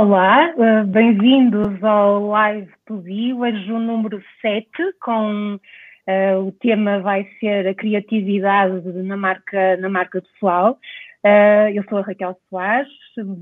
Olá, 0.00 0.54
uh, 0.54 0.86
bem-vindos 0.86 1.82
ao 1.82 2.28
Live 2.28 2.70
to 2.86 3.02
hoje 3.02 3.72
o 3.72 3.80
número 3.80 4.22
7, 4.40 4.68
com 5.02 5.56
uh, 5.56 6.38
o 6.38 6.52
tema 6.52 7.00
vai 7.00 7.26
ser 7.40 7.66
a 7.66 7.74
criatividade 7.74 8.92
na 9.02 9.16
marca, 9.16 9.76
na 9.78 9.88
marca 9.88 10.22
pessoal. 10.22 10.78
Uh, 11.24 11.70
eu 11.74 11.82
sou 11.88 11.98
a 11.98 12.02
Raquel 12.02 12.38
Soares, 12.48 12.88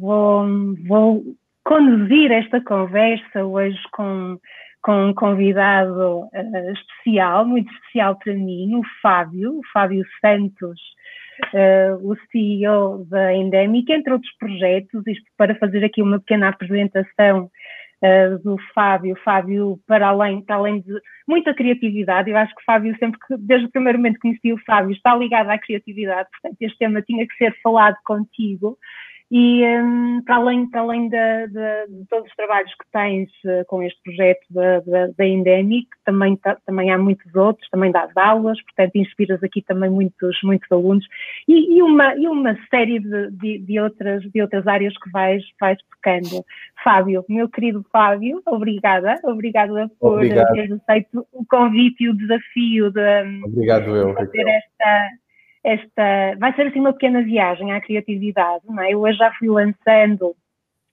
vou, 0.00 0.46
vou 0.88 1.24
conduzir 1.62 2.32
esta 2.32 2.58
conversa 2.62 3.44
hoje 3.44 3.78
com, 3.92 4.38
com 4.80 5.08
um 5.08 5.12
convidado 5.12 6.26
especial, 6.72 7.44
muito 7.44 7.70
especial 7.70 8.16
para 8.16 8.32
mim, 8.32 8.76
o 8.76 8.82
Fábio, 9.02 9.58
o 9.58 9.62
Fábio 9.74 10.02
Santos, 10.22 10.80
uh, 11.52 12.10
o 12.10 12.16
CEO 12.30 13.04
da 13.06 13.34
Endemic, 13.34 13.90
entre 13.92 14.12
outros 14.12 14.32
projetos, 14.38 15.06
isto 15.06 15.24
para 15.36 15.54
fazer 15.56 15.84
aqui 15.84 16.02
uma 16.02 16.18
pequena 16.18 16.48
apresentação 16.48 17.50
uh, 18.02 18.38
do 18.42 18.56
Fábio. 18.74 19.16
Fábio, 19.24 19.78
para 19.86 20.08
além, 20.08 20.42
para 20.42 20.56
além 20.56 20.80
de 20.80 20.92
muita 21.26 21.54
criatividade, 21.54 22.30
eu 22.30 22.36
acho 22.36 22.54
que 22.54 22.64
Fábio, 22.64 22.96
sempre 22.98 23.18
que, 23.26 23.36
desde 23.38 23.66
o 23.66 23.70
primeiro 23.70 23.98
momento 23.98 24.14
que 24.14 24.20
conheci 24.22 24.52
o 24.52 24.64
Fábio, 24.64 24.92
está 24.92 25.14
ligado 25.16 25.50
à 25.50 25.58
criatividade, 25.58 26.28
portanto, 26.30 26.56
este 26.60 26.78
tema 26.78 27.02
tinha 27.02 27.26
que 27.26 27.34
ser 27.36 27.54
falado 27.62 27.96
contigo. 28.04 28.78
E 29.28 29.64
um, 29.66 30.22
para 30.24 30.36
além, 30.36 30.70
para 30.70 30.82
além 30.82 31.08
de, 31.08 31.46
de, 31.48 31.86
de, 31.88 32.06
todos 32.08 32.28
os 32.28 32.36
trabalhos 32.36 32.72
que 32.74 32.90
tens 32.92 33.28
uh, 33.44 33.64
com 33.66 33.82
este 33.82 34.00
projeto 34.04 34.46
da, 34.50 34.78
da, 34.80 35.08
da 35.18 35.26
Endemic, 35.26 35.88
também, 36.04 36.38
também 36.64 36.92
há 36.92 36.98
muitos 36.98 37.34
outros, 37.34 37.68
também 37.70 37.90
dás 37.90 38.16
aulas, 38.16 38.62
portanto 38.62 38.94
inspiras 38.94 39.42
aqui 39.42 39.62
também 39.62 39.90
muitos, 39.90 40.38
muitos 40.44 40.70
alunos 40.70 41.04
e, 41.48 41.76
e 41.76 41.82
uma, 41.82 42.14
e 42.14 42.28
uma 42.28 42.56
série 42.70 43.00
de, 43.00 43.30
de, 43.32 43.58
de, 43.58 43.80
outras, 43.80 44.22
de 44.22 44.40
outras 44.40 44.64
áreas 44.64 44.96
que 44.96 45.10
vais, 45.10 45.42
vais 45.60 45.78
tocando. 45.90 46.44
Fábio, 46.84 47.24
meu 47.28 47.48
querido 47.48 47.84
Fábio, 47.90 48.40
obrigada, 48.46 49.18
obrigada 49.24 49.90
por 49.98 50.18
Obrigado. 50.18 50.52
teres 50.52 50.70
aceito 50.70 51.26
o 51.32 51.44
convite 51.46 52.04
e 52.04 52.10
o 52.10 52.16
desafio 52.16 52.92
de, 52.92 53.22
hum, 53.24 53.40
Obrigado, 53.44 53.96
eu, 53.96 54.14
fazer 54.14 54.46
esta 54.46 55.10
esta, 55.66 56.36
vai 56.38 56.54
ser 56.54 56.68
assim 56.68 56.78
uma 56.78 56.92
pequena 56.92 57.22
viagem 57.22 57.72
à 57.72 57.80
criatividade, 57.80 58.64
não 58.68 58.80
é? 58.80 58.92
Eu 58.92 59.00
hoje 59.00 59.18
já 59.18 59.32
fui 59.32 59.48
lançando, 59.48 60.36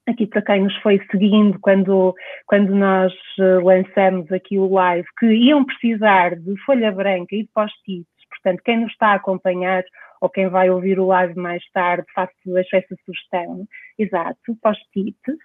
aqui 0.04 0.26
para 0.26 0.42
quem 0.42 0.64
nos 0.64 0.76
foi 0.78 1.00
seguindo 1.12 1.60
quando, 1.60 2.12
quando 2.44 2.74
nós 2.74 3.12
eh, 3.38 3.60
lançamos 3.62 4.30
aqui 4.32 4.58
o 4.58 4.68
live, 4.68 5.06
que 5.16 5.26
iam 5.26 5.64
precisar 5.64 6.34
de 6.34 6.56
folha 6.64 6.90
branca 6.90 7.36
e 7.36 7.44
de 7.44 7.50
post-its, 7.54 8.08
portanto, 8.28 8.62
quem 8.64 8.80
nos 8.80 8.90
está 8.90 9.12
a 9.12 9.14
acompanhar 9.14 9.84
ou 10.20 10.28
quem 10.28 10.48
vai 10.48 10.68
ouvir 10.68 10.98
o 10.98 11.06
live 11.06 11.38
mais 11.38 11.62
tarde, 11.72 12.04
faço 12.12 12.32
essa 12.56 12.96
sugestão, 13.06 13.66
exato, 13.96 14.56
post-its, 14.60 15.38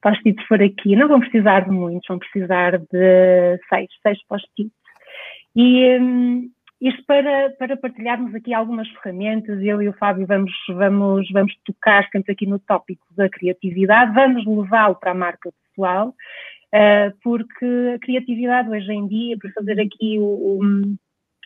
post-its 0.00 0.46
por 0.48 0.62
aqui, 0.62 0.96
não 0.96 1.06
vão 1.06 1.20
precisar 1.20 1.60
de 1.66 1.70
muitos, 1.70 2.08
vão 2.08 2.18
precisar 2.18 2.78
de 2.78 3.60
seis, 3.68 3.88
seis 4.02 4.26
post-its. 4.26 4.72
E, 5.54 5.98
hum, 6.00 6.50
isto 6.84 7.02
para, 7.06 7.50
para 7.58 7.76
partilharmos 7.78 8.34
aqui 8.34 8.52
algumas 8.52 8.86
ferramentas, 8.88 9.58
eu 9.62 9.80
e 9.80 9.88
o 9.88 9.92
Fábio 9.94 10.26
vamos, 10.26 10.52
vamos, 10.68 11.30
vamos 11.30 11.54
tocar 11.64 12.06
sempre 12.10 12.32
aqui 12.32 12.46
no 12.46 12.58
tópico 12.58 13.06
da 13.16 13.26
criatividade, 13.26 14.14
vamos 14.14 14.44
levá-lo 14.46 14.94
para 14.96 15.12
a 15.12 15.14
marca 15.14 15.50
pessoal, 15.50 16.08
uh, 16.08 17.16
porque 17.22 17.92
a 17.94 17.98
criatividade 17.98 18.68
hoje 18.68 18.92
em 18.92 19.08
dia, 19.08 19.38
para 19.38 19.50
fazer 19.52 19.80
aqui 19.80 20.18
o, 20.18 20.24
o 20.24 20.64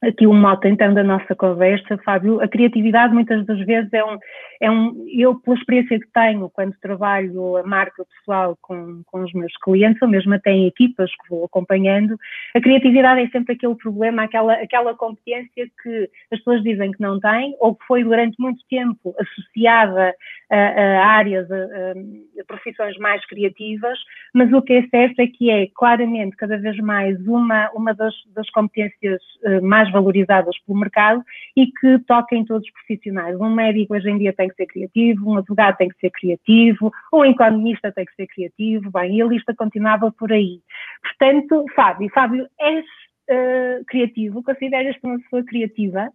aqui 0.03 0.27
o 0.27 0.33
mote 0.33 0.69
então 0.69 0.95
da 0.95 1.03
nossa 1.03 1.35
conversa, 1.35 1.99
Fábio, 2.05 2.41
a 2.41 2.49
criatividade 2.49 3.13
muitas 3.13 3.45
das 3.47 3.59
vezes 3.67 3.93
é 3.93 4.05
um, 4.05 4.19
é 4.61 4.71
um, 4.71 5.07
eu 5.09 5.35
pela 5.37 5.57
experiência 5.57 5.99
que 5.99 6.09
tenho 6.13 6.49
quando 6.51 6.75
trabalho 6.81 7.57
a 7.57 7.63
marca 7.63 8.05
pessoal 8.05 8.57
com, 8.63 9.03
com 9.07 9.23
os 9.23 9.33
meus 9.33 9.53
clientes, 9.63 10.01
ou 10.03 10.09
mesmo 10.09 10.35
até 10.35 10.51
em 10.51 10.67
equipas 10.67 11.11
que 11.11 11.31
vou 11.31 11.45
acompanhando, 11.45 12.17
a 12.55 12.61
criatividade 12.61 13.23
é 13.23 13.29
sempre 13.29 13.55
aquele 13.55 13.75
problema, 13.75 14.25
aquela, 14.25 14.55
aquela 14.55 14.95
competência 14.95 15.67
que 15.83 16.11
as 16.33 16.39
pessoas 16.39 16.63
dizem 16.63 16.93
que 16.93 17.01
não 17.01 17.19
têm, 17.19 17.57
ou 17.59 17.75
que 17.75 17.85
foi 17.87 18.05
durante 18.05 18.37
muito 18.39 18.61
tempo 18.69 19.15
associada 19.19 20.15
a, 20.51 20.57
a 20.57 21.07
áreas, 21.07 21.51
a, 21.51 21.57
a, 21.57 22.45
profissões 22.47 22.97
mais 22.99 23.25
criativas, 23.27 23.99
mas 24.33 24.53
o 24.53 24.63
que 24.63 24.75
é 24.75 24.87
certo 24.89 25.21
é 25.21 25.27
que 25.27 25.51
é 25.51 25.67
claramente 25.75 26.37
cada 26.37 26.57
vez 26.57 26.77
mais 26.79 27.19
uma, 27.27 27.71
uma 27.75 27.95
das, 27.95 28.15
das 28.35 28.49
competências 28.51 29.21
uh, 29.45 29.65
mais 29.89 29.93
valorizadas 29.93 30.57
pelo 30.61 30.79
mercado 30.79 31.23
e 31.57 31.67
que 31.67 31.99
toca 32.01 32.37
em 32.37 32.45
todos 32.45 32.67
os 32.67 32.73
profissionais. 32.73 33.39
Um 33.41 33.51
médico 33.55 33.95
hoje 33.95 34.11
em 34.11 34.19
dia 34.19 34.33
tem 34.33 34.49
que 34.49 34.55
ser 34.55 34.67
criativo, 34.67 35.31
um 35.31 35.39
advogado 35.39 35.77
tem 35.77 35.89
que 35.89 35.99
ser 35.99 36.11
criativo, 36.11 36.93
um 37.13 37.25
economista 37.25 37.91
tem 37.93 38.05
que 38.05 38.15
ser 38.15 38.27
criativo, 38.27 38.91
bem, 38.91 39.17
e 39.17 39.23
a 39.23 39.27
lista 39.27 39.55
continuava 39.55 40.13
por 40.13 40.33
aí. 40.33 40.61
Portanto, 41.03 41.65
Fábio, 41.75 42.11
Fábio, 42.11 42.47
és 42.59 42.85
uh, 42.85 43.85
criativo? 43.87 44.43
Consideras-te 44.43 45.01
uma 45.05 45.19
pessoa 45.19 45.45
criativa? 45.45 46.09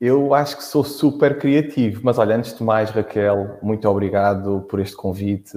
Eu 0.00 0.34
acho 0.34 0.56
que 0.56 0.64
sou 0.64 0.82
super 0.82 1.38
criativo, 1.38 2.00
mas 2.02 2.18
olha, 2.18 2.34
antes 2.34 2.56
de 2.56 2.64
mais, 2.64 2.90
Raquel, 2.90 3.58
muito 3.62 3.88
obrigado 3.88 4.66
por 4.68 4.80
este 4.80 4.96
convite. 4.96 5.56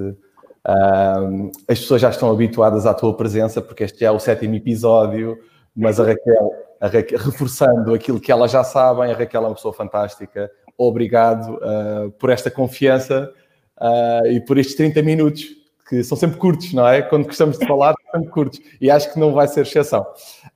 As 1.68 1.80
pessoas 1.80 2.02
já 2.02 2.10
estão 2.10 2.32
habituadas 2.32 2.86
à 2.86 2.94
tua 2.94 3.16
presença, 3.16 3.60
porque 3.60 3.84
este 3.84 4.06
é 4.06 4.12
o 4.12 4.20
sétimo 4.20 4.54
episódio, 4.54 5.38
mas 5.76 6.00
a 6.00 6.06
Raquel, 6.06 6.52
Raquel 6.88 7.20
reforçando 7.20 7.94
aquilo 7.94 8.20
que 8.20 8.32
elas 8.32 8.52
já 8.52 8.64
sabem, 8.64 9.12
a 9.12 9.16
Raquel 9.16 9.44
é 9.44 9.48
uma 9.48 9.56
pessoa 9.56 9.74
fantástica. 9.74 10.52
Obrigado 10.78 11.56
uh, 11.56 12.12
por 12.12 12.30
esta 12.30 12.52
confiança 12.52 13.32
uh, 13.78 14.28
e 14.28 14.42
por 14.42 14.58
estes 14.58 14.76
30 14.76 15.02
minutos, 15.02 15.46
que 15.88 16.04
são 16.04 16.18
sempre 16.18 16.38
curtos, 16.38 16.74
não 16.74 16.88
é? 16.88 17.02
Quando 17.02 17.26
gostamos 17.26 17.58
de 17.58 17.66
falar, 17.66 17.94
são 18.04 18.20
sempre 18.20 18.32
curtos, 18.32 18.60
e 18.82 18.90
acho 18.90 19.12
que 19.14 19.20
não 19.20 19.34
vai 19.34 19.48
ser 19.48 19.62
exceção. 19.62 20.06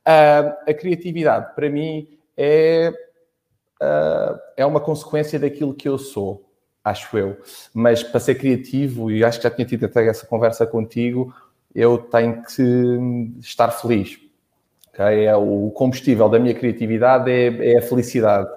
a 0.06 0.74
criatividade, 0.74 1.54
para 1.56 1.70
mim, 1.70 2.08
é 2.36 2.92
uh, 3.82 4.40
é 4.56 4.66
uma 4.66 4.80
consequência 4.80 5.40
daquilo 5.40 5.74
que 5.74 5.88
eu 5.88 5.98
sou, 5.98 6.50
acho 6.84 7.18
eu. 7.18 7.38
Mas 7.74 8.04
para 8.04 8.20
ser 8.20 8.36
criativo, 8.36 9.10
e 9.12 9.24
acho 9.24 9.40
que 9.40 9.44
já 9.44 9.52
tinha 9.52 9.66
tido 9.66 9.86
até 9.86 10.08
essa 10.08 10.26
conversa 10.26 10.66
contigo, 10.66 11.34
eu 11.74 11.98
tenho 11.98 12.44
que 12.44 13.40
estar 13.40 13.70
feliz. 13.72 14.20
Okay? 15.00 15.26
É, 15.26 15.36
o 15.36 15.72
combustível 15.72 16.28
da 16.28 16.38
minha 16.38 16.54
criatividade 16.54 17.32
é, 17.32 17.74
é 17.74 17.78
a 17.78 17.82
felicidade. 17.82 18.50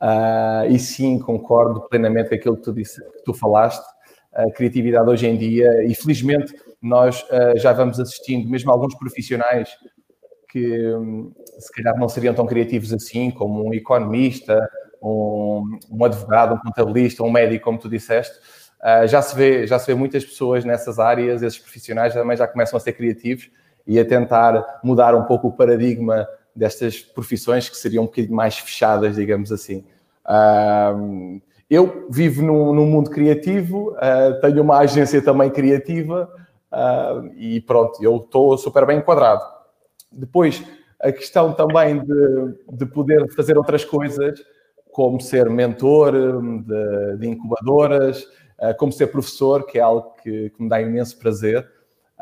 Uh, 0.00 0.66
e 0.68 0.78
sim, 0.78 1.18
concordo 1.18 1.88
plenamente 1.88 2.28
com 2.28 2.34
aquilo 2.34 2.56
que 2.56 2.62
tu, 2.62 2.72
disse, 2.72 3.00
que 3.00 3.24
tu 3.24 3.32
falaste. 3.32 3.84
A 4.34 4.50
criatividade 4.50 5.08
hoje 5.08 5.26
em 5.26 5.36
dia, 5.36 5.84
e 5.84 5.94
felizmente 5.94 6.54
nós 6.80 7.22
uh, 7.22 7.58
já 7.58 7.72
vamos 7.72 7.98
assistindo, 7.98 8.48
mesmo 8.48 8.70
alguns 8.70 8.94
profissionais 8.94 9.68
que 10.50 10.94
hum, 10.94 11.32
se 11.58 11.72
calhar 11.72 11.98
não 11.98 12.08
seriam 12.08 12.34
tão 12.34 12.46
criativos 12.46 12.92
assim, 12.92 13.30
como 13.30 13.66
um 13.66 13.72
economista, 13.72 14.68
um, 15.02 15.78
um 15.90 16.04
advogado, 16.04 16.54
um 16.54 16.58
contabilista, 16.58 17.22
um 17.22 17.30
médico, 17.30 17.64
como 17.64 17.78
tu 17.78 17.88
disseste. 17.88 18.34
Uh, 18.80 19.06
já, 19.06 19.22
se 19.22 19.36
vê, 19.36 19.66
já 19.66 19.78
se 19.78 19.86
vê 19.86 19.94
muitas 19.94 20.24
pessoas 20.24 20.64
nessas 20.64 20.98
áreas, 20.98 21.42
esses 21.42 21.58
profissionais 21.58 22.12
também 22.12 22.36
já 22.36 22.46
começam 22.46 22.76
a 22.76 22.80
ser 22.80 22.92
criativos 22.92 23.50
e 23.86 23.98
a 23.98 24.04
tentar 24.04 24.80
mudar 24.82 25.14
um 25.14 25.24
pouco 25.24 25.48
o 25.48 25.52
paradigma 25.52 26.26
destas 26.54 27.00
profissões 27.00 27.68
que 27.68 27.76
seriam 27.76 28.04
um 28.04 28.06
bocadinho 28.06 28.34
mais 28.34 28.58
fechadas, 28.58 29.16
digamos 29.16 29.50
assim. 29.50 29.84
Uh, 30.26 31.40
eu 31.68 32.06
vivo 32.10 32.42
num, 32.42 32.72
num 32.74 32.86
mundo 32.86 33.10
criativo, 33.10 33.92
uh, 33.92 34.40
tenho 34.40 34.62
uma 34.62 34.78
agência 34.78 35.22
também 35.22 35.50
criativa 35.50 36.30
e 37.36 37.60
pronto, 37.60 38.02
eu 38.02 38.16
estou 38.16 38.56
super 38.56 38.86
bem 38.86 38.98
enquadrado. 38.98 39.42
Depois, 40.10 40.64
a 41.02 41.10
questão 41.10 41.52
também 41.52 41.98
de, 41.98 42.54
de 42.72 42.86
poder 42.86 43.30
fazer 43.34 43.58
outras 43.58 43.84
coisas, 43.84 44.40
como 44.92 45.20
ser 45.20 45.50
mentor 45.50 46.12
de, 46.12 47.16
de 47.18 47.28
incubadoras, 47.28 48.22
uh, 48.60 48.76
como 48.78 48.92
ser 48.92 49.08
professor, 49.08 49.66
que 49.66 49.78
é 49.78 49.82
algo 49.82 50.14
que, 50.22 50.50
que 50.50 50.62
me 50.62 50.68
dá 50.68 50.80
imenso 50.80 51.18
prazer. 51.18 51.66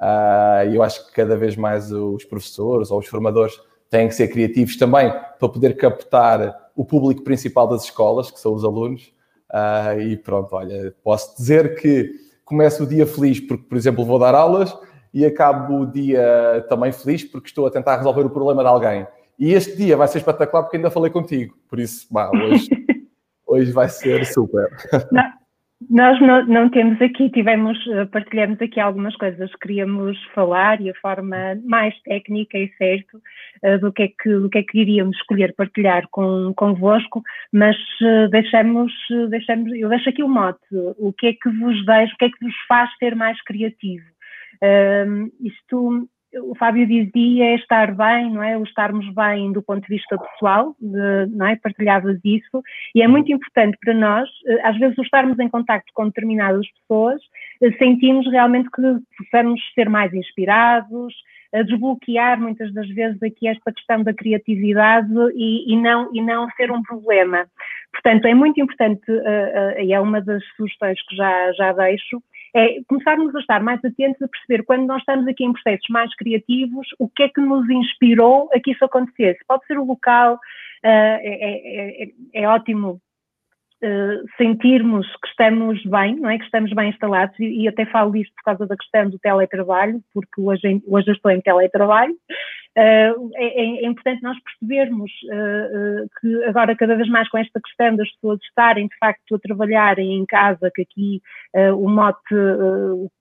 Uh, 0.00 0.70
e 0.70 0.76
eu 0.76 0.82
acho 0.82 1.06
que 1.06 1.12
cada 1.12 1.36
vez 1.36 1.56
mais 1.56 1.92
os 1.92 2.24
professores 2.24 2.90
ou 2.90 2.98
os 2.98 3.06
formadores 3.06 3.60
têm 3.90 4.08
que 4.08 4.14
ser 4.14 4.28
criativos 4.28 4.76
também 4.76 5.12
para 5.38 5.48
poder 5.48 5.76
captar 5.76 6.70
o 6.74 6.84
público 6.84 7.22
principal 7.22 7.68
das 7.68 7.84
escolas, 7.84 8.30
que 8.30 8.40
são 8.40 8.54
os 8.54 8.64
alunos. 8.64 9.12
Uh, 9.52 10.00
e 10.00 10.16
pronto, 10.16 10.54
olha, 10.54 10.94
posso 11.02 11.36
dizer 11.36 11.74
que 11.74 12.10
começo 12.44 12.84
o 12.84 12.86
dia 12.86 13.06
feliz 13.06 13.40
porque, 13.40 13.64
por 13.64 13.76
exemplo, 13.76 14.04
vou 14.04 14.18
dar 14.18 14.34
aulas 14.34 14.76
e 15.12 15.26
acabo 15.26 15.80
o 15.80 15.86
dia 15.86 16.64
também 16.68 16.92
feliz 16.92 17.24
porque 17.24 17.48
estou 17.48 17.66
a 17.66 17.70
tentar 17.70 17.96
resolver 17.96 18.22
o 18.22 18.30
problema 18.30 18.62
de 18.62 18.68
alguém. 18.68 19.06
E 19.38 19.52
este 19.52 19.76
dia 19.76 19.96
vai 19.96 20.06
ser 20.06 20.18
espetacular 20.18 20.62
porque 20.62 20.76
ainda 20.76 20.90
falei 20.90 21.10
contigo. 21.10 21.54
Por 21.68 21.78
isso, 21.78 22.06
bah, 22.10 22.30
hoje, 22.30 22.68
hoje 23.46 23.72
vai 23.72 23.88
ser 23.88 24.24
super. 24.24 24.68
Não, 25.10 25.22
Nós 25.88 26.20
não, 26.20 26.44
não, 26.44 26.68
temos 26.68 27.00
aqui, 27.00 27.30
tivemos, 27.30 27.78
eh, 27.88 28.04
partilhamos 28.04 28.60
aqui 28.60 28.78
algumas 28.78 29.16
coisas, 29.16 29.50
queríamos 29.56 30.22
falar 30.34 30.78
e 30.80 30.90
a 30.90 30.94
forma 31.00 31.58
mais 31.64 31.98
técnica 32.02 32.58
e 32.58 32.70
certo 32.76 33.16
uh, 33.64 33.78
do, 33.78 33.90
que 33.90 34.02
é 34.02 34.08
que, 34.08 34.28
do 34.28 34.50
que 34.50 34.58
é 34.58 34.62
que 34.62 34.78
iríamos 34.78 35.16
escolher 35.16 35.54
partilhar 35.56 36.06
com, 36.10 36.52
convosco, 36.54 37.22
mas 37.50 37.76
uh, 38.02 38.28
deixamos, 38.30 38.92
deixamos, 39.30 39.72
eu 39.72 39.88
deixo 39.88 40.10
aqui 40.10 40.22
o 40.22 40.28
mote, 40.28 40.60
o 40.98 41.14
que 41.14 41.28
é 41.28 41.32
que 41.32 41.48
vos 41.48 41.84
deixa, 41.86 42.12
o 42.14 42.18
que 42.18 42.24
é 42.26 42.30
que 42.30 42.44
vos 42.44 42.54
faz 42.68 42.90
ser 42.98 43.16
mais 43.16 43.42
criativo? 43.42 44.04
Uh, 44.62 45.32
isto 45.40 46.06
o 46.34 46.54
Fábio 46.54 46.86
dizia 46.86 47.44
é 47.44 47.54
estar 47.56 47.94
bem, 47.94 48.30
não 48.30 48.42
é? 48.42 48.56
O 48.56 48.62
estarmos 48.62 49.06
bem 49.14 49.52
do 49.52 49.62
ponto 49.62 49.82
de 49.82 49.96
vista 49.96 50.16
pessoal, 50.16 50.76
de, 50.80 51.26
não 51.30 51.46
é? 51.46 51.56
Partilhavas 51.56 52.18
isso, 52.24 52.62
e 52.94 53.02
é 53.02 53.08
muito 53.08 53.32
importante 53.32 53.76
para 53.82 53.94
nós, 53.94 54.28
eh, 54.46 54.60
às 54.62 54.78
vezes, 54.78 54.96
o 54.98 55.02
estarmos 55.02 55.38
em 55.38 55.48
contato 55.48 55.84
com 55.92 56.06
determinadas 56.06 56.66
pessoas, 56.80 57.20
eh, 57.62 57.72
sentimos 57.72 58.30
realmente 58.30 58.70
que 58.70 58.82
possamos 59.18 59.60
ser 59.74 59.88
mais 59.88 60.12
inspirados, 60.14 61.14
a 61.52 61.62
desbloquear 61.62 62.40
muitas 62.40 62.72
das 62.72 62.88
vezes 62.88 63.20
aqui 63.22 63.48
esta 63.48 63.72
questão 63.72 64.02
da 64.04 64.14
criatividade 64.14 65.12
e, 65.34 65.72
e 65.72 65.76
não, 65.76 66.08
e 66.14 66.22
não 66.22 66.48
ser 66.50 66.70
um 66.70 66.80
problema. 66.82 67.46
Portanto, 67.92 68.26
é 68.26 68.34
muito 68.34 68.60
importante, 68.60 69.10
uh, 69.10 69.14
uh, 69.14 69.80
e 69.80 69.92
é 69.92 70.00
uma 70.00 70.20
das 70.20 70.44
sugestões 70.56 71.00
que 71.08 71.16
já, 71.16 71.52
já 71.54 71.72
deixo, 71.72 72.22
é 72.54 72.82
começarmos 72.88 73.34
a 73.34 73.40
estar 73.40 73.62
mais 73.62 73.84
atentos 73.84 74.20
a 74.22 74.28
perceber 74.28 74.64
quando 74.64 74.86
nós 74.86 74.98
estamos 74.98 75.26
aqui 75.28 75.44
em 75.44 75.52
processos 75.52 75.88
mais 75.88 76.14
criativos, 76.16 76.86
o 76.98 77.08
que 77.08 77.24
é 77.24 77.28
que 77.28 77.40
nos 77.40 77.68
inspirou 77.68 78.48
a 78.52 78.60
que 78.60 78.72
isso 78.72 78.84
acontecesse. 78.84 79.40
Pode 79.46 79.64
ser 79.66 79.78
o 79.78 79.84
local, 79.84 80.34
uh, 80.34 80.38
é, 80.84 82.04
é, 82.04 82.08
é, 82.34 82.48
ótimo 82.48 83.00
Uh, 83.82 84.28
sentirmos 84.36 85.06
que 85.06 85.28
estamos 85.28 85.82
bem, 85.86 86.14
não 86.16 86.28
é? 86.28 86.36
Que 86.36 86.44
estamos 86.44 86.70
bem 86.74 86.90
instalados, 86.90 87.34
e, 87.40 87.62
e, 87.62 87.66
até 87.66 87.86
falo 87.86 88.12
disto 88.12 88.30
por 88.34 88.42
causa 88.42 88.66
da 88.66 88.76
questão 88.76 89.08
do 89.08 89.18
teletrabalho, 89.18 90.02
porque 90.12 90.38
hoje, 90.38 90.82
hoje 90.86 91.08
eu 91.08 91.14
estou 91.14 91.30
em 91.30 91.40
teletrabalho, 91.40 92.14
Uh, 92.78 93.30
é, 93.34 93.82
é, 93.82 93.86
importante 93.86 94.22
nós 94.22 94.36
percebermos 94.44 95.10
uh, 95.24 96.04
uh, 96.04 96.08
que 96.20 96.44
agora 96.44 96.76
cada 96.76 96.94
vez 96.94 97.08
mais 97.08 97.28
com 97.28 97.36
esta 97.38 97.60
questão 97.60 97.96
das 97.96 98.08
pessoas 98.12 98.38
estarem 98.44 98.86
de 98.86 98.96
facto 98.96 99.34
a 99.34 99.38
trabalharem 99.40 100.14
em 100.14 100.24
casa, 100.24 100.70
que 100.72 100.82
aqui 100.82 101.22
o 101.76 101.88
mote, 101.88 102.34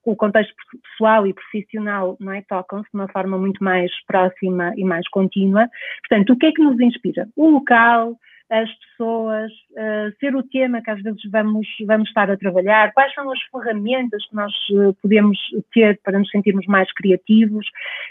o 0.06 0.16
contexto 0.16 0.54
pessoal 0.84 1.26
e 1.26 1.34
profissional 1.34 2.16
não 2.20 2.32
é, 2.32 2.44
tocam-se 2.48 2.90
de 2.92 3.00
uma 3.00 3.08
forma 3.08 3.40
muito 3.40 3.64
mais 3.64 3.92
próxima 4.06 4.72
e 4.78 4.84
mais 4.84 5.08
contínua. 5.10 5.68
Portanto, 6.08 6.34
o 6.34 6.38
que 6.38 6.46
é 6.46 6.52
que 6.52 6.62
nos 6.62 6.80
inspira? 6.80 7.28
O 7.36 7.50
local, 7.50 8.16
as 8.50 8.70
pessoas, 8.80 9.52
uh, 9.72 10.12
ser 10.20 10.36
o 10.36 10.42
tema 10.42 10.82
que 10.82 10.90
às 10.90 11.02
vezes 11.02 11.22
vamos, 11.32 11.68
vamos 11.86 12.08
estar 12.10 12.32
a 12.32 12.38
trabalhar, 12.38 12.92
quais 12.94 13.14
são 13.14 13.32
as 13.32 13.40
ferramentas 13.44 14.26
que 14.28 14.36
nós 14.36 14.52
uh, 14.72 14.94
podemos 15.02 15.38
ter 15.72 16.00
para 16.04 16.18
nos 16.18 16.30
sentirmos 16.32 16.66
mais 16.66 16.92
criativos. 16.94 17.66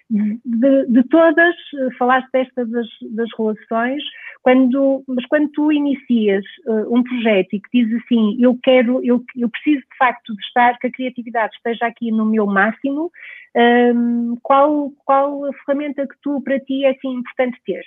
De, 0.08 0.86
de 0.86 1.02
todas, 1.08 1.54
uh, 1.74 1.96
falaste 1.98 2.28
desta 2.32 2.64
das, 2.66 2.86
das 3.10 3.28
relações, 3.36 4.02
quando, 4.42 5.02
mas 5.08 5.26
quando 5.26 5.50
tu 5.50 5.72
inicias 5.72 6.44
um 6.88 7.02
projeto 7.02 7.54
e 7.54 7.60
que 7.60 7.68
dizes 7.74 8.00
assim, 8.04 8.36
eu 8.40 8.56
quero, 8.62 9.04
eu, 9.04 9.22
eu 9.36 9.48
preciso 9.50 9.80
de 9.80 9.96
facto 9.98 10.34
de 10.34 10.40
estar, 10.42 10.78
que 10.78 10.86
a 10.86 10.92
criatividade 10.92 11.54
esteja 11.56 11.86
aqui 11.86 12.12
no 12.12 12.24
meu 12.24 12.46
máximo, 12.46 13.10
um, 13.56 14.36
qual, 14.42 14.90
qual 15.04 15.44
a 15.44 15.52
ferramenta 15.64 16.06
que 16.06 16.14
tu, 16.22 16.40
para 16.42 16.60
ti, 16.60 16.84
é 16.84 16.90
assim 16.90 17.08
importante 17.14 17.58
ter? 17.66 17.82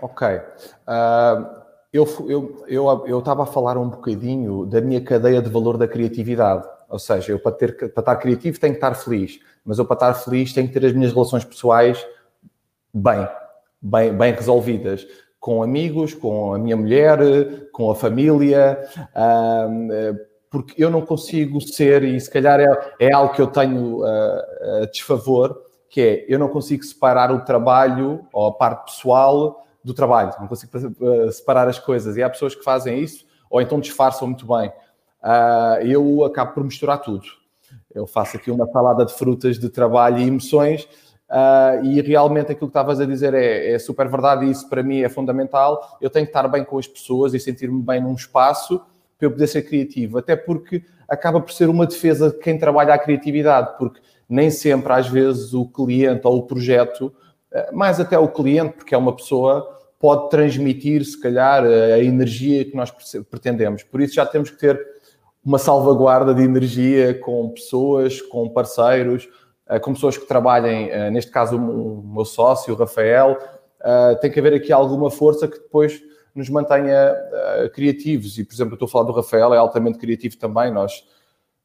Ok. 0.00 0.26
Uh, 0.28 1.64
eu 1.92 2.06
eu 2.28 2.64
eu 2.66 3.04
eu 3.06 3.18
estava 3.20 3.44
a 3.44 3.46
falar 3.46 3.78
um 3.78 3.88
bocadinho 3.88 4.66
da 4.66 4.80
minha 4.80 5.00
cadeia 5.00 5.40
de 5.40 5.48
valor 5.48 5.76
da 5.78 5.86
criatividade. 5.86 6.66
Ou 6.88 6.98
seja, 6.98 7.32
eu 7.32 7.38
para, 7.38 7.52
ter, 7.52 7.76
para 7.92 8.00
estar 8.00 8.16
criativo 8.16 8.60
tenho 8.60 8.72
que 8.74 8.78
estar 8.78 8.94
feliz, 8.94 9.40
mas 9.64 9.78
eu 9.78 9.84
para 9.84 9.94
estar 9.94 10.14
feliz 10.14 10.52
tenho 10.52 10.68
que 10.68 10.78
ter 10.78 10.86
as 10.86 10.92
minhas 10.92 11.12
relações 11.12 11.44
pessoais 11.44 12.04
bem, 12.92 13.26
bem, 13.80 14.12
bem 14.12 14.32
resolvidas. 14.32 15.06
Com 15.40 15.62
amigos, 15.62 16.14
com 16.14 16.54
a 16.54 16.58
minha 16.58 16.76
mulher, 16.76 17.18
com 17.70 17.90
a 17.90 17.94
família, 17.94 18.78
uh, 19.14 20.18
porque 20.50 20.82
eu 20.82 20.88
não 20.88 21.02
consigo 21.02 21.60
ser, 21.60 22.02
e 22.04 22.18
se 22.20 22.30
calhar 22.30 22.60
é, 22.60 22.66
é 22.98 23.12
algo 23.12 23.34
que 23.34 23.42
eu 23.42 23.48
tenho 23.48 24.02
uh, 24.02 24.82
a 24.82 24.86
desfavor, 24.86 25.60
que 25.88 26.00
é 26.00 26.24
eu 26.28 26.38
não 26.38 26.48
consigo 26.48 26.82
separar 26.82 27.30
o 27.30 27.44
trabalho 27.44 28.26
ou 28.32 28.46
a 28.46 28.52
parte 28.52 28.92
pessoal 28.92 29.64
do 29.84 29.92
trabalho, 29.92 30.32
não 30.40 30.48
consigo 30.48 30.72
eh, 30.76 31.30
separar 31.30 31.68
as 31.68 31.78
coisas. 31.78 32.16
E 32.16 32.22
há 32.22 32.30
pessoas 32.30 32.54
que 32.54 32.64
fazem 32.64 33.00
isso, 33.00 33.26
ou 33.50 33.60
então 33.60 33.78
disfarçam 33.78 34.26
muito 34.26 34.46
bem. 34.46 34.72
Uh, 35.22 35.86
eu 35.86 36.24
acabo 36.24 36.52
por 36.54 36.64
misturar 36.64 37.00
tudo. 37.00 37.24
Eu 37.94 38.06
faço 38.06 38.36
aqui 38.36 38.50
uma 38.50 38.66
salada 38.66 39.04
de 39.04 39.12
frutas 39.12 39.58
de 39.58 39.68
trabalho 39.68 40.18
e 40.18 40.26
emoções, 40.26 40.84
uh, 41.30 41.84
e 41.84 42.00
realmente 42.00 42.52
aquilo 42.52 42.68
que 42.68 42.76
estavas 42.76 43.00
a 43.00 43.06
dizer 43.06 43.34
é, 43.34 43.72
é 43.72 43.78
super 43.78 44.08
verdade, 44.08 44.46
e 44.46 44.50
isso 44.50 44.68
para 44.68 44.82
mim 44.82 45.00
é 45.00 45.08
fundamental. 45.08 45.98
Eu 46.00 46.10
tenho 46.10 46.26
que 46.26 46.30
estar 46.30 46.48
bem 46.48 46.64
com 46.64 46.78
as 46.78 46.86
pessoas 46.86 47.34
e 47.34 47.40
sentir-me 47.40 47.82
bem 47.82 48.02
num 48.02 48.14
espaço 48.14 48.80
para 49.18 49.26
eu 49.26 49.30
poder 49.30 49.46
ser 49.46 49.62
criativo, 49.62 50.18
até 50.18 50.34
porque 50.34 50.82
acaba 51.08 51.40
por 51.40 51.52
ser 51.52 51.68
uma 51.68 51.86
defesa 51.86 52.30
de 52.30 52.38
quem 52.38 52.58
trabalha 52.58 52.94
a 52.94 52.98
criatividade, 52.98 53.76
porque 53.78 54.00
nem 54.28 54.50
sempre, 54.50 54.92
às 54.92 55.08
vezes, 55.08 55.52
o 55.54 55.66
cliente 55.66 56.26
ou 56.26 56.38
o 56.38 56.42
projeto 56.42 57.12
mais 57.72 58.00
até 58.00 58.18
o 58.18 58.28
cliente, 58.28 58.74
porque 58.74 58.94
é 58.94 58.98
uma 58.98 59.14
pessoa, 59.14 59.78
pode 59.98 60.28
transmitir, 60.28 61.04
se 61.04 61.20
calhar, 61.20 61.64
a 61.64 61.98
energia 61.98 62.64
que 62.64 62.76
nós 62.76 62.92
pretendemos. 63.30 63.82
Por 63.82 64.00
isso 64.00 64.14
já 64.14 64.26
temos 64.26 64.50
que 64.50 64.58
ter 64.58 64.80
uma 65.44 65.58
salvaguarda 65.58 66.34
de 66.34 66.42
energia 66.42 67.14
com 67.20 67.50
pessoas, 67.50 68.20
com 68.20 68.48
parceiros, 68.48 69.28
eh, 69.68 69.78
com 69.78 69.92
pessoas 69.92 70.16
que 70.16 70.26
trabalhem, 70.26 70.90
eh, 70.90 71.10
neste 71.10 71.30
caso 71.30 71.56
o 71.56 72.02
meu 72.02 72.24
sócio, 72.24 72.74
o 72.74 72.76
Rafael, 72.76 73.38
tem 74.22 74.30
que 74.30 74.40
haver 74.40 74.54
aqui 74.54 74.72
alguma 74.72 75.10
força 75.10 75.46
que 75.46 75.58
depois 75.58 76.00
nos 76.34 76.48
mantenha 76.48 77.14
criativos. 77.74 78.38
E, 78.38 78.44
por 78.44 78.54
exemplo, 78.54 78.72
eu 78.72 78.76
estou 78.76 78.86
a 78.86 78.90
falar 78.90 79.04
do 79.04 79.12
Rafael, 79.12 79.52
é 79.52 79.58
altamente 79.58 79.98
criativo 79.98 80.38
também, 80.38 80.72
nós 80.72 81.04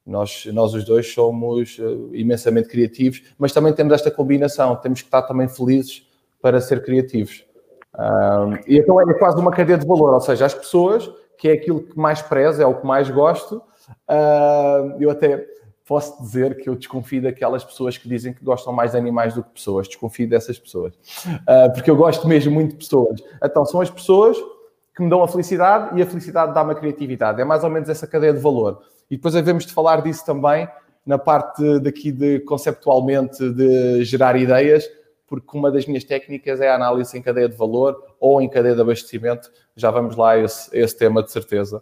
nós, 0.05 0.45
nós 0.47 0.73
os 0.73 0.83
dois 0.83 1.13
somos 1.13 1.77
uh, 1.79 2.09
imensamente 2.13 2.69
criativos, 2.69 3.23
mas 3.37 3.51
também 3.51 3.73
temos 3.73 3.93
esta 3.93 4.09
combinação, 4.09 4.75
temos 4.75 5.01
que 5.01 5.07
estar 5.07 5.21
também 5.23 5.47
felizes 5.47 6.07
para 6.41 6.59
ser 6.61 6.83
criativos. 6.83 7.45
Uh, 7.93 8.57
e 8.67 8.77
então 8.77 8.99
é 8.99 9.13
quase 9.13 9.39
uma 9.39 9.51
cadeia 9.51 9.77
de 9.77 9.85
valor, 9.85 10.13
ou 10.13 10.21
seja, 10.21 10.45
as 10.45 10.53
pessoas, 10.53 11.09
que 11.37 11.49
é 11.49 11.53
aquilo 11.53 11.81
que 11.81 11.97
mais 11.97 12.21
prezo, 12.21 12.61
é 12.61 12.65
o 12.65 12.75
que 12.75 12.85
mais 12.85 13.09
gosto, 13.09 13.57
uh, 13.57 14.95
eu 14.99 15.09
até 15.09 15.45
posso 15.85 16.21
dizer 16.21 16.55
que 16.57 16.69
eu 16.69 16.75
desconfio 16.75 17.21
daquelas 17.21 17.63
pessoas 17.63 17.97
que 17.97 18.07
dizem 18.07 18.31
que 18.31 18.45
gostam 18.45 18.71
mais 18.71 18.91
de 18.91 18.97
animais 18.97 19.33
do 19.33 19.43
que 19.43 19.49
pessoas, 19.49 19.87
desconfio 19.87 20.29
dessas 20.29 20.59
pessoas, 20.59 20.93
uh, 21.25 21.73
porque 21.73 21.89
eu 21.89 21.95
gosto 21.95 22.27
mesmo 22.27 22.53
muito 22.53 22.71
de 22.71 22.77
pessoas. 22.77 23.19
Então, 23.43 23.65
são 23.65 23.81
as 23.81 23.89
pessoas 23.89 24.37
que 24.95 25.01
me 25.01 25.09
dão 25.09 25.23
a 25.23 25.27
felicidade 25.27 25.97
e 25.97 26.01
a 26.01 26.05
felicidade 26.05 26.53
dá-me 26.53 26.73
a 26.73 26.75
criatividade. 26.75 27.41
É 27.41 27.45
mais 27.45 27.63
ou 27.63 27.69
menos 27.69 27.89
essa 27.89 28.05
cadeia 28.05 28.33
de 28.33 28.39
valor. 28.39 28.83
E 29.09 29.15
depois 29.15 29.35
havemos 29.35 29.65
de 29.65 29.73
falar 29.73 30.01
disso 30.01 30.25
também 30.25 30.67
na 31.05 31.17
parte 31.17 31.79
daqui 31.79 32.11
de 32.11 32.39
conceptualmente 32.41 33.49
de 33.51 34.03
gerar 34.03 34.35
ideias, 34.35 34.87
porque 35.25 35.57
uma 35.57 35.71
das 35.71 35.85
minhas 35.85 36.03
técnicas 36.03 36.61
é 36.61 36.69
a 36.69 36.75
análise 36.75 37.17
em 37.17 37.21
cadeia 37.21 37.49
de 37.49 37.55
valor 37.55 37.95
ou 38.19 38.41
em 38.41 38.49
cadeia 38.49 38.75
de 38.75 38.81
abastecimento. 38.81 39.51
Já 39.75 39.89
vamos 39.89 40.15
lá 40.15 40.31
a 40.31 40.39
esse, 40.39 40.75
a 40.75 40.79
esse 40.79 40.97
tema 40.97 41.23
de 41.23 41.31
certeza. 41.31 41.81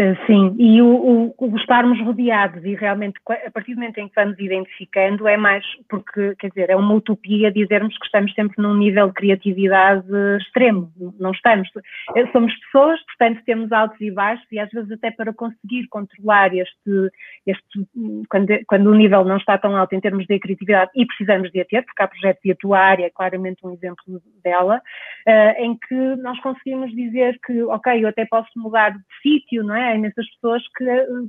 Eh, 0.00 0.14
sim, 0.28 0.54
e 0.60 0.80
o, 0.80 0.86
o, 0.86 1.34
o, 1.36 1.56
estarmos 1.56 2.00
rodeados 2.00 2.64
e 2.64 2.76
realmente 2.76 3.18
a 3.28 3.50
partir 3.50 3.74
do 3.74 3.80
momento 3.80 3.98
em 3.98 4.06
que 4.06 4.14
vamos 4.14 4.38
identificando 4.38 5.26
é 5.26 5.36
mais, 5.36 5.64
porque 5.88 6.36
quer 6.38 6.50
dizer, 6.50 6.70
é 6.70 6.76
uma 6.76 6.94
utopia 6.94 7.50
dizermos 7.50 7.98
que 7.98 8.04
estamos 8.04 8.32
sempre 8.34 8.62
num 8.62 8.76
nível 8.76 9.08
de 9.08 9.14
criatividade 9.14 10.06
extremo, 10.40 10.92
não 11.18 11.32
estamos. 11.32 11.68
Eh, 12.14 12.26
somos 12.30 12.54
pessoas, 12.60 13.00
portanto 13.06 13.42
temos 13.44 13.72
altos 13.72 14.00
e 14.00 14.12
baixos 14.12 14.46
e 14.52 14.60
às 14.60 14.70
vezes 14.70 14.92
até 14.92 15.10
para 15.10 15.32
conseguir 15.32 15.88
controlar 15.88 16.54
este, 16.54 17.10
este 17.44 17.88
quando, 18.28 18.56
quando 18.68 18.86
o 18.90 18.94
nível 18.94 19.24
não 19.24 19.36
está 19.36 19.58
tão 19.58 19.76
alto 19.76 19.96
em 19.96 20.00
termos 20.00 20.26
de 20.26 20.38
criatividade 20.38 20.92
e 20.94 21.04
precisamos 21.06 21.50
de 21.50 21.60
a 21.60 21.64
ter, 21.64 21.82
porque 21.82 22.02
há 22.04 22.06
projetos 22.06 22.44
e 22.44 22.52
a 22.52 22.56
tua 22.56 22.78
área 22.78 23.06
é 23.06 23.10
claramente 23.10 23.66
um 23.66 23.72
exemplo 23.72 24.22
dela, 24.44 24.80
uh, 25.26 25.60
em 25.60 25.76
que 25.76 25.94
nós 26.22 26.38
conseguimos 26.38 26.94
dizer 26.94 27.36
que, 27.44 27.64
ok, 27.64 28.04
eu 28.04 28.08
até 28.08 28.24
posso 28.26 28.48
mudar 28.56 28.90
de 28.90 29.02
sítio, 29.20 29.64
não 29.64 29.74
é? 29.74 29.87
Há 29.88 29.94
imensas 29.94 30.28
pessoas 30.34 30.62
que, 30.76 30.84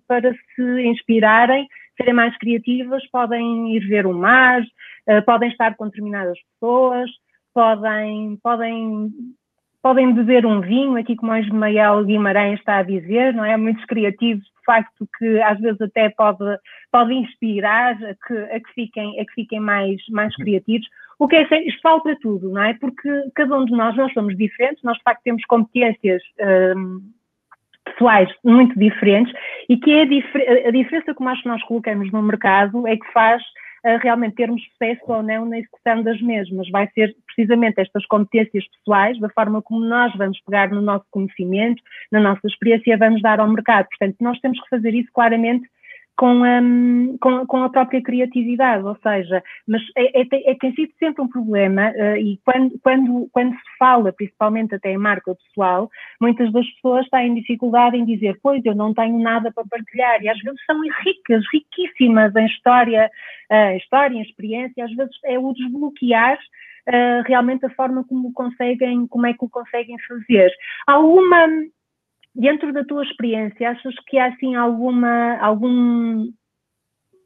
para 0.08 0.34
se 0.56 0.82
inspirarem, 0.84 1.68
serem 1.98 2.14
mais 2.14 2.38
criativas, 2.38 3.06
podem 3.12 3.76
ir 3.76 3.82
ver 3.88 4.06
o 4.06 4.14
mar, 4.14 4.62
uh, 4.62 5.26
podem 5.26 5.50
estar 5.50 5.76
com 5.76 5.86
determinadas 5.86 6.38
pessoas, 6.54 7.10
podem, 7.54 8.38
podem, 8.42 9.10
podem 9.82 10.14
beber 10.14 10.46
um 10.46 10.62
vinho, 10.62 10.96
aqui 10.98 11.16
como 11.16 11.34
o 11.34 11.38
Ismael 11.38 12.06
Guimarães 12.06 12.60
está 12.60 12.78
a 12.78 12.84
dizer, 12.84 13.34
não 13.34 13.44
é? 13.44 13.58
Muitos 13.58 13.84
criativos, 13.86 14.44
de 14.44 14.66
facto, 14.66 15.08
que 15.18 15.42
às 15.42 15.60
vezes 15.60 15.82
até 15.82 16.10
pode, 16.10 16.46
pode 16.92 17.14
inspirar 17.14 17.96
a 17.96 18.16
que, 18.28 18.38
a 18.38 18.60
que, 18.60 18.74
fiquem, 18.74 19.20
a 19.20 19.26
que 19.26 19.34
fiquem 19.34 19.60
mais, 19.60 20.02
mais 20.10 20.34
criativos. 20.36 20.88
O 21.18 21.28
que 21.28 21.36
é 21.36 21.68
isto 21.68 21.82
falta 21.82 22.16
tudo, 22.22 22.50
não 22.50 22.64
é? 22.64 22.74
Porque 22.76 23.10
cada 23.36 23.58
um 23.58 23.66
de 23.66 23.74
nós, 23.74 23.96
nós 23.98 24.14
somos 24.14 24.38
diferentes, 24.38 24.82
nós 24.84 24.98
de 24.98 25.04
facto 25.04 25.22
temos 25.24 25.44
competências. 25.46 26.24
Um, 26.40 27.19
pessoais 27.92 28.30
muito 28.44 28.78
diferentes 28.78 29.34
e 29.68 29.78
que 29.78 29.92
é 29.92 30.02
a, 30.02 30.06
dif 30.06 30.26
a 30.68 30.72
diferença 30.72 31.14
que 31.14 31.24
nós, 31.24 31.44
nós 31.46 31.64
colocamos 31.64 32.12
no 32.12 32.22
mercado 32.22 32.88
é 32.88 32.96
que 32.96 33.12
faz 33.12 33.42
uh, 33.86 33.98
realmente 34.02 34.36
termos 34.36 34.62
sucesso 34.72 35.02
ou 35.08 35.24
não 35.24 35.46
na 35.46 35.60
execução 35.60 36.04
das 36.04 36.22
mesmas. 36.22 36.70
Vai 36.70 36.90
ser 36.94 37.16
precisamente 37.26 37.80
estas 37.80 38.06
competências 38.06 38.66
pessoais, 38.78 39.20
da 39.20 39.30
forma 39.30 39.62
como 39.62 39.82
nós 39.82 40.14
vamos 40.16 40.40
pegar 40.42 40.70
no 40.70 40.82
nosso 40.82 41.06
conhecimento, 41.12 41.82
na 42.12 42.20
nossa 42.20 42.46
experiência, 42.46 42.98
vamos 42.98 43.22
dar 43.22 43.40
ao 43.40 43.48
mercado. 43.50 43.88
Portanto, 43.90 44.18
nós 44.22 44.40
temos 44.40 44.60
que 44.62 44.70
fazer 44.70 44.94
isso 44.94 45.10
claramente 45.14 45.68
com 46.20 46.44
a, 46.44 46.60
com, 47.22 47.48
com, 47.48 47.64
a 47.64 47.70
própria 47.70 48.04
criatividade, 48.04 48.84
ou 48.84 48.98
seja, 49.02 49.42
mas 49.66 49.82
é, 49.96 50.20
é, 50.20 50.52
é 50.52 50.56
tem 50.56 50.76
sido 50.76 50.92
sempre 51.00 51.22
um 51.22 51.30
problema 51.30 51.92
uh, 51.92 52.18
e 52.18 52.38
quando, 52.44 52.78
quando, 52.84 53.30
quando 53.32 53.54
se 53.54 53.78
fala, 53.80 54.12
principalmente 54.12 54.76
até 54.76 54.92
em 54.92 54.98
marca 54.98 55.34
pessoal, 55.34 55.90
muitas 56.20 56.52
das 56.52 56.70
pessoas 56.74 57.08
têm 57.08 57.36
dificuldade 57.36 57.96
em 57.96 58.04
dizer, 58.04 58.38
pois 58.44 58.62
eu 58.66 58.76
não 58.76 58.94
tenho 58.94 59.18
nada 59.18 59.50
para 59.50 59.64
partilhar, 59.64 60.22
e 60.22 60.28
às 60.28 60.38
vezes 60.42 60.60
são 60.66 60.78
ricas, 61.06 61.42
riquíssimas 61.54 62.36
em 62.36 62.48
história, 62.48 63.10
uh, 63.50 63.78
história, 63.78 64.18
em 64.18 64.22
experiência, 64.22 64.84
às 64.84 64.94
vezes 64.94 65.16
é 65.24 65.40
o 65.40 65.54
desbloquear 65.54 66.36
uh, 66.36 67.24
realmente 67.28 67.66
a 67.66 67.70
forma 67.70 68.04
como 68.04 68.34
conseguem, 68.34 69.08
como 69.08 69.26
é 69.26 69.32
que 69.32 69.46
o 69.46 69.50
conseguem 69.50 69.96
fazer. 70.06 70.52
Há 70.86 71.00
uma 71.00 71.48
dentro 72.40 72.72
da 72.72 72.86
tua 72.86 73.04
experiência, 73.04 73.70
achas 73.70 73.94
que 74.08 74.18
há 74.18 74.28
assim 74.28 74.56
alguma, 74.56 75.38
algum, 75.40 76.32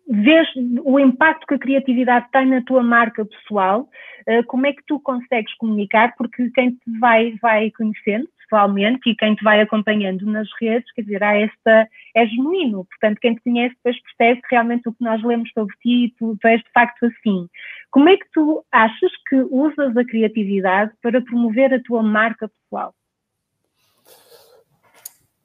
vês 0.07 0.47
o 0.83 0.99
impacto 0.99 1.45
que 1.45 1.53
a 1.53 1.59
criatividade 1.59 2.27
tem 2.31 2.47
na 2.47 2.63
tua 2.63 2.81
marca 2.81 3.23
pessoal, 3.23 3.87
uh, 4.27 4.43
como 4.47 4.65
é 4.65 4.73
que 4.73 4.83
tu 4.87 4.99
consegues 4.99 5.53
comunicar, 5.57 6.15
porque 6.17 6.49
quem 6.51 6.71
te 6.71 6.99
vai, 6.99 7.37
vai 7.39 7.69
conhecendo 7.71 8.27
pessoalmente 8.39 9.07
e 9.07 9.15
quem 9.15 9.35
te 9.35 9.43
vai 9.43 9.61
acompanhando 9.61 10.25
nas 10.25 10.47
redes, 10.59 10.91
quer 10.93 11.03
dizer, 11.03 11.23
há 11.23 11.35
esta, 11.35 11.87
é 12.15 12.25
genuíno, 12.25 12.85
portanto 12.85 13.19
quem 13.21 13.35
te 13.35 13.43
conhece 13.43 13.75
depois 13.75 14.01
percebe 14.01 14.41
que 14.41 14.47
realmente 14.51 14.89
o 14.89 14.93
que 14.93 15.03
nós 15.03 15.23
lemos 15.23 15.49
sobre 15.53 15.75
ti, 15.81 16.13
tu, 16.17 16.35
tu 16.41 16.47
és 16.47 16.59
de 16.61 16.71
facto 16.71 17.05
assim. 17.05 17.47
Como 17.91 18.09
é 18.09 18.17
que 18.17 18.25
tu 18.33 18.65
achas 18.71 19.11
que 19.29 19.35
usas 19.51 19.95
a 19.95 20.03
criatividade 20.03 20.91
para 21.03 21.21
promover 21.21 21.71
a 21.71 21.81
tua 21.83 22.01
marca 22.01 22.49
pessoal? 22.49 22.93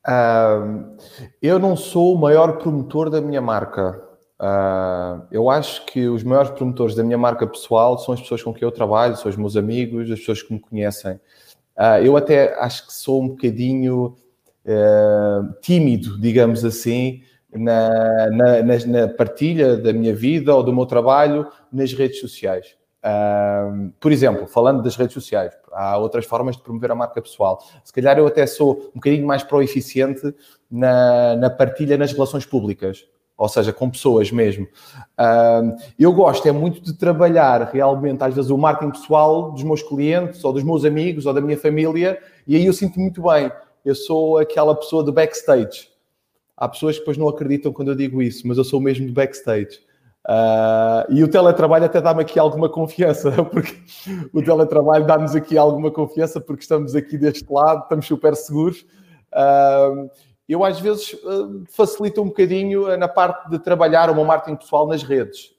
Uh, 0.09 0.97
eu 1.43 1.59
não 1.59 1.77
sou 1.77 2.15
o 2.15 2.19
maior 2.19 2.57
promotor 2.57 3.11
da 3.11 3.21
minha 3.21 3.43
marca. 3.43 4.03
Uh, 4.41 5.27
eu 5.31 5.51
acho 5.51 5.85
que 5.85 6.09
os 6.09 6.23
maiores 6.23 6.51
promotores 6.53 6.95
da 6.95 7.03
minha 7.03 7.19
marca 7.19 7.47
pessoal 7.47 7.99
são 7.99 8.15
as 8.15 8.21
pessoas 8.21 8.43
com 8.43 8.55
quem 8.55 8.63
eu 8.63 8.73
trabalho, 8.73 9.17
são 9.17 9.29
os 9.29 9.37
meus 9.37 9.57
amigos, 9.57 10.11
as 10.11 10.19
pessoas 10.21 10.43
que 10.43 10.53
me 10.53 10.61
conhecem. 10.61 11.17
Uh, 11.77 12.03
eu 12.03 12.17
até 12.17 12.55
acho 12.59 12.87
que 12.87 12.95
sou 12.95 13.23
um 13.23 13.29
bocadinho 13.29 14.17
uh, 14.65 15.61
tímido, 15.61 16.19
digamos 16.19 16.65
assim, 16.65 17.21
na, 17.53 18.31
na, 18.31 18.63
na, 18.63 19.09
partilha 19.09 19.77
da 19.77 19.93
minha 19.93 20.15
vida 20.15 20.55
ou 20.55 20.63
do 20.63 20.73
meu 20.73 20.87
trabalho 20.87 21.47
nas 21.71 21.93
redes 21.93 22.21
sociais. 22.21 22.77
Por 23.99 24.13
exemplo, 24.13 24.47
falando 24.47 24.83
das 24.83 24.97
redes 24.97 25.15
sociais, 25.15 25.55
há 25.79 25.97
outras 25.97 26.27
formas 26.27 26.57
de 26.57 26.63
promover 26.63 26.91
a 26.91 26.95
marca 26.95 27.23
pessoal. 27.23 27.63
Se 27.85 27.93
calhar 27.93 28.19
eu 28.19 28.27
até 28.27 28.45
sou 28.47 28.91
um 28.91 28.97
bocadinho 28.97 29.25
mais 29.25 29.45
pro-eficiente 29.45 30.35
na, 30.69 31.37
na 31.37 31.49
partilha 31.49 31.97
nas 31.97 32.13
relações 32.13 32.45
públicas, 32.45 33.07
ou 33.37 33.49
seja, 33.49 33.73
com 33.73 33.89
pessoas 33.89 34.33
mesmo. 34.33 34.67
Eu 35.97 36.13
gosto 36.13 36.49
é 36.49 36.53
muito 36.53 36.81
de 36.83 36.99
trabalhar 36.99 37.71
realmente, 37.73 38.25
às 38.25 38.35
vezes, 38.35 38.51
o 38.51 38.59
marketing 38.59 38.91
pessoal 38.91 39.53
dos 39.53 39.63
meus 39.63 39.81
clientes, 39.81 40.45
ou 40.45 40.53
dos 40.53 40.65
meus 40.65 40.85
amigos, 40.85 41.27
ou 41.27 41.33
da 41.33 41.41
minha 41.41 41.57
família, 41.57 42.21
e 42.45 42.57
aí 42.57 42.67
eu 42.67 42.73
sinto 42.73 42.99
muito 42.99 43.23
bem. 43.23 43.51
Eu 43.85 43.95
sou 43.95 44.39
aquela 44.39 44.75
pessoa 44.75 45.05
do 45.05 45.13
backstage. 45.13 45.89
Há 46.57 46.69
pessoas 46.69 46.97
que 46.97 47.03
depois 47.03 47.17
não 47.17 47.29
acreditam 47.29 47.73
quando 47.73 47.93
eu 47.93 47.95
digo 47.95 48.21
isso, 48.21 48.49
mas 48.49 48.59
eu 48.59 48.65
sou 48.65 48.81
mesmo 48.81 49.07
do 49.07 49.13
backstage. 49.13 49.79
Uh, 50.29 51.09
e 51.09 51.25
o 51.25 51.29
teletrabalho 51.29 51.87
até 51.87 52.03
dá-me 52.03 52.21
aqui 52.21 52.39
alguma 52.39 52.69
confiança, 52.69 53.31
porque 53.51 53.75
o 54.31 54.43
teletrabalho 54.43 55.07
dá-nos 55.07 55.35
aqui 55.35 55.57
alguma 55.57 55.91
confiança, 55.91 56.39
porque 56.39 56.63
estamos 56.63 56.95
aqui 56.95 57.17
deste 57.17 57.51
lado, 57.51 57.85
estamos 57.85 58.07
super 58.07 58.37
seguros. 58.37 58.85
Uh, 59.33 60.11
eu 60.47 60.63
às 60.63 60.79
vezes 60.81 61.15
uh, 61.15 61.65
facilito 61.71 62.21
um 62.21 62.27
bocadinho 62.27 62.95
na 62.99 63.09
parte 63.09 63.49
de 63.49 63.59
trabalhar 63.59 64.11
o 64.11 64.15
meu 64.15 64.25
marketing 64.25 64.57
pessoal 64.57 64.87
nas 64.87 65.03
redes. 65.03 65.55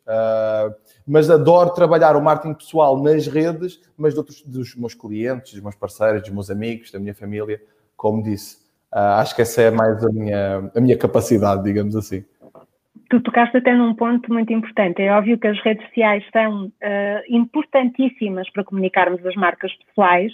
mas 1.05 1.31
adoro 1.31 1.71
trabalhar 1.71 2.15
o 2.15 2.21
marketing 2.21 2.53
pessoal 2.53 3.01
nas 3.01 3.25
redes, 3.25 3.79
mas 3.97 4.15
outros, 4.17 4.43
dos 4.43 4.75
meus 4.75 4.93
clientes, 4.93 5.53
dos 5.53 5.63
meus 5.63 5.75
parceiros, 5.75 6.21
dos 6.21 6.31
meus 6.31 6.51
amigos, 6.51 6.91
da 6.91 6.99
minha 6.99 7.15
família, 7.15 7.59
como 7.97 8.21
disse. 8.21 8.57
acho 8.91 9.35
que 9.35 9.41
essa 9.41 9.63
é 9.63 9.71
mais 9.71 10.03
a 10.03 10.09
minha, 10.09 10.71
a 10.75 10.79
minha 10.79 10.97
capacidade, 10.97 11.63
digamos 11.63 11.95
assim 11.95 12.23
tu 13.09 13.19
tocaste 13.21 13.57
até 13.57 13.73
num 13.73 13.95
ponto 13.95 14.31
muito 14.31 14.53
importante. 14.53 15.01
É 15.01 15.11
óbvio 15.11 15.37
que 15.37 15.47
as 15.47 15.59
redes 15.61 15.85
sociais 15.87 16.23
são 16.31 16.65
uh, 16.65 16.71
importantíssimas 17.27 18.49
para 18.51 18.63
comunicarmos 18.63 19.25
as 19.25 19.35
marcas 19.35 19.73
pessoais, 19.75 20.31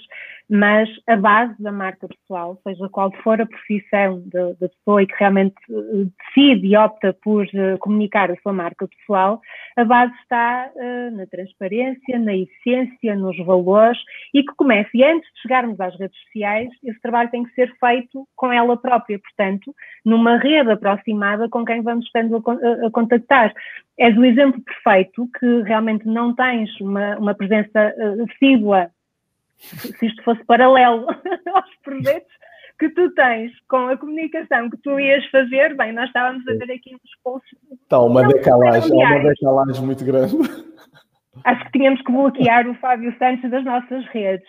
mas 0.49 0.87
a 1.07 1.15
base 1.15 1.55
da 1.61 1.71
marca 1.71 2.07
pessoal, 2.07 2.59
seja 2.63 2.87
qual 2.89 3.11
for 3.23 3.41
a 3.41 3.45
profissão 3.45 4.21
da 4.27 4.67
pessoa 4.67 5.01
e 5.01 5.07
que 5.07 5.15
realmente 5.17 5.55
uh, 5.69 6.11
decide 6.19 6.67
e 6.67 6.77
opta 6.77 7.13
por 7.23 7.45
uh, 7.45 7.77
comunicar 7.79 8.29
a 8.29 8.35
sua 8.37 8.53
marca 8.53 8.87
pessoal, 8.87 9.41
a 9.75 9.83
base 9.83 10.13
está 10.21 10.69
uh, 10.75 11.17
na 11.17 11.25
transparência, 11.25 12.19
na 12.19 12.35
essência, 12.35 13.15
nos 13.15 13.37
valores 13.43 13.97
e 14.33 14.43
que 14.43 14.53
comece. 14.55 14.89
E 14.93 15.03
antes 15.03 15.27
de 15.33 15.41
chegarmos 15.41 15.79
às 15.79 15.97
redes 15.97 16.17
sociais, 16.25 16.69
esse 16.83 17.01
trabalho 17.01 17.31
tem 17.31 17.43
que 17.43 17.53
ser 17.53 17.73
feito 17.79 18.27
com 18.35 18.51
ela 18.51 18.77
própria, 18.77 19.19
portanto, 19.19 19.73
numa 20.03 20.37
rede 20.37 20.71
aproximada 20.71 21.49
com 21.49 21.65
quem 21.65 21.81
vamos 21.81 22.05
estando 22.05 22.35
a, 22.35 22.87
a 22.87 22.91
contactar. 22.91 23.51
És 23.97 24.15
o 24.17 24.25
exemplo 24.25 24.61
perfeito 24.61 25.27
que 25.39 25.61
realmente 25.61 26.05
não 26.05 26.35
tens 26.35 26.69
uma, 26.81 27.17
uma 27.17 27.33
presença 27.33 27.93
assídua 28.29 28.91
se 29.57 30.05
isto 30.05 30.23
fosse 30.23 30.43
paralelo 30.45 31.05
aos 31.53 31.75
projetos 31.83 32.31
que 32.79 32.89
tu 32.89 33.09
tens 33.13 33.51
com 33.69 33.87
a 33.87 33.97
comunicação 33.97 34.69
que 34.69 34.77
tu 34.77 34.99
ias 34.99 35.25
fazer, 35.29 35.75
bem, 35.77 35.93
nós 35.93 36.07
estávamos 36.07 36.45
a 36.47 36.53
ver 36.53 36.73
aqui 36.73 36.93
uns 36.93 37.11
pulsos. 37.23 37.49
Está 37.71 38.01
uma 38.01 38.27
decalagem, 38.27 38.91
uma 38.91 39.19
decalagem 39.19 39.85
muito 39.85 40.03
grande. 40.03 40.35
Acho 41.43 41.65
que 41.65 41.71
tínhamos 41.73 42.01
que 42.01 42.11
bloquear 42.11 42.67
o 42.67 42.75
Fábio 42.75 43.13
Santos 43.17 43.49
das 43.51 43.63
nossas 43.65 44.05
redes, 44.07 44.47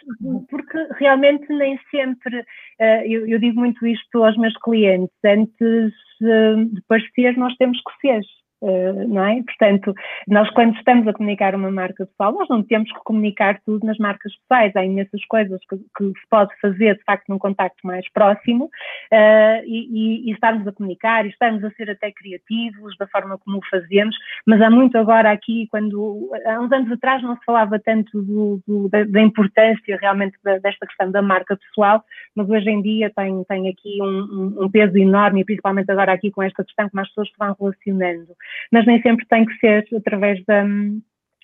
porque 0.49 0.79
realmente 0.99 1.47
nem 1.53 1.79
sempre, 1.91 2.39
uh, 2.39 3.05
eu, 3.05 3.27
eu, 3.27 3.39
digo 3.39 3.59
muito 3.59 3.85
isto 3.87 4.23
aos 4.23 4.37
meus 4.37 4.57
clientes, 4.59 5.17
antes 5.25 5.93
uh, 6.23 6.65
de 6.65 6.81
parecer, 6.89 7.37
nós 7.37 7.55
temos 7.57 7.79
que 7.79 8.09
ser. 8.09 8.21
Uh, 8.63 9.07
não 9.07 9.23
é? 9.23 9.43
Portanto, 9.43 9.95
nós 10.27 10.49
quando 10.53 10.75
estamos 10.77 11.07
a 11.07 11.13
comunicar 11.13 11.55
uma 11.55 11.71
marca 11.71 12.07
pessoal, 12.07 12.33
nós 12.33 12.49
não 12.49 12.63
temos 12.63 12.91
que 12.91 12.99
comunicar 13.05 13.61
tudo 13.67 13.87
nas 13.87 13.99
marcas 13.99 14.33
pessoais, 14.37 14.75
há 14.75 14.83
imensas 14.83 15.23
coisas 15.27 15.61
que, 15.69 15.77
que 15.77 16.05
se 16.19 16.27
pode 16.31 16.51
fazer 16.59 16.97
de 16.97 17.05
facto 17.05 17.29
num 17.29 17.39
contacto 17.39 17.87
mais 17.87 18.11
próximo 18.13 18.65
uh, 18.65 19.63
e, 19.67 19.89
e, 20.25 20.31
e, 20.31 20.33
estarmos 20.33 20.67
a 20.67 20.73
comunicar 20.73 21.27
e 21.27 21.29
estarmos 21.29 21.63
a 21.65 21.71
ser 21.73 21.91
até 21.91 22.11
criativos 22.11 22.97
da 22.97 23.07
forma 23.09 23.37
como 23.37 23.59
o 23.59 23.67
fazemos, 23.71 24.17
mas 24.47 24.61
há 24.63 24.71
muito 24.71 24.97
agora 24.97 25.31
aqui, 25.31 25.69
quando 25.71 26.31
há 26.47 26.59
uns 26.59 26.73
anos 26.73 26.91
atrás 26.93 27.23
não 27.23 27.37
se 27.37 27.45
falava 27.45 27.79
tanto 27.79 28.23
do, 28.23 28.63
do, 28.67 28.89
da, 28.89 29.05
da, 29.05 29.21
importância 29.21 29.99
realmente 30.01 30.39
da, 30.43 30.57
desta 30.59 30.87
questão 30.87 31.11
da 31.11 31.21
marca 31.21 31.59
pessoal, 31.59 32.03
mas 32.35 32.49
hoje 32.49 32.71
em 32.71 32.81
dia 32.81 33.13
tem, 33.15 33.45
tem 33.45 33.69
aqui 33.69 33.99
um, 34.01 34.65
um 34.65 34.71
peso 34.71 34.97
enorme, 34.97 35.43
e 35.43 35.45
principalmente 35.45 35.91
agora 35.91 36.13
aqui 36.13 36.31
com 36.31 36.43
esta 36.43 36.65
questão 36.65 36.89
como 36.89 37.03
as 37.03 37.09
pessoas 37.09 37.29
se 37.29 37.35
vão 37.39 37.55
relacionando 37.61 38.35
mas 38.73 38.87
nem 38.87 39.01
sempre 39.03 39.27
tem 39.27 39.45
que 39.45 39.55
ser 39.59 39.87
através 39.97 40.43
da, 40.45 40.65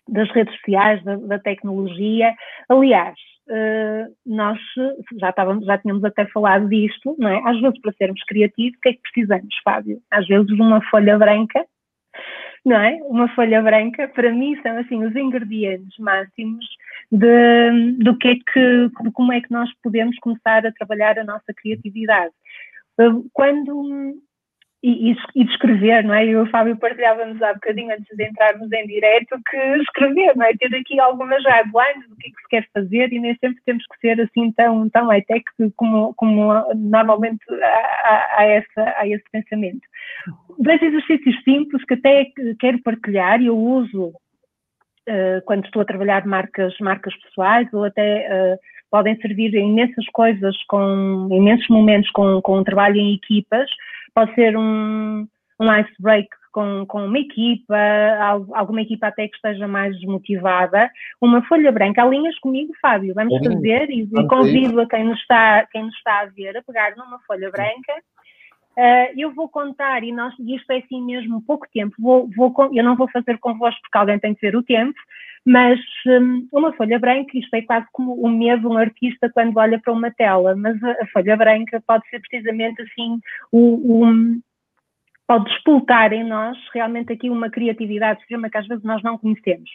das 0.08 0.30
redes 0.30 0.54
sociais, 0.56 1.02
da, 1.04 1.16
da 1.16 1.38
tecnologia. 1.38 2.34
Aliás, 2.68 3.14
uh, 3.48 4.14
nós 4.26 4.58
já, 5.20 5.30
estávamos, 5.30 5.64
já 5.64 5.78
tínhamos 5.78 6.04
até 6.04 6.26
falado 6.26 6.68
disto, 6.68 7.16
não 7.18 7.28
é? 7.28 7.40
Às 7.44 7.60
vezes, 7.60 7.80
para 7.80 7.92
sermos 7.92 8.22
criativos, 8.24 8.76
o 8.76 8.80
que 8.80 8.88
é 8.88 8.92
que 8.92 9.02
precisamos, 9.02 9.54
Fábio? 9.64 10.00
Às 10.10 10.26
vezes, 10.26 10.50
uma 10.52 10.82
folha 10.90 11.18
branca, 11.18 11.64
não 12.64 12.76
é? 12.76 12.98
Uma 13.04 13.28
folha 13.34 13.62
branca, 13.62 14.08
para 14.08 14.30
mim, 14.32 14.60
são 14.62 14.76
assim 14.78 15.04
os 15.04 15.14
ingredientes 15.16 15.96
máximos 15.98 16.64
de, 17.10 17.92
do 17.98 18.16
que 18.16 18.28
é 18.28 18.34
que, 18.34 18.90
como 19.12 19.32
é 19.32 19.40
que 19.40 19.50
nós 19.50 19.68
podemos 19.82 20.16
começar 20.18 20.64
a 20.66 20.72
trabalhar 20.72 21.18
a 21.18 21.24
nossa 21.24 21.52
criatividade. 21.56 22.32
Quando 23.32 24.14
e, 24.82 25.16
e, 25.36 25.44
descrever, 25.44 26.02
não 26.02 26.12
é? 26.12 26.24
Eu 26.24 26.30
e 26.30 26.36
o 26.36 26.50
Fábio 26.50 26.76
partilhávamos 26.76 27.40
há 27.40 27.54
bocadinho 27.54 27.92
antes 27.92 28.16
de 28.16 28.24
entrarmos 28.24 28.70
em 28.72 28.86
direto 28.88 29.38
que 29.48 29.56
escrever, 29.56 30.36
não 30.36 30.44
é? 30.44 30.52
Ter 30.56 30.74
aqui 30.74 30.98
algumas 30.98 31.40
guidelines 31.44 32.08
do 32.08 32.16
que 32.16 32.28
é 32.28 32.30
que 32.30 32.42
se 32.42 32.48
quer 32.48 32.68
fazer 32.74 33.12
e 33.12 33.20
nem 33.20 33.36
sempre 33.36 33.62
temos 33.64 33.84
que 33.86 34.00
ser 34.00 34.20
assim 34.20 34.50
tão, 34.52 34.90
tão 34.90 35.06
high-tech 35.06 35.44
como, 35.76 36.12
como 36.14 36.74
normalmente 36.74 37.44
há, 37.62 38.34
há, 38.38 38.44
essa, 38.44 38.94
há 38.98 39.06
esse 39.06 39.24
pensamento. 39.30 39.86
Dois 40.58 40.82
exercícios 40.82 41.42
simples 41.44 41.84
que 41.84 41.94
até 41.94 42.26
quero 42.58 42.82
partilhar 42.82 43.40
e 43.40 43.46
eu 43.46 43.56
uso 43.56 44.08
uh, 44.08 45.42
quando 45.44 45.64
estou 45.64 45.82
a 45.82 45.86
trabalhar 45.86 46.26
marcas, 46.26 46.74
marcas 46.80 47.14
pessoais 47.22 47.72
ou 47.72 47.84
até 47.84 48.26
uh, 48.28 48.58
podem 48.90 49.16
servir 49.20 49.54
imensas 49.54 50.04
coisas, 50.12 50.56
com 50.64 51.28
imensos 51.30 51.68
momentos 51.68 52.10
com, 52.10 52.42
com 52.42 52.58
um 52.58 52.64
trabalho 52.64 52.96
em 52.96 53.14
equipas, 53.14 53.70
pode 54.14 54.34
ser 54.34 54.56
um, 54.56 55.26
um 55.60 55.78
ice 55.80 55.94
break 56.00 56.28
com, 56.52 56.84
com 56.86 57.06
uma 57.06 57.18
equipa, 57.18 57.76
alguma 58.52 58.82
equipa 58.82 59.08
até 59.08 59.26
que 59.26 59.34
esteja 59.34 59.66
mais 59.66 59.98
motivada, 60.02 60.90
uma 61.20 61.42
folha 61.46 61.72
branca, 61.72 62.02
alinhas 62.02 62.38
comigo, 62.38 62.72
Fábio, 62.80 63.14
vamos 63.14 63.38
fazer 63.38 63.90
e, 63.90 64.02
e 64.02 64.26
convido 64.28 64.80
a 64.80 64.86
quem 64.86 65.04
nos, 65.04 65.18
está, 65.18 65.66
quem 65.72 65.84
nos 65.84 65.96
está 65.96 66.20
a 66.20 66.26
ver 66.26 66.56
a 66.56 66.62
pegar 66.62 66.94
numa 66.96 67.18
folha 67.26 67.50
branca. 67.50 67.94
Uh, 68.76 69.12
eu 69.16 69.34
vou 69.34 69.48
contar, 69.48 70.02
e 70.02 70.12
nós, 70.12 70.34
isto 70.38 70.70
é 70.70 70.78
assim 70.78 71.02
mesmo 71.02 71.42
pouco 71.42 71.66
tempo, 71.72 71.94
vou, 71.98 72.28
vou, 72.34 72.54
eu 72.72 72.82
não 72.82 72.96
vou 72.96 73.08
fazer 73.10 73.38
convosco 73.38 73.80
porque 73.82 73.98
alguém 73.98 74.18
tem 74.18 74.34
que 74.34 74.40
ver 74.40 74.56
o 74.56 74.62
tempo, 74.62 74.98
mas 75.44 75.78
um, 76.06 76.48
uma 76.52 76.72
folha 76.72 76.98
branca, 76.98 77.36
isto 77.36 77.52
é 77.54 77.62
quase 77.62 77.86
como 77.92 78.14
o 78.14 78.28
medo 78.28 78.60
de 78.60 78.66
um 78.68 78.78
artista 78.78 79.28
quando 79.28 79.58
olha 79.58 79.78
para 79.78 79.92
uma 79.92 80.10
tela, 80.10 80.56
mas 80.56 80.82
a, 80.82 80.90
a 81.02 81.06
folha 81.12 81.36
branca 81.36 81.82
pode 81.86 82.08
ser 82.08 82.20
precisamente 82.20 82.80
assim 82.80 83.18
o, 83.50 84.04
o 84.04 84.40
pode 85.26 85.44
despoltar 85.46 86.12
em 86.12 86.24
nós 86.24 86.56
realmente 86.74 87.12
aqui 87.12 87.30
uma 87.30 87.48
criatividade 87.50 88.20
extrema 88.20 88.50
que 88.50 88.58
às 88.58 88.66
vezes 88.66 88.84
nós 88.84 89.02
não 89.02 89.16
conhecemos. 89.16 89.70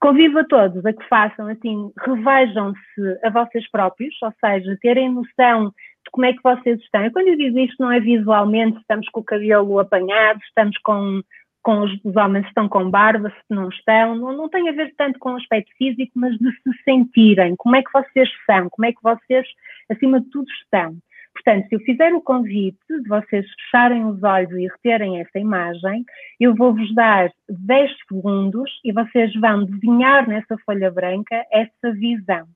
Convido 0.00 0.38
a 0.38 0.44
todos 0.44 0.84
a 0.84 0.92
que 0.92 1.06
façam 1.08 1.48
assim, 1.48 1.92
revejam-se 1.98 3.18
a 3.22 3.30
vocês 3.30 3.70
próprios, 3.70 4.14
ou 4.22 4.32
seja, 4.40 4.78
terem 4.80 5.12
noção 5.12 5.72
como 6.10 6.26
é 6.26 6.32
que 6.32 6.42
vocês 6.42 6.80
estão. 6.80 7.04
E 7.04 7.10
quando 7.10 7.28
eu 7.28 7.36
digo 7.36 7.58
isto, 7.58 7.76
não 7.80 7.92
é 7.92 8.00
visualmente, 8.00 8.78
estamos 8.78 9.08
com 9.10 9.20
o 9.20 9.24
cabelo 9.24 9.78
apanhado, 9.78 10.40
estamos 10.44 10.76
com, 10.78 11.22
com 11.62 11.80
os, 11.80 11.92
os 12.04 12.16
homens 12.16 12.46
estão 12.46 12.68
com 12.68 12.90
barba, 12.90 13.30
se 13.30 13.54
não 13.54 13.68
estão, 13.68 14.14
não, 14.16 14.36
não 14.36 14.48
tem 14.48 14.68
a 14.68 14.72
ver 14.72 14.92
tanto 14.96 15.18
com 15.18 15.32
o 15.32 15.36
aspecto 15.36 15.70
físico, 15.76 16.12
mas 16.16 16.36
de 16.38 16.50
se 16.50 16.82
sentirem, 16.84 17.54
como 17.56 17.76
é 17.76 17.82
que 17.82 17.92
vocês 17.92 18.28
são, 18.46 18.68
como 18.70 18.86
é 18.86 18.92
que 18.92 19.02
vocês, 19.02 19.46
acima 19.90 20.20
de 20.20 20.28
tudo, 20.30 20.50
estão. 20.62 20.96
Portanto, 21.34 21.68
se 21.68 21.74
eu 21.76 21.80
fizer 21.80 22.12
o 22.12 22.20
convite 22.20 22.78
de 22.88 23.08
vocês 23.08 23.46
fecharem 23.54 24.04
os 24.04 24.22
olhos 24.22 24.52
e 24.52 24.66
reterem 24.66 25.20
essa 25.20 25.38
imagem, 25.38 26.04
eu 26.38 26.54
vou-vos 26.54 26.94
dar 26.94 27.30
10 27.48 27.90
segundos 28.06 28.70
e 28.84 28.92
vocês 28.92 29.32
vão 29.40 29.64
desenhar 29.64 30.28
nessa 30.28 30.56
folha 30.66 30.90
branca 30.90 31.44
essa 31.50 31.92
visão. 31.92 32.46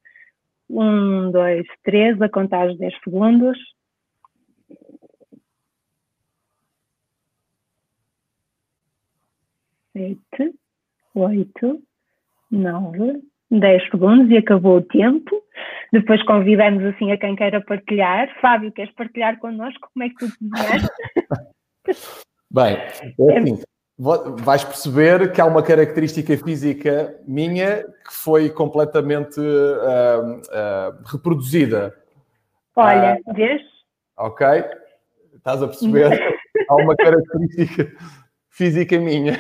Um, 0.69 1.31
dois, 1.31 1.67
três, 1.85 2.21
a 2.21 2.29
contar 2.29 2.69
os 2.69 2.79
10 2.79 2.95
segundos. 3.03 3.59
Sete, 9.93 10.55
oito, 11.15 11.83
nove, 12.51 13.23
10 13.51 13.91
segundos 13.91 14.31
e 14.31 14.37
acabou 14.37 14.79
o 14.79 14.83
tempo. 14.83 15.43
Depois 15.93 16.23
convidamos 16.25 16.85
assim 16.85 17.13
a 17.13 17.19
quem 17.19 17.35
queira 17.35 17.63
partilhar. 17.63 18.29
Fábio, 18.41 18.73
queres 18.73 18.93
partilhar 18.95 19.39
connosco 19.39 19.89
como 19.93 20.05
é 20.05 20.09
que 20.11 20.17
tu 20.17 20.27
desenhaste? 20.41 20.89
Bem, 22.51 22.77
é 23.31 23.39
assim, 23.39 23.63
vais 23.99 24.63
perceber 24.63 25.33
que 25.33 25.41
há 25.41 25.47
uma 25.47 25.63
característica 25.63 26.37
física 26.37 27.19
minha 27.27 27.83
que 28.07 28.13
foi 28.13 28.51
completamente 28.51 29.41
uh, 29.41 30.37
uh, 30.37 31.03
reproduzida. 31.05 31.97
Olha, 32.75 33.19
uh, 33.27 33.35
vês? 33.35 33.63
Ok, 34.19 34.47
estás 35.35 35.63
a 35.63 35.69
perceber? 35.69 36.37
há 36.69 36.75
uma 36.77 36.95
característica 36.95 37.93
física 38.51 38.99
minha. 38.99 39.39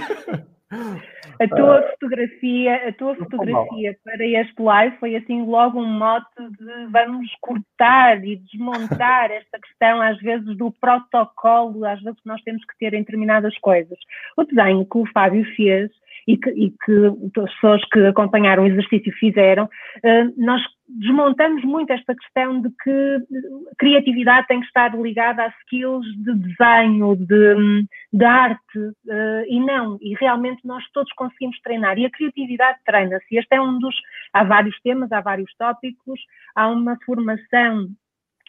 A 1.40 1.48
tua 1.48 1.80
uh, 1.80 1.90
fotografia, 1.90 2.88
a 2.88 2.92
tua 2.92 3.14
fotografia 3.14 3.96
para 4.04 4.24
este 4.24 4.62
live 4.62 4.96
foi 4.98 5.16
assim 5.16 5.44
logo 5.44 5.80
um 5.80 5.86
mote 5.86 6.26
de 6.58 6.86
vamos 6.90 7.30
cortar 7.40 8.24
e 8.24 8.36
desmontar 8.36 9.30
esta 9.32 9.58
questão 9.58 10.00
às 10.00 10.18
vezes 10.18 10.56
do 10.56 10.70
protocolo, 10.72 11.84
às 11.84 12.00
vezes 12.02 12.20
nós 12.24 12.40
temos 12.42 12.64
que 12.64 12.78
ter 12.78 12.94
em 12.94 13.00
determinadas 13.00 13.56
coisas. 13.58 13.98
O 14.36 14.44
desenho 14.44 14.86
que 14.86 14.98
o 14.98 15.06
Fábio 15.12 15.44
fez 15.54 15.90
e 16.26 16.36
que, 16.36 16.50
e 16.50 16.70
que 16.84 17.40
as 17.40 17.52
pessoas 17.54 17.84
que 17.92 18.00
acompanharam 18.06 18.64
o 18.64 18.66
exercício 18.66 19.12
fizeram, 19.12 19.68
eh, 20.02 20.24
nós 20.36 20.60
desmontamos 20.88 21.64
muito 21.64 21.92
esta 21.92 22.14
questão 22.14 22.60
de 22.60 22.70
que 22.82 23.18
criatividade 23.78 24.46
tem 24.46 24.60
que 24.60 24.66
estar 24.66 24.94
ligada 24.96 25.42
a 25.42 25.48
skills 25.62 26.06
de 26.16 26.34
desenho, 26.34 27.16
de, 27.16 27.86
de 28.12 28.24
arte, 28.24 28.78
uh, 28.78 29.44
e 29.48 29.60
não, 29.60 29.98
e 30.00 30.14
realmente 30.14 30.60
nós 30.64 30.84
todos 30.92 31.12
conseguimos 31.14 31.60
treinar, 31.60 31.98
e 31.98 32.06
a 32.06 32.10
criatividade 32.10 32.78
treina-se, 32.84 33.36
este 33.36 33.56
é 33.56 33.60
um 33.60 33.78
dos, 33.78 33.94
há 34.32 34.44
vários 34.44 34.80
temas, 34.80 35.10
há 35.10 35.20
vários 35.20 35.52
tópicos, 35.56 36.20
há 36.54 36.68
uma 36.68 36.96
formação, 37.04 37.88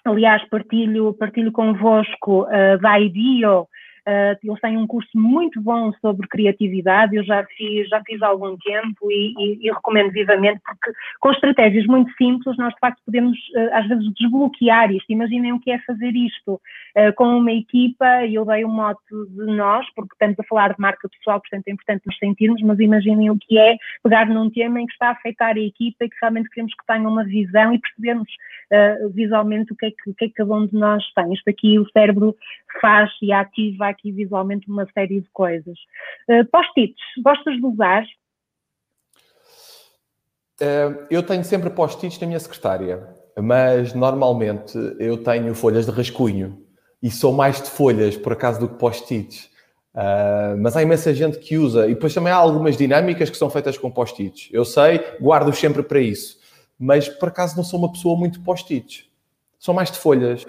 aliás 0.06 0.48
partilho, 0.48 1.13
partilho 1.13 1.52
convosco 1.52 2.46
da 2.82 3.00
IDEO, 3.00 3.68
Uh, 4.08 4.39
eles 4.41 4.62
têm 4.62 4.78
um 4.78 4.88
curso 4.88 5.10
muito 5.13 5.60
bom 5.62 5.91
sobre 6.00 6.30
criatividade, 6.30 7.13
eu 7.13 7.26
já 7.26 7.43
fiz, 7.58 7.89
já 7.89 8.02
fiz 8.06 8.22
há 8.22 8.28
algum 8.28 8.56
tempo 8.56 9.12
e, 9.12 9.34
e, 9.38 9.67
e 9.67 9.70
recomendo 9.70 10.12
vivamente, 10.13 10.62
porque 10.65 10.93
com 11.20 11.30
estratégias 11.30 11.86
muito 11.86 12.10
simples 12.13 12.56
nós 12.58 12.74
de 12.74 12.80
facto 12.80 13.02
podemos 13.06 13.38
uh, 13.38 13.70
às 13.74 13.86
vezes 13.86 14.13
desbloquear 14.13 14.93
isto. 14.93 15.12
Imaginem 15.12 15.52
o 15.52 15.60
que 15.60 15.72
é 15.72 15.80
fazer 15.80 16.15
isto 16.15 16.54
uh, 16.54 17.13
com 17.17 17.38
uma 17.38 17.52
equipa, 17.52 18.24
e 18.24 18.36
eu 18.36 18.46
dei 18.46 18.63
o 18.63 18.70
um 18.70 18.72
mote 18.72 19.04
de 19.12 19.46
nós, 19.58 19.86
porque 19.93 20.13
estamos 20.13 20.39
a 20.39 20.43
falar 20.43 20.70
de 20.70 20.80
marca 20.80 21.10
pessoal, 21.10 21.41
portanto 21.41 21.67
é 21.67 21.72
importante 21.72 22.04
nos 22.06 22.17
sentirmos, 22.17 22.62
mas 22.62 22.80
imaginem 22.80 23.30
o 23.30 23.38
que 23.38 23.60
é 23.60 23.76
pegar 24.02 24.26
num 24.28 24.50
tema 24.50 24.80
em 24.80 24.86
que 24.86 24.93
está 24.93 25.10
a 25.10 25.12
afetar 25.12 25.58
a 25.58 25.60
equipa 25.60 26.06
e 26.06 26.10
que 26.10 26.15
realmente 26.22 26.50
queremos 26.50 26.74
que 26.74 26.86
tenham 26.88 27.12
uma 27.12 27.26
visão 27.26 27.74
e 27.74 27.80
percebermos 27.80 28.30
visualmente 29.13 29.72
o 29.72 29.76
que, 29.78 29.86
é 29.86 29.91
que, 29.91 30.10
o 30.10 30.13
que 30.13 30.26
é 30.26 30.28
que 30.28 30.34
cada 30.34 30.54
um 30.54 30.67
de 30.67 30.74
nós 30.74 31.02
tem. 31.13 31.34
Isto 31.34 31.50
aqui 31.50 31.80
o 31.80 31.89
cérebro 31.91 32.36
faz 32.82 33.10
e 33.22 33.32
ativa 33.32 33.88
aqui 33.97 34.12
visualmente 34.12 34.69
uma 34.69 34.88
série 34.93 35.21
de 35.21 35.29
coisas. 35.31 35.77
Uh, 36.29 36.45
post-its, 36.51 37.01
gostas 37.23 37.55
de 37.55 37.65
usar? 37.65 38.03
Uh, 40.62 41.05
eu 41.10 41.23
tenho 41.23 41.43
sempre 41.43 41.69
post-its 41.69 42.19
na 42.19 42.27
minha 42.27 42.39
secretária, 42.39 43.07
mas 43.39 43.93
normalmente 43.93 44.77
eu 44.99 45.23
tenho 45.23 45.53
folhas 45.53 45.86
de 45.86 45.91
rascunho 45.91 46.65
e 47.01 47.12
sou 47.12 47.31
mais 47.31 47.62
de 47.62 47.69
folhas, 47.69 48.17
por 48.17 48.33
acaso, 48.33 48.60
do 48.60 48.69
que 48.69 48.75
post-its. 48.75 49.45
Uh, 49.93 50.57
mas 50.60 50.75
há 50.75 50.83
imensa 50.83 51.13
gente 51.13 51.39
que 51.39 51.57
usa, 51.57 51.88
e 51.88 51.93
depois 51.93 52.13
também 52.13 52.31
há 52.31 52.36
algumas 52.36 52.77
dinâmicas 52.77 53.29
que 53.29 53.38
são 53.38 53.49
feitas 53.49 53.77
com 53.77 53.89
post-its. 53.89 54.49
Eu 54.51 54.63
sei, 54.63 54.99
guardo 55.19 55.51
sempre 55.53 55.81
para 55.81 55.99
isso, 55.99 56.39
mas 56.79 57.10
por 57.10 57.29
acaso 57.29 57.55
não 57.55 57.63
sou 57.63 57.79
uma 57.79 57.91
pessoa 57.91 58.17
muito 58.17 58.41
post-its. 58.41 59.05
Sou 59.57 59.73
mais 59.73 59.91
de 59.91 59.97
folhas 59.97 60.45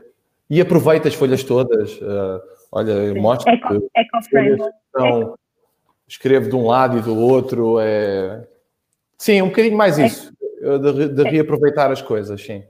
e 0.50 0.61
aproveito 0.61 1.08
as 1.08 1.14
folhas 1.14 1.42
todas. 1.42 1.96
Uh, 1.96 2.40
Olha, 2.70 3.14
mostra 3.14 3.52
Eco, 3.52 3.90
eco 3.94 4.18
escrevo 6.09 6.48
de 6.48 6.57
um 6.57 6.66
lado 6.66 6.98
e 6.98 7.02
do 7.02 7.16
outro. 7.16 7.78
É... 7.81 8.46
Sim, 9.18 9.42
um 9.42 9.48
bocadinho 9.48 9.76
mais 9.76 9.98
isso, 9.98 10.33
de, 10.61 11.09
de 11.09 11.22
reaproveitar 11.24 11.90
as 11.90 12.00
coisas, 12.00 12.42
sim. 12.42 12.62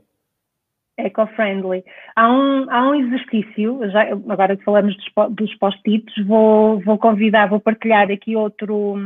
Eco-friendly. 0.97 1.83
Há 2.15 2.29
um, 2.29 2.69
há 2.69 2.89
um 2.89 2.95
exercício, 2.95 3.79
já, 3.89 4.01
agora 4.27 4.57
que 4.57 4.63
falamos 4.65 4.95
dos, 4.95 5.35
dos 5.35 5.55
post-its, 5.55 6.25
vou, 6.25 6.81
vou 6.81 6.97
convidar, 6.97 7.47
vou 7.47 7.59
partilhar 7.59 8.11
aqui 8.11 8.35
outro, 8.35 8.97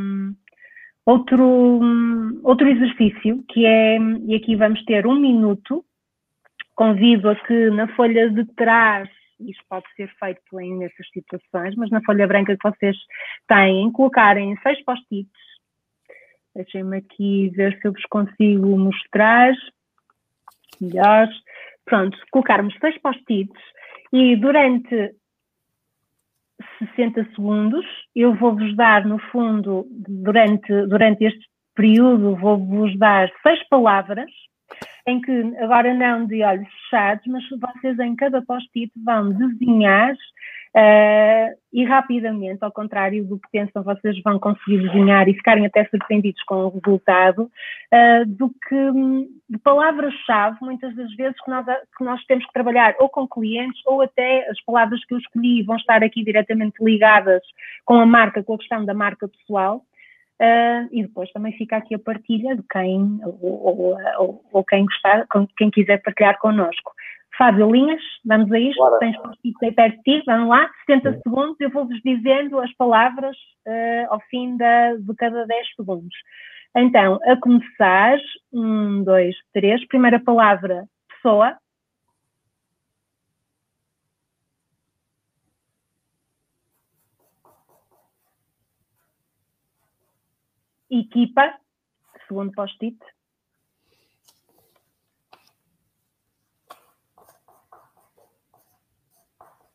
outro, 1.05 1.79
outro 2.43 2.67
exercício, 2.67 3.43
que 3.49 3.65
é, 3.65 3.99
e 4.25 4.33
aqui 4.33 4.55
vamos 4.55 4.83
ter 4.85 5.05
um 5.05 5.19
minuto, 5.19 5.85
convido 6.75 7.29
a 7.29 7.35
que 7.35 7.69
na 7.69 7.87
folha 7.89 8.27
de 8.31 8.45
trás 8.55 9.07
isto 9.39 9.63
pode 9.69 9.85
ser 9.95 10.09
feito 10.19 10.59
em 10.59 10.77
nessas 10.77 11.07
situações, 11.11 11.75
mas 11.75 11.89
na 11.89 12.01
folha 12.03 12.27
branca 12.27 12.55
que 12.55 12.69
vocês 12.69 12.97
têm, 13.47 13.91
colocarem 13.91 14.57
seis 14.61 14.83
post-its. 14.83 15.31
Deixem-me 16.55 16.97
aqui 16.97 17.49
ver 17.49 17.77
se 17.79 17.87
eu 17.87 17.93
vos 17.93 18.05
consigo 18.05 18.77
mostrar. 18.77 19.53
Melhor. 20.79 21.27
Pronto, 21.85 22.17
colocarmos 22.31 22.75
seis 22.79 22.97
post-its 23.01 23.61
e 24.11 24.35
durante 24.35 25.15
60 26.79 27.25
segundos 27.35 27.85
eu 28.15 28.35
vou-vos 28.35 28.75
dar, 28.75 29.05
no 29.05 29.19
fundo, 29.31 29.85
durante, 29.89 30.71
durante 30.87 31.25
este 31.25 31.45
período, 31.75 32.35
vou-vos 32.35 32.97
dar 32.97 33.31
seis 33.41 33.67
palavras 33.67 34.31
em 35.05 35.19
que, 35.19 35.31
agora 35.59 35.93
não 35.93 36.25
de 36.25 36.43
olhos 36.43 36.67
fechados, 36.89 37.25
mas 37.27 37.43
vocês 37.49 37.99
em 37.99 38.15
cada 38.15 38.41
post-it 38.41 38.91
vão 39.03 39.31
desenhar 39.31 40.13
uh, 40.13 41.57
e 41.73 41.83
rapidamente, 41.83 42.63
ao 42.63 42.71
contrário 42.71 43.25
do 43.25 43.37
que 43.37 43.49
pensam, 43.51 43.83
vocês 43.83 44.21
vão 44.23 44.39
conseguir 44.39 44.81
desenhar 44.81 45.27
e 45.27 45.33
ficarem 45.33 45.65
até 45.65 45.85
surpreendidos 45.85 46.41
com 46.43 46.55
o 46.55 46.69
resultado, 46.69 47.43
uh, 47.43 48.25
do 48.25 48.49
que 48.49 48.91
de 49.49 49.57
palavras-chave, 49.59 50.57
muitas 50.61 50.95
das 50.95 51.13
vezes, 51.15 51.35
que 51.43 51.51
nós, 51.51 51.65
que 51.97 52.03
nós 52.03 52.23
temos 52.25 52.45
que 52.45 52.53
trabalhar 52.53 52.95
ou 52.99 53.09
com 53.09 53.27
clientes 53.27 53.81
ou 53.85 54.01
até 54.01 54.49
as 54.49 54.61
palavras 54.63 55.03
que 55.05 55.13
eu 55.13 55.17
escolhi 55.17 55.63
vão 55.63 55.75
estar 55.75 56.01
aqui 56.01 56.23
diretamente 56.23 56.81
ligadas 56.81 57.41
com 57.85 57.95
a 57.95 58.05
marca, 58.05 58.41
com 58.41 58.53
a 58.53 58.57
questão 58.57 58.85
da 58.85 58.93
marca 58.93 59.27
pessoal. 59.27 59.83
Uh, 60.43 60.89
e 60.91 61.03
depois 61.03 61.31
também 61.31 61.53
fica 61.53 61.77
aqui 61.77 61.95
a 61.95 61.99
partilha 61.99 62.53
de 62.57 62.63
quem 62.69 63.21
ou, 63.23 63.97
ou, 64.19 64.43
ou, 64.51 64.63
quem 64.65 64.85
gostar, 64.85 65.25
quem 65.55 65.71
quiser 65.71 66.01
partilhar 66.01 66.37
connosco. 66.39 66.91
Fábio 67.37 67.71
Linhas, 67.71 68.01
vamos 68.25 68.51
a 68.51 68.59
isto, 68.59 68.77
Bora. 68.77 68.99
tens 68.99 69.17
post 69.17 69.39
aí 69.63 69.71
perto 69.71 69.95
de 69.97 70.03
ti, 70.03 70.23
vamos 70.25 70.49
lá, 70.49 70.69
60 70.85 71.13
Sim. 71.13 71.21
segundos, 71.23 71.55
eu 71.61 71.69
vou-vos 71.69 71.97
dizendo 72.03 72.59
as 72.59 72.73
palavras 72.75 73.37
uh, 73.65 74.13
ao 74.13 74.19
fim 74.29 74.57
da, 74.57 74.95
de 74.95 75.15
cada 75.15 75.45
10 75.45 75.75
segundos. 75.75 76.15
Então, 76.75 77.19
a 77.23 77.37
começar, 77.37 78.17
um, 78.51 79.03
dois, 79.03 79.35
três, 79.53 79.85
primeira 79.87 80.19
palavra, 80.19 80.83
pessoa. 81.09 81.55
Equipa, 90.95 91.59
segundo 92.27 92.51
post-it. 92.51 92.99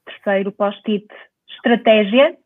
Terceiro 0.05 0.53
post-it, 0.53 1.09
estratégia. 1.49 2.39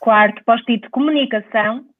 Quarto, 0.00 0.42
post-it 0.44 0.90
comunicação. 0.90 1.93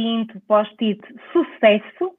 Quinto, 0.00 0.40
post-it 0.48 0.98
sucesso. 1.30 2.16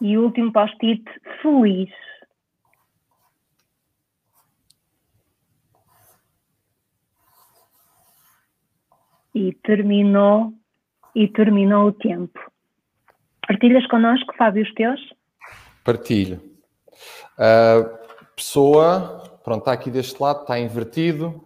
E 0.00 0.16
último 0.16 0.52
post-it 0.52 1.02
feliz. 1.42 1.90
e 9.34 9.54
terminou 9.64 10.52
e 11.16 11.26
terminou 11.26 11.88
o 11.88 11.92
tempo. 11.92 12.38
Partilhas 13.48 13.84
connosco, 13.88 14.36
Fábio, 14.36 14.62
os 14.62 14.72
teus? 14.74 15.00
Partilho. 15.82 16.40
Uh, 17.38 18.02
pessoa, 18.36 19.31
pronto, 19.42 19.60
está 19.60 19.72
aqui 19.72 19.90
deste 19.90 20.20
lado, 20.20 20.42
está 20.42 20.58
invertido. 20.58 21.44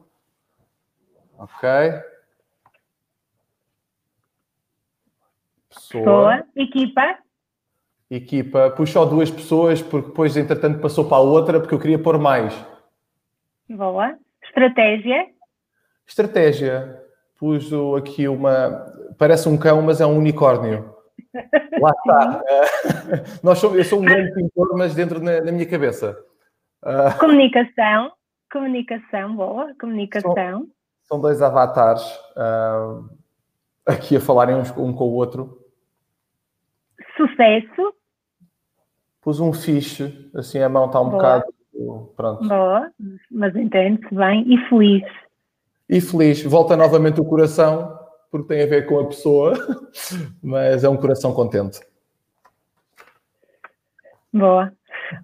Ok. 1.38 1.68
Pessoa. 5.68 6.04
pessoa. 6.04 6.44
Equipa. 6.56 7.18
Equipa. 8.10 8.70
Pus 8.70 8.90
só 8.90 9.04
duas 9.04 9.30
pessoas, 9.30 9.82
porque 9.82 10.08
depois, 10.08 10.36
entretanto, 10.36 10.80
passou 10.80 11.06
para 11.06 11.18
a 11.18 11.20
outra, 11.20 11.60
porque 11.60 11.74
eu 11.74 11.80
queria 11.80 11.98
pôr 11.98 12.18
mais. 12.18 12.54
Boa. 13.68 14.16
Estratégia. 14.42 15.26
Estratégia 16.06 17.06
pus 17.38 17.70
aqui 17.96 18.28
uma. 18.28 18.92
Parece 19.18 19.48
um 19.48 19.56
cão, 19.56 19.80
mas 19.82 20.00
é 20.00 20.06
um 20.06 20.18
unicórnio. 20.18 20.94
Lá 21.80 21.90
está. 21.90 22.42
Nós 23.42 23.58
somos, 23.58 23.78
eu 23.78 23.84
sou 23.84 24.00
um 24.00 24.04
grande 24.04 24.32
pintor, 24.34 24.76
mas 24.76 24.94
dentro 24.94 25.20
na, 25.20 25.40
na 25.40 25.52
minha 25.52 25.66
cabeça. 25.66 26.18
Ah, 26.86 27.18
comunicação. 27.18 28.12
Comunicação, 28.50 29.34
boa. 29.34 29.74
Comunicação. 29.80 30.34
São, 30.34 30.68
são 31.02 31.20
dois 31.20 31.42
avatares 31.42 32.02
uh, 32.36 33.10
aqui 33.84 34.16
a 34.16 34.20
falarem 34.20 34.54
uns, 34.54 34.70
um 34.76 34.92
com 34.92 35.04
o 35.04 35.14
outro. 35.14 35.60
Sucesso. 37.16 37.92
Pus 39.20 39.40
um 39.40 39.52
fiche, 39.52 40.30
assim 40.34 40.60
a 40.60 40.68
mão 40.68 40.86
está 40.86 41.00
um 41.00 41.10
boa. 41.10 41.16
bocado. 41.16 41.56
Pronto. 42.16 42.48
Boa, 42.48 42.90
mas 43.30 43.54
entende-se 43.56 44.14
bem. 44.14 44.44
E 44.50 44.56
feliz 44.68 45.04
e 45.88 46.00
feliz. 46.00 46.42
Volta 46.42 46.76
novamente 46.76 47.20
o 47.20 47.24
coração, 47.24 47.98
porque 48.30 48.48
tem 48.48 48.62
a 48.62 48.66
ver 48.66 48.86
com 48.86 48.98
a 49.00 49.06
pessoa, 49.06 49.54
mas 50.42 50.84
é 50.84 50.88
um 50.88 50.96
coração 50.96 51.32
contente. 51.32 51.80
Boa. 54.32 54.72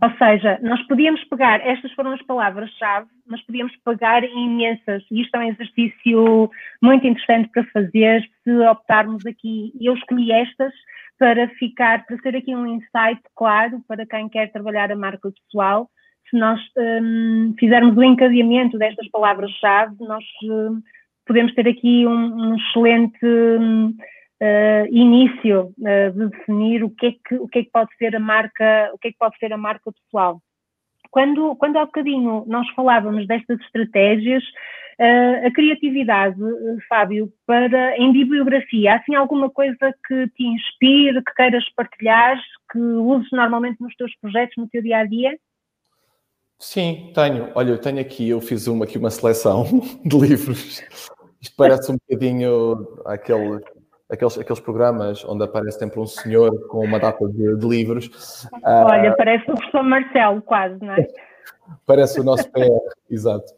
Ou 0.03 0.11
seja, 0.17 0.59
nós 0.63 0.81
podíamos 0.87 1.23
pegar, 1.25 1.61
estas 1.67 1.93
foram 1.93 2.13
as 2.13 2.23
palavras-chave, 2.23 3.09
mas 3.27 3.41
podíamos 3.43 3.75
pegar 3.85 4.23
em 4.23 4.47
imensas, 4.47 5.05
e 5.11 5.23
isto 5.23 5.35
é 5.37 5.39
um 5.39 5.49
exercício 5.49 6.51
muito 6.83 7.07
interessante 7.07 7.49
para 7.53 7.65
fazer, 7.65 8.23
se 8.45 8.51
optarmos 8.67 9.25
aqui, 9.27 9.73
eu 9.81 9.95
escolhi 9.95 10.33
estas 10.33 10.73
para 11.19 11.49
ficar, 11.51 12.05
para 12.07 12.19
ser 12.19 12.37
aqui 12.37 12.55
um 12.55 12.67
insight 12.67 13.21
claro 13.37 13.81
para 13.87 14.07
quem 14.07 14.29
quer 14.29 14.51
trabalhar 14.51 14.91
a 14.91 14.97
marca 14.97 15.31
pessoal, 15.31 15.89
se 16.29 16.37
nós 16.37 16.61
um, 16.77 17.55
fizermos 17.59 17.97
o 17.97 18.03
encadeamento 18.03 18.79
destas 18.79 19.09
palavras-chave, 19.11 19.95
nós 20.01 20.25
um, 20.45 20.81
podemos 21.27 21.55
ter 21.55 21.69
aqui 21.69 22.07
um, 22.07 22.53
um 22.53 22.57
excelente 22.57 23.27
uh, 24.43 24.87
início 24.91 25.73
uh, 25.79 26.13
de 26.13 26.29
definir 26.29 26.83
o 26.83 26.91
que, 26.91 27.07
é 27.07 27.13
que, 27.13 27.35
o 27.37 27.49
que 27.49 27.61
é 27.61 27.65
que 27.65 27.71
pode 27.71 27.95
ser 27.97 28.17
a 28.17 28.21
marca, 28.21 28.91
o 28.93 28.99
que 28.99 29.09
é 29.09 29.13
que 29.13 29.19
pode 29.19 29.39
ser 29.39 29.53
a 29.53 29.57
marca 29.57 29.93
pessoal. 29.93 30.43
Quando, 31.11 31.55
quando 31.57 31.77
há 31.77 31.85
bocadinho 31.85 32.45
nós 32.47 32.69
falávamos 32.71 33.27
destas 33.27 33.61
estratégias, 33.61 34.43
uh, 34.99 35.47
a 35.47 35.53
criatividade, 35.53 36.41
Fábio, 36.89 37.33
para, 37.47 37.97
em 37.99 38.13
bibliografia, 38.13 38.97
assim 38.97 39.15
alguma 39.15 39.49
coisa 39.49 39.95
que 40.07 40.29
te 40.29 40.45
inspire, 40.45 41.23
que 41.23 41.35
queiras 41.35 41.65
partilhar, 41.77 42.41
que 42.71 42.79
uses 42.79 43.31
normalmente 43.31 43.81
nos 43.81 43.95
teus 43.95 44.15
projetos, 44.17 44.57
no 44.57 44.69
teu 44.69 44.83
dia 44.83 44.99
a 44.99 45.05
dia? 45.05 45.39
Sim, 46.59 47.13
tenho. 47.15 47.51
Olha, 47.55 47.71
eu 47.71 47.79
tenho 47.79 48.01
aqui, 48.01 48.29
eu 48.29 48.41
fiz 48.41 48.69
uma, 48.69 48.85
aqui 48.85 48.97
uma 48.97 49.11
seleção 49.11 49.65
de 50.05 50.17
livros. 50.17 50.81
Isto 51.41 51.57
parece 51.57 51.91
um 51.91 51.97
bocadinho 51.97 53.03
aquele, 53.05 53.61
aqueles, 54.13 54.39
aqueles 54.39 54.61
programas 54.61 55.25
onde 55.25 55.45
aparece 55.45 55.79
sempre 55.79 55.99
um 55.99 56.07
senhor 56.07 56.69
com 56.69 56.85
uma 56.85 57.01
data 57.01 57.27
de, 57.27 57.57
de 57.57 57.67
livros. 57.67 58.47
Olha, 58.63 59.13
uh, 59.13 59.17
parece 59.17 59.51
o 59.51 59.55
professor 59.55 59.83
Marcelo, 59.83 60.43
quase, 60.43 60.79
não 60.85 60.93
é? 60.93 61.07
Parece 61.87 62.21
o 62.21 62.25
nosso 62.25 62.51
PR, 62.51 62.69
exato. 63.09 63.51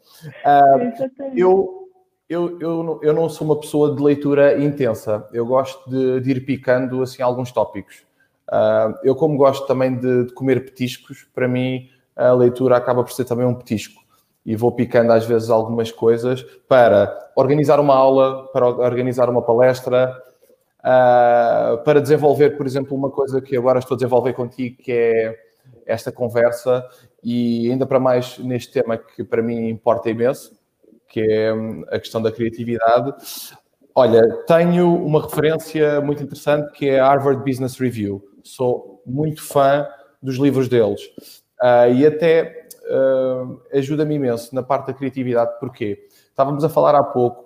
Uh, 0.45 1.29
eu, 1.35 1.89
eu, 2.29 2.59
eu, 2.59 2.99
eu 3.03 3.13
não 3.13 3.27
sou 3.27 3.45
uma 3.45 3.59
pessoa 3.59 3.93
de 3.93 4.01
leitura 4.01 4.57
intensa. 4.63 5.27
Eu 5.33 5.45
gosto 5.45 5.89
de, 5.89 6.21
de 6.21 6.31
ir 6.31 6.45
picando 6.45 7.01
assim, 7.01 7.21
alguns 7.21 7.51
tópicos. 7.51 8.05
Uh, 8.47 8.95
eu, 9.03 9.15
como 9.15 9.35
gosto 9.35 9.67
também 9.67 9.95
de, 9.95 10.25
de 10.25 10.33
comer 10.33 10.63
petiscos, 10.63 11.27
para 11.33 11.47
mim 11.47 11.89
a 12.15 12.31
leitura 12.31 12.77
acaba 12.77 13.03
por 13.03 13.11
ser 13.11 13.25
também 13.25 13.45
um 13.45 13.55
petisco. 13.55 14.01
E 14.45 14.55
vou 14.55 14.71
picando 14.71 15.11
às 15.11 15.25
vezes 15.25 15.49
algumas 15.49 15.91
coisas 15.91 16.43
para 16.69 17.31
organizar 17.35 17.79
uma 17.79 17.95
aula, 17.95 18.47
para 18.53 18.67
organizar 18.67 19.29
uma 19.29 19.41
palestra, 19.41 20.15
uh, 20.85 21.83
para 21.83 21.99
desenvolver, 21.99 22.51
por 22.55 22.65
exemplo, 22.65 22.95
uma 22.95 23.09
coisa 23.09 23.41
que 23.41 23.57
agora 23.57 23.79
estou 23.79 23.95
a 23.95 23.97
desenvolver 23.97 24.33
contigo, 24.33 24.77
que 24.77 24.91
é 24.91 25.35
esta 25.85 26.11
conversa, 26.11 26.85
e 27.23 27.71
ainda 27.71 27.85
para 27.85 27.99
mais 27.99 28.37
neste 28.37 28.71
tema 28.71 28.97
que 28.97 29.23
para 29.23 29.41
mim 29.41 29.67
importa 29.67 30.09
imenso, 30.09 30.55
que 31.07 31.21
é 31.21 31.53
hum, 31.53 31.83
a 31.89 31.99
questão 31.99 32.21
da 32.21 32.31
criatividade. 32.31 33.13
Olha, 33.93 34.21
tenho 34.45 34.93
uma 34.93 35.21
referência 35.21 36.01
muito 36.01 36.21
interessante 36.21 36.71
que 36.73 36.89
é 36.89 36.99
a 36.99 37.07
Harvard 37.07 37.43
Business 37.49 37.77
Review. 37.77 38.21
Sou 38.43 39.01
muito 39.05 39.41
fã 39.41 39.87
dos 40.21 40.35
livros 40.35 40.67
deles. 40.67 41.01
Uh, 41.61 41.93
e 41.95 42.05
até 42.05 42.67
uh, 42.89 43.61
ajuda-me 43.73 44.15
imenso 44.15 44.53
na 44.53 44.61
parte 44.61 44.87
da 44.87 44.93
criatividade, 44.93 45.51
porque 45.59 46.05
estávamos 46.29 46.63
a 46.63 46.69
falar 46.69 46.95
há 46.95 47.03
pouco 47.03 47.44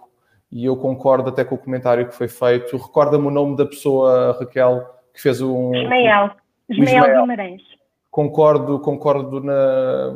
e 0.51 0.65
eu 0.65 0.75
concordo 0.75 1.29
até 1.29 1.43
com 1.43 1.55
o 1.55 1.57
comentário 1.57 2.07
que 2.07 2.15
foi 2.15 2.27
feito. 2.27 2.75
Recorda-me 2.77 3.27
o 3.27 3.31
nome 3.31 3.55
da 3.55 3.65
pessoa, 3.65 4.35
Raquel, 4.39 4.83
que 5.13 5.21
fez 5.21 5.41
um. 5.41 5.73
Ismael. 5.75 6.31
Ismael 6.69 7.21
Guimarães. 7.21 7.61
Concordo, 8.09 8.79
concordo 8.79 9.39
na, 9.43 10.15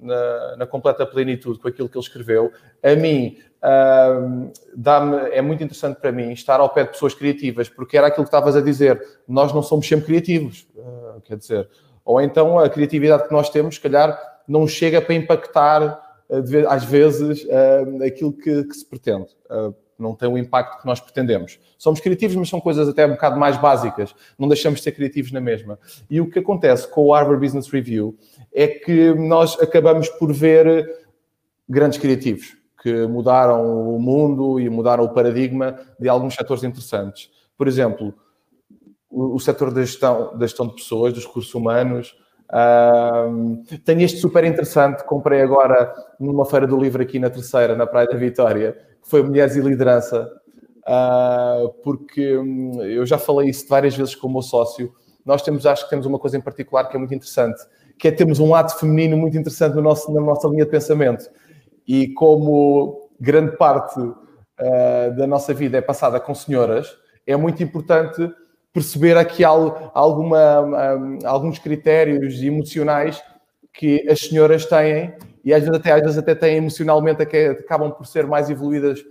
na, 0.00 0.56
na, 0.58 0.66
completa 0.66 1.06
plenitude 1.06 1.58
com 1.58 1.68
aquilo 1.68 1.88
que 1.88 1.96
ele 1.96 2.04
escreveu. 2.04 2.52
A 2.82 2.94
mim, 2.94 3.38
uh, 3.62 4.52
dá-me, 4.76 5.30
é 5.30 5.40
muito 5.40 5.64
interessante 5.64 5.98
para 5.98 6.12
mim 6.12 6.32
estar 6.32 6.60
ao 6.60 6.68
pé 6.68 6.84
de 6.84 6.90
pessoas 6.90 7.14
criativas, 7.14 7.68
porque 7.68 7.96
era 7.96 8.08
aquilo 8.08 8.24
que 8.24 8.28
estavas 8.28 8.56
a 8.56 8.60
dizer. 8.60 9.00
Nós 9.26 9.52
não 9.54 9.62
somos 9.62 9.88
sempre 9.88 10.06
criativos. 10.06 10.68
Uh, 10.76 11.20
quer 11.22 11.38
dizer, 11.38 11.68
ou 12.04 12.20
então 12.20 12.58
a 12.58 12.68
criatividade 12.68 13.26
que 13.26 13.32
nós 13.32 13.48
temos, 13.48 13.76
se 13.76 13.80
calhar, 13.80 14.18
não 14.46 14.68
chega 14.68 15.00
para 15.00 15.14
impactar, 15.14 16.03
às 16.68 16.84
vezes, 16.84 17.46
eh, 17.48 18.06
aquilo 18.06 18.32
que, 18.32 18.64
que 18.64 18.74
se 18.74 18.86
pretende. 18.86 19.26
Eh, 19.50 19.72
não 19.98 20.14
tem 20.14 20.28
o 20.28 20.36
impacto 20.36 20.80
que 20.80 20.86
nós 20.86 21.00
pretendemos. 21.00 21.58
Somos 21.78 22.00
criativos, 22.00 22.36
mas 22.36 22.48
são 22.48 22.60
coisas 22.60 22.88
até 22.88 23.06
um 23.06 23.10
bocado 23.10 23.38
mais 23.38 23.56
básicas, 23.56 24.14
não 24.38 24.48
deixamos 24.48 24.80
de 24.80 24.84
ser 24.84 24.92
criativos 24.92 25.30
na 25.32 25.40
mesma. 25.40 25.78
E 26.10 26.20
o 26.20 26.28
que 26.28 26.38
acontece 26.38 26.88
com 26.88 27.06
o 27.06 27.14
Harvard 27.14 27.40
Business 27.40 27.68
Review 27.68 28.16
é 28.52 28.66
que 28.66 29.14
nós 29.14 29.60
acabamos 29.60 30.08
por 30.08 30.32
ver 30.32 31.06
grandes 31.68 31.98
criativos 31.98 32.56
que 32.82 33.06
mudaram 33.06 33.94
o 33.94 33.98
mundo 33.98 34.60
e 34.60 34.68
mudaram 34.68 35.04
o 35.04 35.08
paradigma 35.08 35.78
de 35.98 36.08
alguns 36.08 36.34
setores 36.34 36.62
interessantes. 36.64 37.30
Por 37.56 37.66
exemplo, 37.66 38.14
o, 39.08 39.38
setor 39.38 39.72
da 39.72 39.80
gestão, 39.80 40.36
da 40.36 40.46
gestão 40.46 40.66
de 40.66 40.74
pessoas, 40.74 41.14
dos 41.14 41.24
recursos 41.24 41.54
humanos, 41.54 42.14
Tenho 43.84 44.02
este 44.02 44.18
super 44.18 44.44
interessante, 44.44 45.02
comprei 45.04 45.40
agora 45.40 45.92
numa 46.20 46.44
feira 46.44 46.66
do 46.66 46.78
livro 46.78 47.02
aqui 47.02 47.18
na 47.18 47.28
terceira, 47.28 47.74
na 47.74 47.86
Praia 47.86 48.06
da 48.06 48.16
Vitória, 48.16 48.76
que 49.02 49.10
foi 49.10 49.22
Mulheres 49.22 49.56
e 49.56 49.60
Liderança, 49.60 50.30
uh, 50.86 51.68
porque 51.82 52.36
um, 52.38 52.80
eu 52.82 53.04
já 53.04 53.18
falei 53.18 53.48
isso 53.48 53.66
várias 53.68 53.96
vezes 53.96 54.14
com 54.14 54.28
o 54.28 54.32
meu 54.32 54.42
sócio. 54.42 54.94
Nós 55.26 55.42
temos, 55.42 55.66
acho 55.66 55.84
que 55.84 55.90
temos 55.90 56.06
uma 56.06 56.18
coisa 56.18 56.36
em 56.36 56.40
particular 56.40 56.88
que 56.88 56.96
é 56.96 56.98
muito 56.98 57.14
interessante, 57.14 57.60
que 57.98 58.06
é 58.06 58.12
termos 58.12 58.38
um 58.38 58.50
lado 58.50 58.72
feminino 58.78 59.16
muito 59.16 59.36
interessante 59.36 59.74
no 59.74 59.82
nosso, 59.82 60.12
na 60.12 60.20
nossa 60.20 60.46
linha 60.46 60.64
de 60.64 60.70
pensamento. 60.70 61.28
E 61.88 62.12
como 62.14 63.10
grande 63.18 63.56
parte 63.56 63.98
uh, 64.00 65.16
da 65.16 65.26
nossa 65.26 65.52
vida 65.52 65.76
é 65.76 65.80
passada 65.80 66.20
com 66.20 66.32
senhoras, 66.34 66.96
é 67.26 67.36
muito 67.36 67.62
importante 67.64 68.30
perceber 68.74 69.16
aqui 69.16 69.44
alguma, 69.44 70.60
um, 70.60 71.18
alguns 71.24 71.60
critérios 71.60 72.42
emocionais 72.42 73.22
que 73.72 74.04
as 74.10 74.18
senhoras 74.18 74.66
têm 74.66 75.14
e 75.44 75.54
às 75.54 75.60
vezes 75.60 75.78
até, 75.78 75.92
às 75.92 76.02
vezes 76.02 76.18
até 76.18 76.34
têm 76.34 76.56
emocionalmente 76.56 77.22
acabam 77.22 77.92
por 77.92 78.04
ser 78.04 78.26
mais 78.26 78.50
evoluídas 78.50 79.04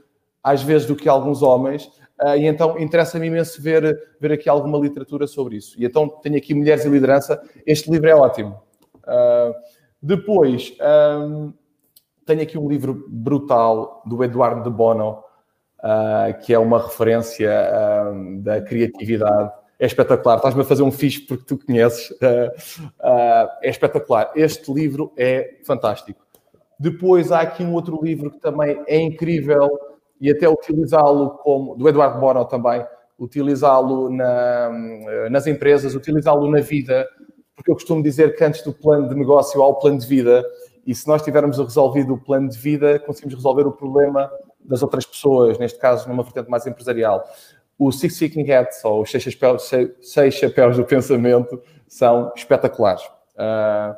às 0.44 0.62
vezes 0.62 0.86
do 0.86 0.98
que 0.98 1.08
alguns 1.08 1.42
homens 1.42 1.86
uh, 2.22 2.36
e 2.38 2.46
então 2.46 2.78
interessa-me 2.78 3.28
imenso 3.28 3.62
ver, 3.62 3.98
ver 4.20 4.34
aqui 4.34 4.50
alguma 4.50 4.78
literatura 4.78 5.26
sobre 5.26 5.56
isso. 5.56 5.82
E 5.82 5.86
então 5.86 6.10
tenho 6.10 6.36
aqui 6.36 6.54
Mulheres 6.54 6.84
e 6.84 6.90
Liderança, 6.90 7.42
este 7.66 7.90
livro 7.90 8.10
é 8.10 8.16
ótimo. 8.16 8.62
Uh, 9.06 9.54
depois, 10.02 10.76
um, 11.22 11.54
tenho 12.26 12.42
aqui 12.42 12.58
um 12.58 12.68
livro 12.68 13.06
brutal 13.08 14.04
do 14.06 14.22
Eduardo 14.22 14.70
de 14.70 14.70
Bono, 14.70 15.23
uh, 15.84 16.40
que 16.42 16.54
é 16.54 16.60
uma 16.60 16.82
referência 16.82 17.52
uh, 17.52 18.42
da 18.42 18.62
criatividade. 18.62 19.52
É 19.80 19.86
espetacular. 19.86 20.38
Estás-me 20.38 20.62
a 20.62 20.66
fazer 20.66 20.84
um 20.84 20.92
fixe 20.92 21.20
porque 21.20 21.44
tu 21.46 21.58
conheces. 21.58 22.12
Uh, 22.12 22.52
é 23.62 23.70
espetacular. 23.70 24.32
Este 24.36 24.72
livro 24.72 25.12
é 25.18 25.58
fantástico. 25.66 26.24
Depois 26.80 27.32
há 27.32 27.42
aqui 27.42 27.64
um 27.64 27.74
outro 27.74 28.00
livro 28.02 28.32
que 28.32 28.40
também 28.40 28.82
é 28.88 29.00
incrível 29.00 29.70
e 30.20 30.32
até 30.32 30.48
utilizá-lo 30.48 31.32
como, 31.44 31.76
do 31.76 31.88
Eduardo 31.88 32.20
Bono 32.20 32.46
também, 32.46 32.86
utilizá-lo 33.20 34.10
na, 34.10 34.70
nas 35.30 35.48
empresas, 35.48 35.96
utilizá-lo 35.96 36.50
na 36.50 36.62
vida, 36.62 37.06
porque 37.56 37.70
eu 37.70 37.76
costumo 37.76 38.02
dizer 38.02 38.36
que 38.36 38.44
antes 38.44 38.62
do 38.64 38.74
plano 38.74 39.10
de 39.10 39.16
negócio 39.16 39.62
há 39.62 39.68
o 39.68 39.76
plano 39.76 39.98
de 39.98 40.08
vida, 40.08 40.44
e 40.86 40.96
se 40.96 41.08
nós 41.08 41.22
tivermos 41.22 41.58
resolvido 41.58 42.14
o 42.14 42.18
plano 42.18 42.50
de 42.50 42.58
vida, 42.58 43.00
conseguimos 43.00 43.36
resolver 43.36 43.68
o 43.68 43.72
problema 43.72 44.30
das 44.66 44.82
outras 44.82 45.06
pessoas, 45.06 45.58
neste 45.58 45.80
caso 45.80 46.08
numa 46.08 46.24
vertente 46.24 46.50
mais 46.50 46.66
empresarial. 46.66 47.24
O 47.78 47.92
Six 47.92 48.16
Seeking 48.16 48.50
Hats, 48.52 48.84
ou 48.86 49.02
os 49.02 49.12
seis 49.12 49.24
chapéus, 49.24 49.70
seis 50.02 50.36
chapéus 50.36 50.78
do 50.78 50.86
pensamento, 50.86 51.62
são 51.88 52.32
espetaculares. 52.36 53.04
Uh, 53.36 53.96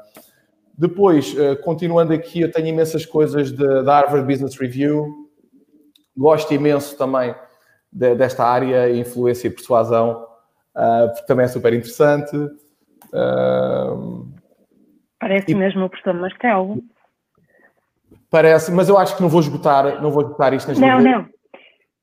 depois, 0.78 1.34
uh, 1.34 1.62
continuando 1.62 2.14
aqui, 2.14 2.42
eu 2.42 2.52
tenho 2.52 2.68
imensas 2.68 3.06
coisas 3.06 3.52
da 3.52 4.02
Harvard 4.02 4.26
Business 4.26 4.58
Review. 4.58 5.30
Gosto 6.18 6.54
imenso 6.54 6.98
também 6.98 7.36
de, 7.92 8.16
desta 8.16 8.46
área, 8.46 8.90
influência 8.94 9.48
e 9.48 9.52
persuasão, 9.52 10.26
uh, 10.76 11.10
porque 11.14 11.28
também 11.28 11.46
é 11.46 11.50
super 11.50 11.74
interessante. 11.74 12.36
Parece 15.20 15.52
e... 15.52 15.56
mesmo 15.56 15.86
o 15.86 15.90
professor 15.90 16.14
Marcelo. 16.14 16.82
Parece, 18.30 18.72
mas 18.72 18.90
eu 18.90 18.98
acho 18.98 19.16
que 19.16 19.22
não 19.22 19.30
vou 19.30 19.40
esgotar, 19.40 20.02
não 20.02 20.12
vou 20.12 20.24
esgotar 20.24 20.54
isto 20.54 20.68
nas 20.68 20.80
Não, 20.80 21.00
não. 21.00 21.28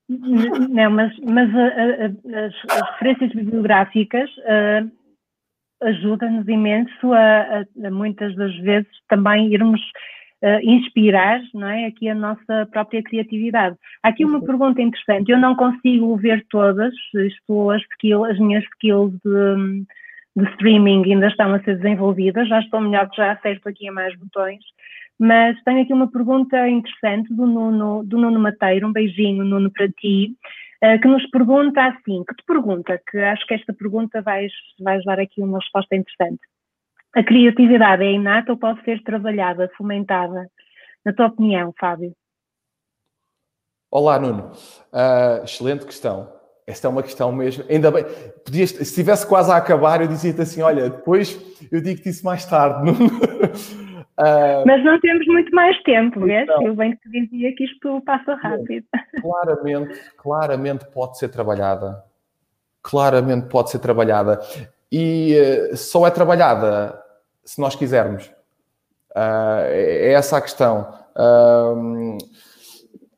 Não, 0.08 0.90
mas, 0.90 1.12
mas 1.20 1.48
a, 1.54 1.66
a, 1.66 2.44
as, 2.46 2.54
as, 2.70 2.90
referências 2.92 3.32
bibliográficas 3.32 4.30
uh, 4.38 4.90
ajudam-nos 5.82 6.46
imenso 6.48 7.12
a, 7.12 7.64
a, 7.84 7.90
muitas 7.90 8.34
das 8.36 8.54
vezes 8.58 8.90
também 9.08 9.52
irmos 9.52 9.80
uh, 10.42 10.60
inspirar 10.62 11.40
não 11.54 11.68
é, 11.68 11.86
aqui 11.86 12.08
a 12.08 12.14
nossa 12.14 12.68
própria 12.70 13.02
criatividade. 13.02 13.76
Há 14.02 14.08
aqui 14.08 14.24
uma 14.24 14.42
pergunta 14.42 14.82
interessante, 14.82 15.30
eu 15.30 15.38
não 15.38 15.54
consigo 15.54 16.16
ver 16.16 16.44
todas, 16.50 16.92
estou 17.14 17.70
as, 17.70 17.82
skills, 17.92 18.30
as 18.30 18.38
minhas 18.38 18.64
skills 18.74 19.12
de, 19.24 19.84
de 20.36 20.50
streaming 20.50 21.04
ainda 21.04 21.28
estão 21.28 21.54
a 21.54 21.62
ser 21.62 21.76
desenvolvidas, 21.76 22.48
já 22.48 22.60
estou 22.60 22.80
melhor 22.80 23.08
que 23.08 23.16
já 23.16 23.32
acerto 23.32 23.68
aqui 23.68 23.88
a 23.88 23.92
mais 23.92 24.14
botões, 24.18 24.60
mas 25.18 25.56
tenho 25.64 25.82
aqui 25.82 25.92
uma 25.92 26.10
pergunta 26.10 26.68
interessante 26.68 27.32
do 27.32 27.46
Nuno, 27.46 28.02
do 28.04 28.18
Nuno 28.18 28.40
Mateiro, 28.40 28.88
um 28.88 28.92
beijinho, 28.92 29.44
Nuno, 29.44 29.70
para 29.70 29.88
ti, 29.88 30.36
uh, 30.82 31.00
que 31.00 31.08
nos 31.08 31.28
pergunta 31.30 31.84
assim, 31.84 32.24
que 32.24 32.34
te 32.34 32.44
pergunta, 32.46 33.00
que 33.10 33.18
acho 33.18 33.46
que 33.46 33.54
esta 33.54 33.72
pergunta 33.72 34.20
vais, 34.22 34.52
vais 34.80 35.04
dar 35.04 35.20
aqui 35.20 35.42
uma 35.42 35.58
resposta 35.58 35.94
interessante. 35.94 36.40
A 37.14 37.22
criatividade 37.22 38.02
é 38.02 38.12
inata 38.12 38.52
ou 38.52 38.58
pode 38.58 38.82
ser 38.84 39.02
trabalhada, 39.02 39.70
fomentada? 39.76 40.48
Na 41.04 41.12
tua 41.12 41.26
opinião, 41.26 41.72
Fábio? 41.78 42.12
Olá, 43.90 44.18
Nuno. 44.18 44.52
Uh, 44.92 45.44
excelente 45.44 45.84
questão. 45.84 46.32
Esta 46.66 46.86
é 46.86 46.90
uma 46.90 47.02
questão 47.02 47.30
mesmo. 47.32 47.64
Ainda 47.68 47.90
bem, 47.90 48.04
podias, 48.44 48.70
se 48.70 48.82
estivesse 48.82 49.26
quase 49.26 49.50
a 49.50 49.56
acabar, 49.56 50.00
eu 50.00 50.08
dizia-te 50.08 50.40
assim: 50.40 50.62
olha, 50.62 50.88
depois 50.88 51.38
eu 51.70 51.82
digo-te 51.82 52.08
isso 52.08 52.24
mais 52.24 52.46
tarde. 52.46 52.90
Uh, 54.18 54.66
Mas 54.66 54.84
não 54.84 55.00
temos 55.00 55.26
muito 55.26 55.54
mais 55.54 55.80
tempo, 55.84 56.20
vês? 56.20 56.42
Então, 56.42 56.66
eu 56.66 56.74
bem 56.74 56.94
que 56.94 57.08
te 57.08 57.26
dizia 57.26 57.54
que 57.54 57.64
isto 57.64 58.00
passa 58.02 58.34
rápido. 58.34 58.86
Claramente, 59.20 60.00
claramente 60.16 60.84
pode 60.86 61.18
ser 61.18 61.28
trabalhada. 61.28 62.04
Claramente 62.82 63.48
pode 63.48 63.70
ser 63.70 63.78
trabalhada. 63.78 64.40
E 64.90 65.34
uh, 65.72 65.76
só 65.76 66.06
é 66.06 66.10
trabalhada 66.10 67.00
se 67.44 67.60
nós 67.60 67.74
quisermos. 67.74 68.26
Uh, 69.16 69.64
é 69.68 70.12
essa 70.12 70.36
a 70.36 70.42
questão. 70.42 70.92
Uh, 71.16 72.18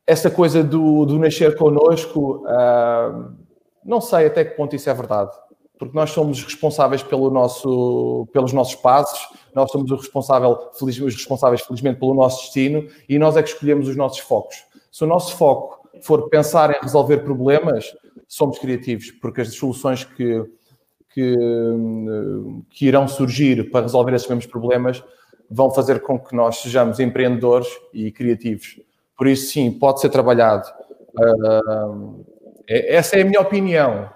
essa 0.06 0.30
coisa 0.30 0.62
do, 0.62 1.06
do 1.06 1.18
nascer 1.18 1.56
connosco, 1.56 2.44
não 3.82 4.02
sei 4.02 4.26
até 4.26 4.44
que 4.44 4.54
ponto 4.54 4.76
isso 4.76 4.90
é 4.90 4.92
verdade 4.92 5.34
porque 5.78 5.96
nós 5.96 6.10
somos 6.10 6.42
responsáveis 6.42 7.02
pelo 7.02 7.30
nosso, 7.30 8.28
pelos 8.32 8.52
nossos 8.52 8.76
passos, 8.76 9.28
nós 9.54 9.70
somos 9.70 9.90
o 9.90 9.96
responsável, 9.96 10.70
feliz, 10.78 11.00
os 11.00 11.14
responsáveis, 11.14 11.62
felizmente, 11.62 11.98
pelo 11.98 12.14
nosso 12.14 12.42
destino 12.42 12.86
e 13.08 13.18
nós 13.18 13.36
é 13.36 13.42
que 13.42 13.48
escolhemos 13.48 13.88
os 13.88 13.96
nossos 13.96 14.20
focos. 14.20 14.64
Se 14.90 15.04
o 15.04 15.06
nosso 15.06 15.36
foco 15.36 15.88
for 16.02 16.28
pensar 16.28 16.70
em 16.70 16.80
resolver 16.80 17.18
problemas, 17.18 17.94
somos 18.28 18.58
criativos, 18.58 19.10
porque 19.10 19.40
as 19.40 19.54
soluções 19.54 20.04
que, 20.04 20.44
que, 21.12 21.36
que 22.70 22.86
irão 22.86 23.06
surgir 23.08 23.70
para 23.70 23.82
resolver 23.82 24.14
esses 24.14 24.28
mesmos 24.28 24.46
problemas 24.46 25.02
vão 25.50 25.70
fazer 25.70 26.00
com 26.00 26.18
que 26.18 26.34
nós 26.34 26.58
sejamos 26.58 27.00
empreendedores 27.00 27.68
e 27.92 28.10
criativos. 28.10 28.80
Por 29.16 29.26
isso, 29.26 29.52
sim, 29.52 29.70
pode 29.70 30.00
ser 30.00 30.08
trabalhado. 30.08 30.68
Uh, 31.16 32.24
essa 32.66 33.16
é 33.16 33.22
a 33.22 33.24
minha 33.24 33.40
opinião. 33.40 34.10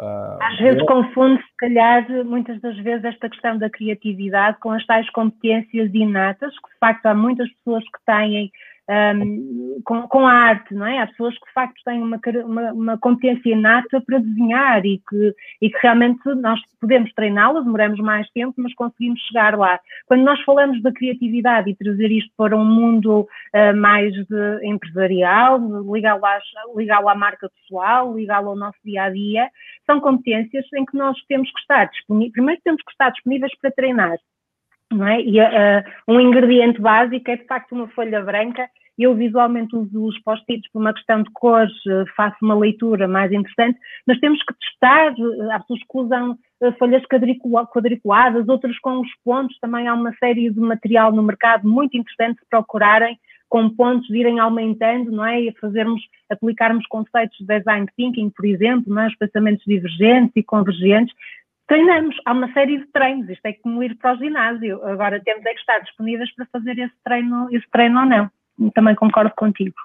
Uh, 0.00 0.42
Às 0.42 0.58
vezes 0.58 0.82
confunde, 0.86 1.42
se 1.42 1.56
calhar, 1.58 2.06
muitas 2.24 2.58
das 2.62 2.74
vezes, 2.78 3.04
esta 3.04 3.28
questão 3.28 3.58
da 3.58 3.68
criatividade 3.68 4.58
com 4.58 4.70
as 4.70 4.84
tais 4.86 5.08
competências 5.10 5.94
inatas, 5.94 6.54
que 6.58 6.70
de 6.72 6.78
facto 6.78 7.04
há 7.04 7.14
muitas 7.14 7.46
pessoas 7.56 7.84
que 7.84 8.04
têm 8.06 8.50
um, 8.90 9.80
com, 9.84 10.02
com, 10.08 10.26
a 10.26 10.32
arte, 10.32 10.74
não 10.74 10.86
é? 10.86 10.98
Há 10.98 11.06
pessoas 11.06 11.38
que 11.38 11.46
de 11.46 11.52
facto 11.52 11.80
têm 11.84 12.02
uma, 12.02 12.20
uma, 12.44 12.72
uma 12.72 12.98
competência 12.98 13.52
inata 13.52 14.00
para 14.00 14.18
desenhar 14.18 14.84
e 14.84 15.00
que, 15.08 15.34
e 15.62 15.70
que 15.70 15.78
realmente 15.80 16.20
nós 16.36 16.60
podemos 16.80 17.12
treiná-las, 17.12 17.64
demoramos 17.64 18.00
mais 18.00 18.28
tempo, 18.30 18.54
mas 18.58 18.74
conseguimos 18.74 19.20
chegar 19.20 19.56
lá. 19.56 19.78
Quando 20.06 20.22
nós 20.22 20.40
falamos 20.42 20.82
da 20.82 20.92
criatividade 20.92 21.70
e 21.70 21.76
trazer 21.76 22.10
isto 22.10 22.32
para 22.36 22.56
um 22.56 22.64
mundo 22.64 23.20
uh, 23.20 23.76
mais 23.76 24.12
empresarial, 24.62 25.60
ligá-lo 25.92 26.26
à, 26.26 26.38
ligá 26.76 26.98
à 26.98 27.14
marca 27.14 27.48
pessoal, 27.48 28.14
ligá-lo 28.14 28.50
ao 28.50 28.56
nosso 28.56 28.78
dia 28.84 29.04
a 29.04 29.10
dia, 29.10 29.48
são 29.86 30.00
competências 30.00 30.66
em 30.74 30.84
que 30.84 30.96
nós 30.96 31.16
temos 31.28 31.50
que 31.52 31.60
estar 31.60 31.84
disponíveis, 31.86 32.32
primeiro 32.32 32.60
temos 32.64 32.82
que 32.82 32.90
estar 32.90 33.10
disponíveis 33.10 33.52
para 33.60 33.70
treinar. 33.70 34.18
É? 34.92 35.20
E 35.22 35.40
uh, 35.40 35.84
um 36.08 36.20
ingrediente 36.20 36.80
básico 36.80 37.30
é 37.30 37.36
de 37.36 37.46
facto 37.46 37.72
uma 37.72 37.88
folha 37.88 38.20
branca 38.22 38.68
eu 39.02 39.14
visualmente 39.14 39.74
uso 39.74 40.04
os 40.04 40.18
post-its 40.20 40.70
por 40.70 40.80
uma 40.80 40.92
questão 40.92 41.22
de 41.22 41.30
cores, 41.32 41.72
eh, 41.88 42.04
faço 42.14 42.36
uma 42.42 42.54
leitura 42.54 43.08
mais 43.08 43.32
interessante, 43.32 43.78
mas 44.06 44.20
temos 44.20 44.42
que 44.42 44.54
testar, 44.54 45.14
há 45.52 45.60
pessoas 45.60 45.80
que 45.80 45.98
usam 45.98 46.38
folhas 46.78 47.02
quadriculadas, 47.06 48.46
outras 48.46 48.78
com 48.80 49.00
os 49.00 49.08
pontos, 49.24 49.58
também 49.58 49.88
há 49.88 49.94
uma 49.94 50.14
série 50.16 50.50
de 50.50 50.60
material 50.60 51.12
no 51.12 51.22
mercado 51.22 51.66
muito 51.66 51.96
interessante 51.96 52.40
se 52.40 52.46
procurarem, 52.50 53.18
com 53.48 53.68
pontos 53.70 54.08
irem 54.10 54.38
aumentando, 54.38 55.10
não 55.10 55.24
é? 55.24 55.40
E 55.40 55.52
fazermos, 55.58 56.00
aplicarmos 56.28 56.86
conceitos 56.86 57.36
de 57.38 57.46
design 57.46 57.86
thinking, 57.96 58.30
por 58.30 58.44
exemplo, 58.44 58.94
não 58.94 59.02
é? 59.02 59.08
os 59.08 59.16
pensamentos 59.16 59.64
divergentes 59.66 60.36
e 60.36 60.42
convergentes, 60.42 61.14
treinamos, 61.70 62.16
há 62.26 62.32
uma 62.32 62.52
série 62.52 62.78
de 62.78 62.86
treinos, 62.86 63.30
isto 63.30 63.46
é 63.46 63.52
como 63.52 63.80
ir 63.80 63.96
para 63.96 64.14
o 64.14 64.18
ginásio, 64.18 64.84
agora 64.84 65.22
temos 65.24 65.46
é 65.46 65.54
que 65.54 65.60
estar 65.60 65.78
disponíveis 65.78 66.34
para 66.34 66.44
fazer 66.46 66.76
esse 66.76 66.94
treino, 67.04 67.48
esse 67.52 67.70
treino 67.70 68.00
ou 68.00 68.06
não. 68.06 68.30
Também 68.74 68.96
concordo 68.96 69.32
contigo. 69.36 69.76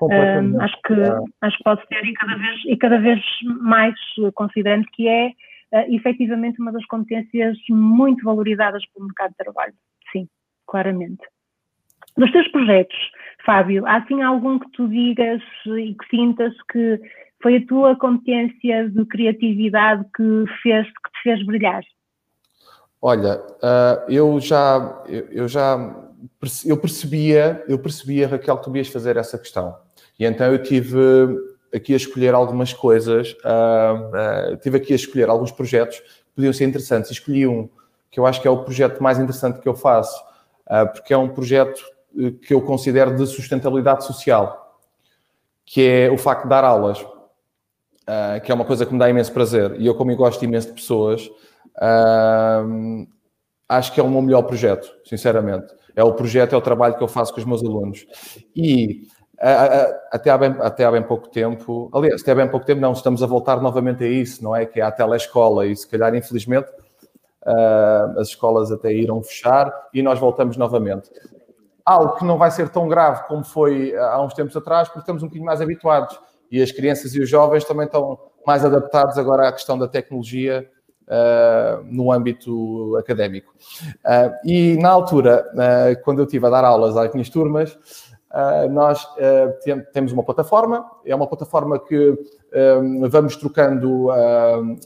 Um, 0.00 0.60
acho, 0.60 0.76
que, 0.86 0.94
acho 1.42 1.58
que 1.58 1.64
pode 1.64 1.86
ser 1.88 2.04
e 2.04 2.14
cada 2.14 2.36
vez, 2.36 2.60
e 2.66 2.76
cada 2.76 2.98
vez 2.98 3.20
mais 3.60 3.94
considerando 4.34 4.86
que 4.92 5.08
é 5.08 5.28
uh, 5.72 5.94
efetivamente 5.94 6.60
uma 6.60 6.72
das 6.72 6.84
competências 6.86 7.58
muito 7.68 8.24
valorizadas 8.24 8.84
pelo 8.92 9.06
mercado 9.06 9.30
de 9.30 9.36
trabalho. 9.36 9.74
Sim, 10.12 10.28
claramente. 10.68 11.22
Dos 12.16 12.30
teus 12.30 12.46
projetos, 12.48 12.96
Fábio, 13.44 13.84
há 13.86 13.96
assim 13.96 14.22
algum 14.22 14.58
que 14.60 14.70
tu 14.70 14.88
digas 14.88 15.42
e 15.66 15.94
que 15.94 16.08
sintas 16.16 16.54
que 16.70 17.00
foi 17.44 17.58
a 17.58 17.66
tua 17.66 17.94
competência 17.94 18.88
de 18.88 19.04
criatividade 19.04 20.02
que, 20.16 20.44
fez, 20.62 20.86
que 20.86 21.10
te 21.12 21.22
fez 21.22 21.44
brilhar? 21.44 21.82
Olha, 23.02 23.38
uh, 23.38 24.10
eu 24.10 24.40
já, 24.40 25.04
eu, 25.30 25.46
já 25.46 25.94
eu 26.64 26.78
percebia, 26.78 27.62
eu 27.68 27.78
percebia, 27.78 28.26
Raquel, 28.26 28.56
que 28.56 28.64
tu 28.64 28.74
ias 28.74 28.88
fazer 28.88 29.18
essa 29.18 29.36
questão. 29.36 29.76
E 30.18 30.24
então 30.24 30.50
eu 30.50 30.62
tive 30.62 30.98
aqui 31.74 31.92
a 31.92 31.98
escolher 31.98 32.32
algumas 32.32 32.72
coisas, 32.72 33.32
uh, 33.44 34.52
uh, 34.54 34.56
tive 34.62 34.78
aqui 34.78 34.94
a 34.94 34.96
escolher 34.96 35.28
alguns 35.28 35.52
projetos 35.52 35.98
que 35.98 36.34
podiam 36.36 36.52
ser 36.54 36.64
interessantes. 36.64 37.10
Escolhi 37.10 37.46
um 37.46 37.68
que 38.10 38.18
eu 38.18 38.24
acho 38.24 38.40
que 38.40 38.48
é 38.48 38.50
o 38.50 38.64
projeto 38.64 39.02
mais 39.02 39.18
interessante 39.18 39.60
que 39.60 39.68
eu 39.68 39.74
faço, 39.74 40.16
porque 40.94 41.12
é 41.12 41.18
um 41.18 41.28
projeto 41.28 41.82
que 42.46 42.54
eu 42.54 42.60
considero 42.62 43.16
de 43.16 43.26
sustentabilidade 43.26 44.04
social, 44.04 44.78
que 45.66 45.84
é 45.84 46.08
o 46.12 46.16
facto 46.16 46.44
de 46.44 46.48
dar 46.48 46.62
aulas, 46.62 47.04
uh, 48.08 48.40
que 48.40 48.50
é 48.50 48.54
uma 48.54 48.64
coisa 48.64 48.86
que 48.86 48.92
me 48.92 48.98
dá 48.98 49.08
imenso 49.08 49.32
prazer. 49.32 49.80
E 49.80 49.86
eu, 49.86 49.94
como 49.94 50.10
eu 50.10 50.16
gosto 50.16 50.44
imenso 50.44 50.68
de 50.68 50.74
pessoas, 50.74 51.26
uh, 51.76 53.06
acho 53.68 53.92
que 53.92 54.00
é 54.00 54.02
o 54.02 54.08
meu 54.08 54.22
melhor 54.22 54.42
projeto, 54.42 54.90
sinceramente. 55.04 55.74
É 55.96 56.02
o 56.02 56.12
projeto, 56.12 56.54
é 56.54 56.56
o 56.56 56.60
trabalho 56.60 56.96
que 56.96 57.02
eu 57.02 57.08
faço 57.08 57.32
com 57.32 57.40
os 57.40 57.46
meus 57.46 57.62
alunos. 57.62 58.06
E 58.54 59.02
uh, 59.34 59.94
até, 60.10 60.30
há 60.30 60.38
bem, 60.38 60.56
até 60.60 60.84
há 60.84 60.90
bem 60.90 61.02
pouco 61.02 61.28
tempo, 61.28 61.90
aliás, 61.92 62.22
até 62.22 62.32
há 62.32 62.34
bem 62.34 62.48
pouco 62.48 62.66
tempo, 62.66 62.80
não, 62.80 62.92
estamos 62.92 63.22
a 63.22 63.26
voltar 63.26 63.60
novamente 63.60 64.04
a 64.04 64.08
isso, 64.08 64.42
não 64.42 64.54
é? 64.54 64.66
Que 64.66 64.80
é 64.80 64.82
a 64.82 64.90
telescola 64.90 65.66
e 65.66 65.76
se 65.76 65.88
calhar, 65.88 66.14
infelizmente, 66.14 66.68
as 68.16 68.28
escolas 68.28 68.72
até 68.72 68.90
irão 68.90 69.22
fechar 69.22 69.70
e 69.92 70.00
nós 70.00 70.18
voltamos 70.18 70.56
novamente 70.56 71.10
algo 71.84 72.16
que 72.16 72.24
não 72.24 72.38
vai 72.38 72.50
ser 72.50 72.68
tão 72.70 72.88
grave 72.88 73.26
como 73.26 73.44
foi 73.44 73.90
eh, 73.90 73.98
há 73.98 74.20
uns 74.22 74.32
tempos 74.32 74.56
atrás, 74.56 74.88
porque 74.88 75.00
estamos 75.00 75.22
um 75.22 75.26
bocadinho 75.26 75.44
mais 75.44 75.60
habituados 75.60 76.18
e 76.50 76.62
as 76.62 76.70
crianças 76.70 77.14
e 77.14 77.20
os 77.20 77.28
jovens 77.28 77.64
também 77.64 77.86
estão 77.86 78.18
mais 78.46 78.64
adaptados 78.64 79.18
agora 79.18 79.48
à 79.48 79.52
questão 79.52 79.78
da 79.78 79.88
tecnologia 79.88 80.68
uh, 81.08 81.84
no 81.84 82.12
âmbito 82.12 82.96
académico. 82.96 83.54
Uh, 84.04 84.48
e 84.48 84.76
na 84.76 84.90
altura, 84.90 85.50
uh, 85.52 86.02
quando 86.02 86.20
eu 86.20 86.24
estive 86.24 86.46
a 86.46 86.50
dar 86.50 86.64
aulas 86.64 86.96
às 86.96 87.12
minhas 87.12 87.28
turmas, 87.28 87.76
nós 88.72 89.06
temos 89.92 90.10
uma 90.10 90.24
plataforma, 90.24 90.84
é 91.06 91.14
uma 91.14 91.28
plataforma 91.28 91.78
que 91.78 92.18
vamos 93.08 93.36
trocando 93.36 94.08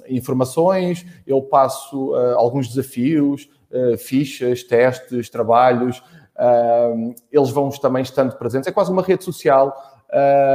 informações, 0.07 1.07
eu 1.27 1.41
passo 1.41 2.15
alguns 2.37 2.69
desafios, 2.69 3.49
fichas, 3.97 4.63
testes, 4.65 5.31
trabalhos, 5.31 6.03
eles 7.33 7.49
vão 7.49 7.71
também 7.71 8.03
estando 8.03 8.37
presentes. 8.37 8.69
É 8.69 8.71
quase 8.71 8.93
uma 8.93 9.01
rede 9.01 9.25
social 9.25 9.75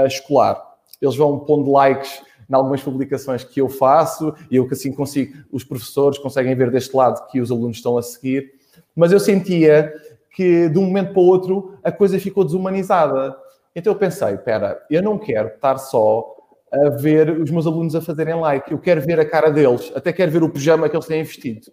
escolar. 0.05 0.72
Eles 1.03 1.15
vão 1.15 1.39
pondo 1.39 1.71
likes 1.71 2.21
em 2.49 2.55
algumas 2.55 2.81
publicações 2.81 3.43
que 3.43 3.59
eu 3.59 3.69
faço 3.69 4.33
e 4.49 4.55
eu 4.55 4.67
que 4.67 4.73
assim 4.73 4.91
consigo, 4.93 5.37
os 5.51 5.63
professores 5.63 6.17
conseguem 6.17 6.55
ver 6.55 6.71
deste 6.71 6.95
lado 6.95 7.27
que 7.27 7.41
os 7.41 7.51
alunos 7.51 7.77
estão 7.77 7.97
a 7.97 8.01
seguir. 8.01 8.53
Mas 8.95 9.11
eu 9.11 9.19
sentia 9.19 9.93
que 10.31 10.69
de 10.69 10.79
um 10.79 10.83
momento 10.83 11.13
para 11.13 11.21
o 11.21 11.25
outro 11.25 11.77
a 11.83 11.91
coisa 11.91 12.19
ficou 12.19 12.43
desumanizada. 12.43 13.35
Então 13.75 13.93
eu 13.93 13.97
pensei, 13.97 14.33
espera, 14.33 14.83
eu 14.89 15.01
não 15.01 15.17
quero 15.17 15.49
estar 15.49 15.77
só 15.77 16.35
a 16.71 16.89
ver 16.89 17.29
os 17.29 17.51
meus 17.51 17.67
alunos 17.67 17.95
a 17.95 18.01
fazerem 18.01 18.35
like, 18.35 18.71
eu 18.71 18.79
quero 18.79 19.01
ver 19.01 19.19
a 19.19 19.25
cara 19.25 19.51
deles, 19.51 19.91
até 19.95 20.11
quero 20.11 20.31
ver 20.31 20.41
o 20.41 20.49
pijama 20.49 20.89
que 20.89 20.95
eles 20.95 21.05
têm 21.05 21.23
vestido. 21.23 21.71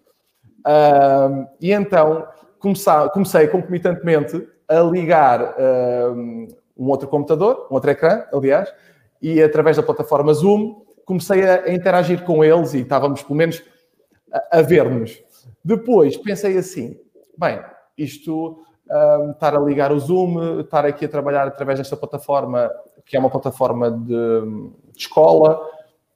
E 1.60 1.72
então 1.72 2.26
comecei, 2.58 3.08
comecei 3.12 3.48
concomitantemente 3.48 4.46
a 4.68 4.80
ligar 4.80 5.54
um 6.76 6.88
outro 6.88 7.08
computador, 7.08 7.66
um 7.70 7.74
outro 7.74 7.90
ecrã, 7.90 8.24
aliás, 8.32 8.72
e 9.20 9.42
através 9.42 9.76
da 9.76 9.82
plataforma 9.82 10.32
Zoom 10.32 10.82
comecei 11.04 11.42
a, 11.48 11.72
interagir 11.72 12.24
com 12.24 12.44
eles 12.44 12.72
e 12.74 12.80
estávamos, 12.80 13.22
pelo 13.22 13.36
menos, 13.36 13.62
a, 14.32 14.58
a 14.58 14.62
ver-nos. 14.62 15.20
Depois 15.64 16.16
pensei 16.16 16.56
assim: 16.56 16.98
bem, 17.36 17.60
isto, 17.96 18.62
um, 18.90 19.30
estar 19.32 19.54
a 19.54 19.60
ligar 19.60 19.92
o 19.92 19.98
Zoom, 19.98 20.60
estar 20.60 20.86
aqui 20.86 21.04
a 21.04 21.08
trabalhar 21.08 21.46
através 21.46 21.78
desta 21.78 21.96
plataforma, 21.96 22.70
que 23.04 23.16
é 23.16 23.20
uma 23.20 23.30
plataforma 23.30 23.90
de, 23.90 24.06
de 24.92 24.98
escola, 24.98 25.60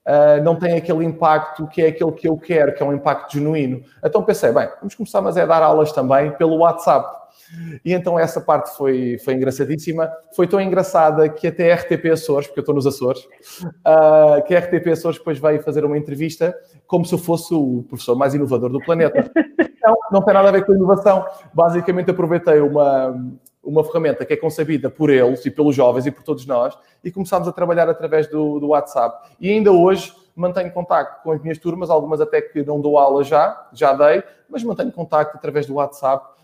uh, 0.05 0.43
não 0.43 0.55
tem 0.55 0.77
aquele 0.77 1.03
impacto 1.03 1.67
que 1.67 1.81
é 1.81 1.87
aquele 1.87 2.11
que 2.13 2.27
eu 2.27 2.37
quero, 2.37 2.73
que 2.73 2.81
é 2.81 2.85
um 2.85 2.93
impacto 2.93 3.33
genuíno. 3.33 3.83
Então 4.03 4.23
pensei, 4.23 4.51
bem, 4.51 4.69
vamos 4.79 4.95
começar, 4.95 5.21
mas 5.21 5.37
é 5.37 5.45
dar 5.45 5.61
aulas 5.61 5.91
também 5.91 6.31
pelo 6.31 6.57
WhatsApp. 6.57 7.24
E 7.83 7.93
então 7.93 8.17
essa 8.17 8.41
parte 8.41 8.75
foi, 8.75 9.17
foi 9.19 9.33
engraçadíssima. 9.33 10.11
Foi 10.35 10.47
tão 10.47 10.59
engraçada 10.59 11.27
que 11.29 11.47
até 11.47 11.71
a 11.71 11.75
RTP 11.75 12.05
Açores, 12.11 12.47
porque 12.47 12.59
eu 12.59 12.63
estou 12.63 12.75
nos 12.75 12.87
Açores, 12.87 13.23
uh, 13.63 14.43
que 14.45 14.55
a 14.55 14.59
RTP 14.59 14.87
Açores 14.91 15.17
depois 15.17 15.39
veio 15.39 15.61
fazer 15.61 15.85
uma 15.85 15.97
entrevista 15.97 16.55
como 16.87 17.05
se 17.05 17.13
eu 17.13 17.19
fosse 17.19 17.53
o 17.53 17.83
professor 17.87 18.15
mais 18.15 18.33
inovador 18.33 18.69
do 18.69 18.79
planeta. 18.79 19.31
Então, 19.85 19.95
não 20.11 20.21
tem 20.23 20.33
nada 20.33 20.49
a 20.49 20.51
ver 20.51 20.65
com 20.65 20.73
inovação. 20.73 21.25
Basicamente 21.53 22.09
aproveitei 22.09 22.59
uma, 22.59 23.15
uma 23.63 23.83
ferramenta 23.83 24.25
que 24.25 24.33
é 24.33 24.37
concebida 24.37 24.89
por 24.89 25.09
eles 25.09 25.45
e 25.45 25.51
pelos 25.51 25.75
jovens 25.75 26.05
e 26.05 26.11
por 26.11 26.23
todos 26.23 26.45
nós 26.45 26.75
e 27.03 27.11
começámos 27.11 27.47
a 27.47 27.51
trabalhar 27.51 27.87
através 27.87 28.27
do, 28.27 28.59
do 28.59 28.69
WhatsApp. 28.69 29.29
E 29.39 29.49
ainda 29.49 29.71
hoje 29.71 30.11
mantenho 30.35 30.71
contacto 30.71 31.23
com 31.23 31.31
as 31.31 31.41
minhas 31.41 31.57
turmas, 31.57 31.89
algumas 31.89 32.19
até 32.19 32.41
que 32.41 32.63
não 32.63 32.81
dou 32.81 32.97
aula 32.97 33.23
já, 33.23 33.69
já 33.71 33.93
dei, 33.93 34.21
mas 34.49 34.63
mantenho 34.63 34.91
contacto 34.91 35.37
através 35.37 35.65
do 35.65 35.75
WhatsApp 35.75 36.34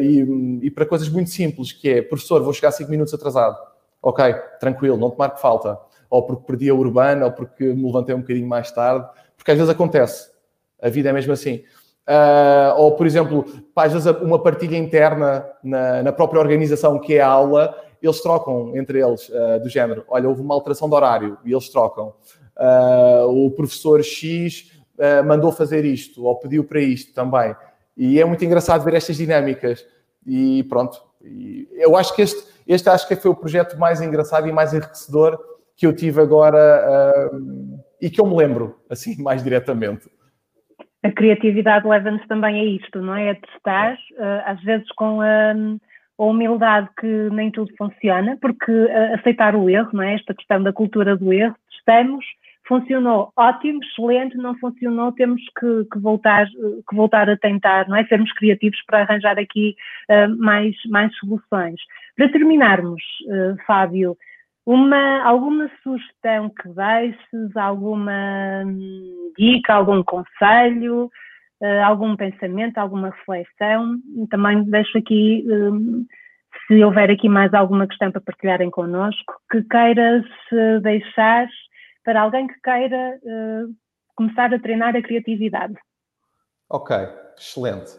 e, 0.00 0.60
e, 0.62 0.70
para 0.70 0.86
coisas 0.86 1.08
muito 1.08 1.30
simples, 1.30 1.72
que 1.72 1.88
é, 1.88 2.02
professor, 2.02 2.42
vou 2.42 2.52
chegar 2.52 2.72
5 2.72 2.90
minutos 2.90 3.12
atrasado. 3.12 3.56
Ok, 4.02 4.24
tranquilo, 4.60 4.96
não 4.96 5.10
te 5.10 5.18
marco 5.18 5.38
falta. 5.38 5.78
Ou 6.08 6.22
porque 6.22 6.44
perdi 6.46 6.70
a 6.70 6.74
urbana, 6.74 7.26
ou 7.26 7.32
porque 7.32 7.64
me 7.64 7.84
levantei 7.84 8.14
um 8.14 8.20
bocadinho 8.20 8.46
mais 8.46 8.70
tarde, 8.70 9.06
porque 9.36 9.50
às 9.50 9.56
vezes 9.56 9.70
acontece. 9.70 10.30
A 10.80 10.88
vida 10.88 11.08
é 11.08 11.12
mesmo 11.12 11.32
assim. 11.32 11.62
Uh, 12.06 12.78
ou, 12.78 12.92
por 12.92 13.04
exemplo, 13.04 13.44
às 13.74 13.92
vezes 13.92 14.06
uma 14.22 14.40
partilha 14.40 14.76
interna 14.76 15.44
na, 15.60 16.04
na, 16.04 16.12
própria 16.12 16.38
organização 16.38 17.00
que 17.00 17.14
é 17.14 17.20
a 17.20 17.26
aula, 17.26 17.76
eles 18.00 18.20
trocam 18.20 18.76
entre 18.76 19.00
eles, 19.00 19.28
uh, 19.28 19.60
do 19.60 19.68
género, 19.68 20.04
olha, 20.06 20.28
houve 20.28 20.40
uma 20.40 20.54
alteração 20.54 20.88
de 20.88 20.94
horário, 20.94 21.36
e 21.44 21.50
eles 21.50 21.68
trocam. 21.68 22.14
Uh, 22.56 23.46
o 23.46 23.50
professor 23.50 24.02
X 24.04 24.70
mandou 25.26 25.52
fazer 25.52 25.84
isto, 25.84 26.24
ou 26.24 26.34
pediu 26.36 26.64
para 26.64 26.80
isto 26.80 27.12
também. 27.12 27.54
E 27.96 28.20
é 28.20 28.24
muito 28.24 28.44
engraçado 28.44 28.84
ver 28.84 28.94
estas 28.94 29.16
dinâmicas. 29.16 29.86
E 30.26 30.64
pronto, 30.64 31.00
e 31.22 31.68
eu 31.72 31.96
acho 31.96 32.14
que 32.14 32.22
este, 32.22 32.42
este 32.66 32.88
acho 32.88 33.06
que 33.06 33.16
foi 33.16 33.30
o 33.30 33.36
projeto 33.36 33.78
mais 33.78 34.00
engraçado 34.00 34.48
e 34.48 34.52
mais 34.52 34.74
enriquecedor 34.74 35.38
que 35.76 35.86
eu 35.86 35.94
tive 35.94 36.20
agora 36.20 37.30
e 38.00 38.10
que 38.10 38.20
eu 38.20 38.26
me 38.26 38.36
lembro, 38.36 38.78
assim, 38.90 39.16
mais 39.22 39.42
diretamente 39.42 40.08
a 41.06 41.12
criatividade 41.12 41.86
leva-nos 41.86 42.26
também 42.26 42.60
a 42.60 42.64
isto, 42.64 43.00
não 43.00 43.14
é? 43.14 43.30
A 43.30 43.34
testar, 43.34 43.94
uh, 43.94 44.42
às 44.44 44.60
vezes 44.62 44.90
com 44.92 45.20
a, 45.20 45.52
a, 45.52 46.24
humildade 46.24 46.88
que 46.98 47.06
nem 47.30 47.50
tudo 47.50 47.72
funciona, 47.78 48.36
porque 48.40 48.70
uh, 48.72 49.14
aceitar 49.14 49.54
o 49.54 49.70
erro, 49.70 49.90
não 49.92 50.02
é? 50.02 50.14
Esta 50.14 50.34
questão 50.34 50.62
da 50.62 50.72
cultura 50.72 51.16
do 51.16 51.32
erro, 51.32 51.54
testamos, 51.70 52.24
funcionou 52.66 53.32
ótimo, 53.36 53.80
excelente, 53.82 54.36
não 54.36 54.56
funcionou, 54.58 55.12
temos 55.12 55.42
que, 55.58 55.84
que 55.92 55.98
voltar, 55.98 56.46
que 56.46 56.96
voltar 56.96 57.28
a 57.30 57.36
tentar, 57.36 57.88
não 57.88 57.96
é? 57.96 58.04
Sermos 58.06 58.32
criativos 58.32 58.78
para 58.86 59.02
arranjar 59.02 59.38
aqui 59.38 59.76
uh, 60.10 60.36
mais, 60.38 60.74
mais 60.88 61.14
soluções. 61.16 61.80
Para 62.16 62.30
terminarmos, 62.30 63.02
Fábio, 63.66 64.16
uma, 64.66 65.22
alguma 65.22 65.70
sugestão 65.80 66.50
que 66.50 66.68
deixes, 66.70 67.56
alguma 67.56 68.64
hum, 68.66 69.32
dica, 69.38 69.74
algum 69.74 70.02
conselho, 70.02 71.08
uh, 71.62 71.84
algum 71.84 72.16
pensamento, 72.16 72.76
alguma 72.76 73.10
reflexão? 73.10 73.96
Também 74.28 74.64
deixo 74.64 74.98
aqui, 74.98 75.44
um, 75.46 76.04
se 76.66 76.82
houver 76.82 77.12
aqui 77.12 77.28
mais 77.28 77.54
alguma 77.54 77.86
questão 77.86 78.10
para 78.10 78.20
partilharem 78.20 78.68
connosco, 78.68 79.34
que 79.52 79.62
queiras 79.62 80.24
uh, 80.52 80.80
deixar 80.82 81.46
para 82.06 82.22
alguém 82.22 82.46
que 82.46 82.54
queira 82.62 83.18
uh, 83.20 83.74
começar 84.14 84.54
a 84.54 84.58
treinar 84.60 84.94
a 84.94 85.02
criatividade. 85.02 85.74
Ok, 86.70 86.96
excelente. 87.36 87.92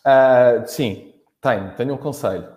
Uh, 0.00 0.66
sim, 0.66 1.12
tenho, 1.42 1.70
tenho 1.76 1.94
um 1.94 1.98
conselho. 1.98 2.48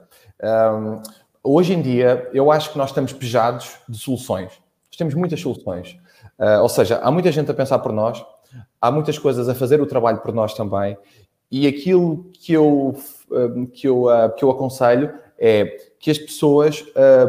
Um, 0.42 1.04
hoje 1.44 1.74
em 1.74 1.82
dia, 1.82 2.30
eu 2.34 2.50
acho 2.50 2.72
que 2.72 2.78
nós 2.78 2.92
estamos 2.92 3.12
pejados 3.12 3.78
de 3.88 3.98
soluções. 3.98 4.54
Nós 4.90 4.98
temos 4.98 5.14
muitas 5.14 5.42
soluções. 5.42 6.00
Uh, 6.40 6.62
ou 6.62 6.70
seja, 6.70 7.00
há 7.00 7.12
muita 7.12 7.34
gente 7.34 7.52
a 7.52 7.54
pensar 7.54 7.80
por 7.80 7.92
nós, 7.92 8.26
há 8.80 8.90
muitas 8.90 9.20
coisas 9.20 9.50
a 9.50 9.54
fazer 9.54 9.82
o 9.82 9.86
trabalho 9.86 10.20
por 10.20 10.34
nós 10.34 10.54
também, 10.54 10.98
e 11.52 11.68
aquilo 11.68 12.32
que 12.34 12.54
eu, 12.54 12.96
que 13.74 13.88
eu, 13.88 14.06
que 14.36 14.44
eu 14.44 14.50
aconselho 14.50 15.14
é 15.38 15.66
que 16.00 16.10
as 16.10 16.18
pessoas 16.18 16.84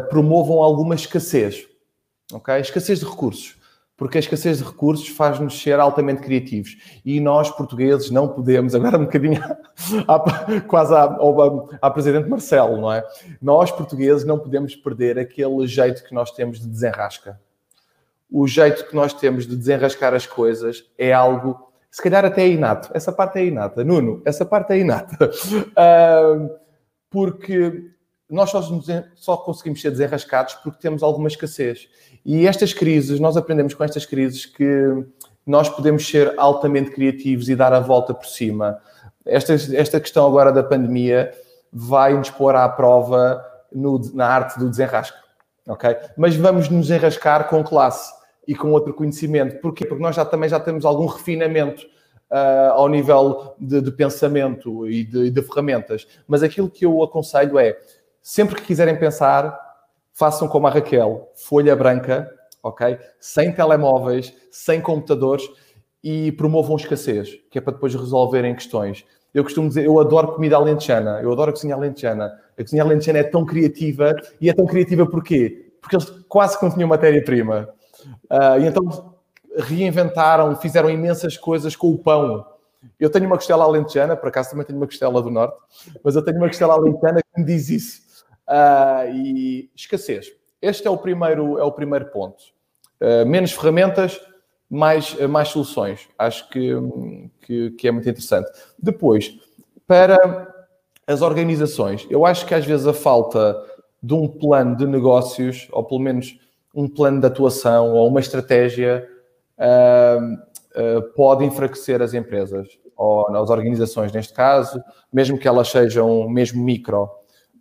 promovam 0.09 0.63
alguma 0.63 0.95
escassez, 0.95 1.67
ok? 2.33 2.59
Escassez 2.59 3.01
de 3.01 3.05
recursos 3.05 3.55
porque 3.97 4.17
a 4.17 4.19
escassez 4.19 4.57
de 4.57 4.63
recursos 4.63 5.07
faz-nos 5.07 5.61
ser 5.61 5.79
altamente 5.79 6.21
criativos. 6.21 6.77
E 7.05 7.19
nós, 7.19 7.49
portugueses, 7.49 8.11
não 8.11 8.27
podemos, 8.27 8.75
agora 8.75 8.97
um 8.97 9.05
bocadinho 9.05 9.41
à, 10.07 10.61
quase 10.61 10.93
à, 10.93 11.03
ao, 11.03 11.69
à 11.81 11.89
Presidente 11.89 12.29
Marcelo, 12.29 12.77
não 12.77 12.91
é? 12.91 13.03
Nós, 13.41 13.71
portugueses, 13.71 14.25
não 14.25 14.37
podemos 14.37 14.75
perder 14.75 15.17
aquele 15.17 15.65
jeito 15.65 16.03
que 16.03 16.13
nós 16.13 16.31
temos 16.31 16.59
de 16.59 16.67
desenrasca. 16.67 17.39
O 18.29 18.47
jeito 18.47 18.87
que 18.87 18.95
nós 18.95 19.13
temos 19.13 19.47
de 19.47 19.55
desenrascar 19.55 20.13
as 20.13 20.25
coisas 20.25 20.83
é 20.97 21.13
algo, 21.13 21.71
se 21.89 22.01
calhar 22.01 22.25
até 22.25 22.43
é 22.43 22.49
inato. 22.49 22.89
Essa 22.93 23.13
parte 23.13 23.39
é 23.39 23.45
inata. 23.45 23.83
Nuno, 23.83 24.21
essa 24.25 24.45
parte 24.45 24.73
é 24.73 24.79
inata. 24.79 25.17
Uh, 25.75 26.49
porque 27.09 27.91
nós 28.29 28.49
só, 28.49 28.61
só 29.15 29.37
conseguimos 29.37 29.81
ser 29.81 29.91
desenrascados 29.91 30.55
porque 30.55 30.81
temos 30.81 31.03
alguma 31.03 31.27
escassez. 31.27 31.87
E 32.25 32.47
estas 32.47 32.73
crises, 32.73 33.19
nós 33.19 33.37
aprendemos 33.37 33.73
com 33.73 33.83
estas 33.83 34.05
crises 34.05 34.45
que 34.45 35.05
nós 35.45 35.69
podemos 35.69 36.07
ser 36.07 36.33
altamente 36.37 36.91
criativos 36.91 37.47
e 37.49 37.55
dar 37.55 37.71
a 37.71 37.79
volta 37.79 38.13
por 38.13 38.25
cima. 38.25 38.79
Esta, 39.25 39.53
esta 39.53 39.99
questão 39.99 40.25
agora 40.25 40.51
da 40.51 40.63
pandemia 40.63 41.31
vai 41.71 42.17
nos 42.17 42.29
pôr 42.29 42.55
à 42.55 42.67
prova 42.67 43.43
no, 43.71 43.99
na 44.13 44.27
arte 44.27 44.57
do 44.57 44.69
desenrasco, 44.69 45.17
ok? 45.67 45.95
Mas 46.17 46.35
vamos 46.35 46.67
nos 46.69 46.89
enrascar 46.89 47.47
com 47.47 47.63
classe 47.63 48.11
e 48.47 48.55
com 48.55 48.71
outro 48.71 48.93
conhecimento. 48.93 49.59
Porquê? 49.61 49.85
Porque 49.85 50.01
nós 50.01 50.15
já 50.15 50.25
também 50.25 50.49
já 50.49 50.59
temos 50.59 50.83
algum 50.83 51.05
refinamento 51.05 51.85
uh, 52.31 52.71
ao 52.73 52.89
nível 52.89 53.55
de, 53.59 53.81
de 53.81 53.91
pensamento 53.91 54.87
e 54.87 55.03
de, 55.03 55.29
de 55.29 55.41
ferramentas. 55.43 56.07
Mas 56.27 56.41
aquilo 56.41 56.69
que 56.69 56.85
eu 56.85 57.03
aconselho 57.03 57.59
é 57.59 57.77
Sempre 58.25 58.55
que 58.55 58.63
quiserem 58.63 58.97
pensar, 58.97 59.55
façam 60.15 60.47
como 60.47 60.65
a 60.65 60.69
Raquel, 60.69 61.29
folha 61.35 61.75
branca, 61.75 62.27
ok? 62.63 62.97
Sem 63.19 63.51
telemóveis, 63.51 64.33
sem 64.49 64.81
computadores 64.81 65.43
e 66.01 66.31
promovam 66.31 66.77
escassez, 66.77 67.37
que 67.51 67.57
é 67.57 67.61
para 67.61 67.73
depois 67.73 67.93
resolverem 67.93 68.55
questões. 68.55 69.05
Eu 69.33 69.43
costumo 69.43 69.67
dizer, 69.67 69.85
eu 69.85 69.99
adoro 69.99 70.33
comida 70.33 70.55
alentejana, 70.55 71.19
eu 71.21 71.31
adoro 71.31 71.49
a 71.49 71.53
cozinha 71.53 71.75
alentejana. 71.75 72.31
A 72.57 72.63
cozinha 72.63 72.81
alentejana 72.81 73.19
é 73.19 73.23
tão 73.23 73.45
criativa 73.45 74.15
e 74.39 74.49
é 74.49 74.53
tão 74.53 74.65
criativa 74.65 75.05
porquê? 75.05 75.73
Porque 75.81 75.97
eles 75.97 76.09
quase 76.29 76.57
que 76.57 76.63
não 76.63 76.73
tinham 76.73 76.87
matéria-prima. 76.87 77.69
Uh, 78.31 78.61
e 78.61 78.67
então 78.67 79.15
reinventaram, 79.57 80.55
fizeram 80.55 80.89
imensas 80.89 81.35
coisas 81.35 81.75
com 81.75 81.91
o 81.91 81.97
pão. 81.97 82.45
Eu 82.97 83.09
tenho 83.09 83.25
uma 83.25 83.35
costela 83.35 83.65
alentejana, 83.65 84.15
por 84.15 84.29
acaso 84.29 84.51
também 84.51 84.65
tenho 84.65 84.79
uma 84.79 84.85
costela 84.85 85.21
do 85.21 85.29
Norte, 85.29 85.57
mas 86.01 86.15
eu 86.15 86.23
tenho 86.23 86.37
uma 86.37 86.47
costela 86.47 86.75
alentejana 86.75 87.19
que 87.21 87.41
me 87.41 87.45
diz 87.45 87.69
isso 87.69 88.04
uh, 88.47 89.09
e 89.13 89.69
escassez. 89.75 90.31
Este 90.61 90.87
é 90.87 90.89
o 90.89 90.97
primeiro, 90.97 91.57
é 91.57 91.63
o 91.63 91.71
primeiro 91.71 92.05
ponto. 92.07 92.43
Uh, 93.01 93.25
menos 93.25 93.51
ferramentas, 93.51 94.19
mais, 94.69 95.15
mais 95.27 95.49
soluções. 95.49 96.07
Acho 96.17 96.49
que, 96.49 96.71
que, 97.41 97.71
que, 97.71 97.87
é 97.87 97.91
muito 97.91 98.09
interessante. 98.09 98.49
Depois, 98.79 99.37
para 99.85 100.53
as 101.05 101.21
organizações, 101.21 102.07
eu 102.09 102.25
acho 102.25 102.45
que 102.45 102.53
às 102.53 102.65
vezes 102.65 102.87
a 102.87 102.93
falta 102.93 103.55
de 104.01 104.13
um 104.13 104.27
plano 104.27 104.75
de 104.75 104.85
negócios, 104.85 105.67
ou 105.71 105.83
pelo 105.83 105.99
menos 105.99 106.39
um 106.73 106.87
plano 106.87 107.19
de 107.19 107.27
atuação 107.27 107.93
ou 107.93 108.07
uma 108.07 108.19
estratégia, 108.19 109.07
uh, 109.57 110.33
uh, 110.79 111.01
pode 111.15 111.45
enfraquecer 111.45 112.01
as 112.01 112.13
empresas 112.13 112.67
ou 112.95 113.27
as 113.35 113.49
organizações, 113.49 114.11
neste 114.11 114.33
caso, 114.33 114.81
mesmo 115.11 115.37
que 115.37 115.47
elas 115.47 115.69
sejam 115.69 116.29
mesmo 116.29 116.63
micro. 116.63 117.09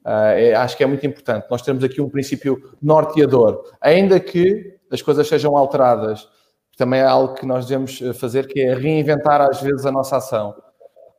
Uh, 0.04 0.56
acho 0.58 0.76
que 0.76 0.84
é 0.84 0.86
muito 0.86 1.06
importante. 1.06 1.46
Nós 1.50 1.62
temos 1.62 1.82
aqui 1.82 2.00
um 2.00 2.08
princípio 2.08 2.76
norteador, 2.82 3.62
ainda 3.80 4.20
que 4.20 4.76
as 4.90 5.00
coisas 5.00 5.26
sejam 5.26 5.56
alteradas. 5.56 6.28
Também 6.76 7.00
é 7.00 7.04
algo 7.04 7.34
que 7.34 7.46
nós 7.46 7.66
devemos 7.66 8.02
eh, 8.02 8.12
fazer, 8.12 8.48
que 8.48 8.60
é 8.60 8.74
reinventar 8.74 9.40
às 9.40 9.62
vezes 9.62 9.86
a 9.86 9.92
nossa 9.92 10.16
ação. 10.16 10.54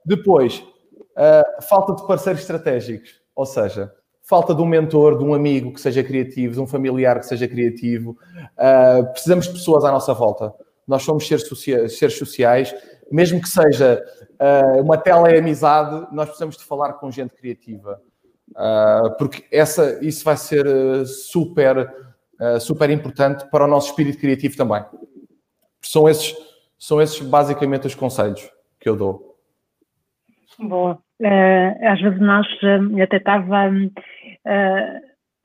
Depois, 0.05 0.59
uh, 0.59 1.63
falta 1.63 1.95
de 1.95 2.05
parceiros 2.05 2.41
estratégicos, 2.41 3.21
ou 3.33 3.45
seja, 3.45 3.91
falta 4.21 4.53
de 4.53 4.61
um 4.61 4.65
mentor, 4.65 5.17
de 5.17 5.23
um 5.23 5.33
amigo 5.33 5.73
que 5.73 5.79
seja 5.79 6.03
criativo, 6.03 6.55
de 6.55 6.59
um 6.59 6.67
familiar 6.67 7.19
que 7.19 7.25
seja 7.25 7.47
criativo. 7.47 8.17
Uh, 8.57 9.09
precisamos 9.13 9.45
de 9.45 9.53
pessoas 9.53 9.85
à 9.85 9.91
nossa 9.91 10.13
volta. 10.13 10.53
Nós 10.85 11.03
somos 11.03 11.25
seres, 11.25 11.47
sociais, 11.47 11.97
seres 11.97 12.17
sociais 12.17 12.75
mesmo 13.11 13.41
que 13.41 13.49
seja 13.49 14.03
uh, 14.39 14.81
uma 14.81 14.97
teleamizade, 14.97 16.07
nós 16.13 16.25
precisamos 16.25 16.57
de 16.57 16.63
falar 16.63 16.93
com 16.93 17.11
gente 17.11 17.33
criativa. 17.35 18.01
Uh, 18.51 19.17
porque 19.17 19.43
essa, 19.51 19.99
isso 20.05 20.23
vai 20.23 20.37
ser 20.37 20.65
uh, 20.65 21.05
super, 21.05 21.77
uh, 22.39 22.59
super 22.59 22.89
importante 22.89 23.49
para 23.49 23.65
o 23.65 23.67
nosso 23.67 23.89
espírito 23.89 24.19
criativo 24.19 24.55
também. 24.55 24.83
São 25.81 26.07
esses, 26.07 26.35
são 26.77 27.01
esses 27.01 27.19
basicamente 27.21 27.87
os 27.87 27.95
conselhos 27.95 28.49
que 28.79 28.87
eu 28.87 28.95
dou. 28.95 29.35
Boa. 30.59 30.99
às 31.83 31.99
vezes 32.01 32.19
nós 32.21 32.47
até 33.01 33.17
estava 33.17 33.69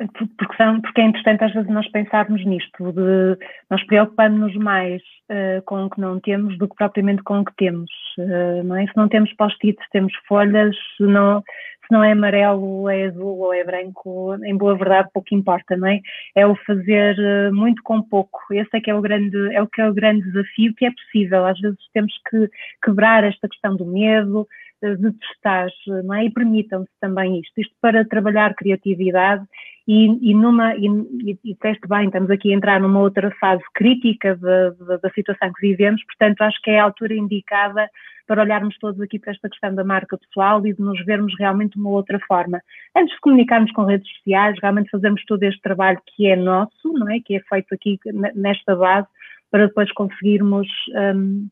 porque, 0.09 0.57
são, 0.57 0.80
porque 0.80 1.01
é 1.01 1.05
interessante 1.05 1.44
às 1.44 1.53
vezes 1.53 1.68
nós 1.70 1.88
pensarmos 1.90 2.44
nisto, 2.46 2.92
de 2.92 3.38
nós 3.68 3.84
preocupamos-nos 3.84 4.57
mais 4.57 5.03
uh, 5.30 5.62
com 5.66 5.84
o 5.84 5.90
que 5.90 6.01
não 6.01 6.18
temos 6.20 6.57
do 6.59 6.68
que 6.68 6.76
propriamente 6.76 7.22
com 7.22 7.40
o 7.40 7.44
que 7.44 7.55
temos. 7.57 7.90
Uh, 8.18 8.62
não 8.64 8.76
é? 8.76 8.86
Se 8.86 8.96
não 8.96 9.09
temos 9.09 9.32
post-its, 9.34 9.84
temos 9.92 10.12
folhas, 10.26 10.74
se 10.96 11.03
não, 11.03 11.42
se 11.91 11.93
não 11.93 12.05
é 12.05 12.12
amarelo, 12.12 12.88
é 12.88 13.07
azul 13.07 13.38
ou 13.41 13.53
é 13.53 13.64
branco, 13.64 14.36
em 14.45 14.57
boa 14.57 14.76
verdade 14.76 15.11
pouco 15.12 15.34
importa, 15.34 15.76
não 15.76 15.88
é? 15.88 16.01
É 16.36 16.47
o 16.47 16.55
fazer 16.64 17.16
uh, 17.18 17.53
muito 17.53 17.82
com 17.82 18.01
pouco. 18.01 18.38
Esse 18.53 18.70
é 18.74 18.80
que 18.80 18.91
é 18.91 18.95
o 18.95 19.01
grande, 19.01 19.36
é 19.53 19.61
o 19.61 19.66
que 19.66 19.80
é 19.80 19.88
o 19.88 19.93
grande 19.93 20.22
desafio 20.22 20.72
que 20.74 20.86
é 20.86 20.91
possível. 20.93 21.45
Às 21.45 21.59
vezes 21.59 21.78
temos 21.93 22.12
que 22.30 22.49
quebrar 22.84 23.24
esta 23.24 23.49
questão 23.49 23.76
do 23.76 23.84
medo, 23.84 24.47
de 24.83 25.12
testar, 25.12 25.68
não 26.05 26.14
é? 26.14 26.24
E 26.24 26.31
permitam-se 26.31 26.91
também 27.01 27.41
isto, 27.41 27.61
isto 27.61 27.74
para 27.81 28.05
trabalhar 28.05 28.55
criatividade 28.55 29.45
e, 29.87 30.31
e, 30.31 30.35
numa, 30.35 30.74
e, 30.76 30.87
e 30.87 31.39
disseste 31.45 31.87
bem, 31.89 32.07
estamos 32.07 32.31
aqui 32.31 32.53
a 32.53 32.57
entrar 32.57 32.81
numa 32.81 33.01
outra 33.01 33.31
fase 33.41 33.62
crítica 33.74 34.37
da, 34.37 34.70
da, 34.70 34.97
da, 34.99 35.11
situação 35.11 35.53
que 35.53 35.68
vivemos, 35.68 36.03
portanto 36.05 36.43
acho 36.43 36.61
que 36.62 36.70
é 36.70 36.78
a 36.78 36.85
altura 36.85 37.14
indicada 37.14 37.89
para 38.26 38.43
olharmos 38.43 38.78
todos 38.78 39.01
aqui 39.01 39.18
para 39.18 39.33
esta 39.33 39.49
questão 39.49 39.74
da 39.74 39.83
marca 39.83 40.16
pessoal 40.16 40.64
e 40.64 40.72
de 40.72 40.81
nos 40.81 41.05
vermos 41.05 41.35
realmente 41.37 41.72
de 41.72 41.81
uma 41.81 41.91
outra 41.91 42.20
forma. 42.28 42.62
Antes 42.97 43.12
de 43.14 43.20
comunicarmos 43.20 43.72
com 43.72 43.83
redes 43.83 44.09
sociais, 44.18 44.57
realmente 44.62 44.91
fazemos 44.91 45.24
todo 45.24 45.43
este 45.43 45.61
trabalho 45.61 46.01
que 46.14 46.28
é 46.28 46.37
nosso, 46.37 46.93
não 46.93 47.11
é? 47.11 47.18
Que 47.18 47.35
é 47.35 47.41
feito 47.41 47.74
aqui 47.74 47.99
nesta 48.37 48.76
base, 48.76 49.09
para 49.51 49.66
depois 49.66 49.91
conseguirmos 49.93 50.68
um, 51.16 51.49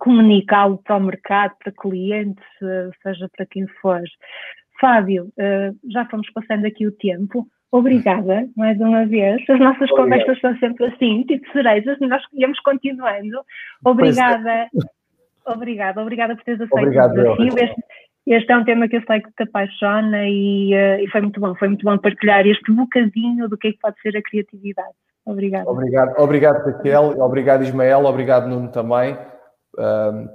comunicá-lo 0.00 0.78
para 0.78 0.96
o 0.96 1.00
mercado, 1.00 1.54
para 1.62 1.72
clientes, 1.72 2.44
seja 3.02 3.28
para 3.36 3.46
quem 3.46 3.66
for. 3.80 4.02
Fábio, 4.80 5.32
uh, 5.38 5.90
já 5.90 6.04
fomos 6.06 6.28
passando 6.32 6.66
aqui 6.66 6.86
o 6.86 6.92
tempo. 6.92 7.46
Obrigada, 7.70 8.48
mais 8.56 8.78
uma 8.80 9.04
vez. 9.06 9.42
As 9.48 9.58
nossas 9.58 9.90
Obrigado. 9.90 9.96
conversas 9.96 10.40
são 10.40 10.56
sempre 10.58 10.86
assim, 10.86 11.24
tipo 11.24 11.50
cerejas, 11.52 11.98
nós 12.00 12.22
íamos 12.32 12.58
continuando. 12.60 13.40
Obrigada. 13.84 14.50
É. 14.50 14.68
Obrigada, 15.46 16.00
obrigada 16.00 16.36
por 16.36 16.44
teres 16.44 16.60
aceito 16.60 16.78
Obrigado, 16.78 17.10
o 17.10 17.14
desafio. 17.14 17.48
Este, 17.48 17.82
este, 18.26 18.52
é 18.52 18.56
um 18.56 18.64
tema 18.64 18.88
que 18.88 18.96
eu 18.96 19.02
sei 19.06 19.20
que 19.20 19.30
te 19.32 19.42
apaixona 19.42 20.26
e, 20.26 20.72
uh, 20.72 21.00
e, 21.02 21.08
foi 21.10 21.20
muito 21.20 21.40
bom, 21.40 21.54
foi 21.56 21.68
muito 21.68 21.84
bom 21.84 21.98
partilhar 21.98 22.46
este 22.46 22.72
bocadinho 22.72 23.48
do 23.48 23.58
que 23.58 23.68
é 23.68 23.72
que 23.72 23.78
pode 23.78 24.00
ser 24.00 24.16
a 24.16 24.22
criatividade. 24.22 24.94
Obrigada. 25.26 25.68
Obrigado, 25.68 26.18
obrigado 26.18 26.64
Raquel, 26.64 27.20
obrigado 27.20 27.62
Ismael, 27.62 28.04
obrigado 28.04 28.48
Nuno 28.48 28.70
também, 28.70 29.16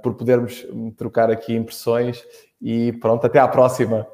por 0.02 0.14
podermos 0.14 0.66
trocar 0.96 1.30
aqui 1.30 1.54
impressões 1.54 2.24
e 2.60 2.92
pronto, 2.94 3.26
até 3.26 3.38
à 3.38 3.48
próxima. 3.48 4.06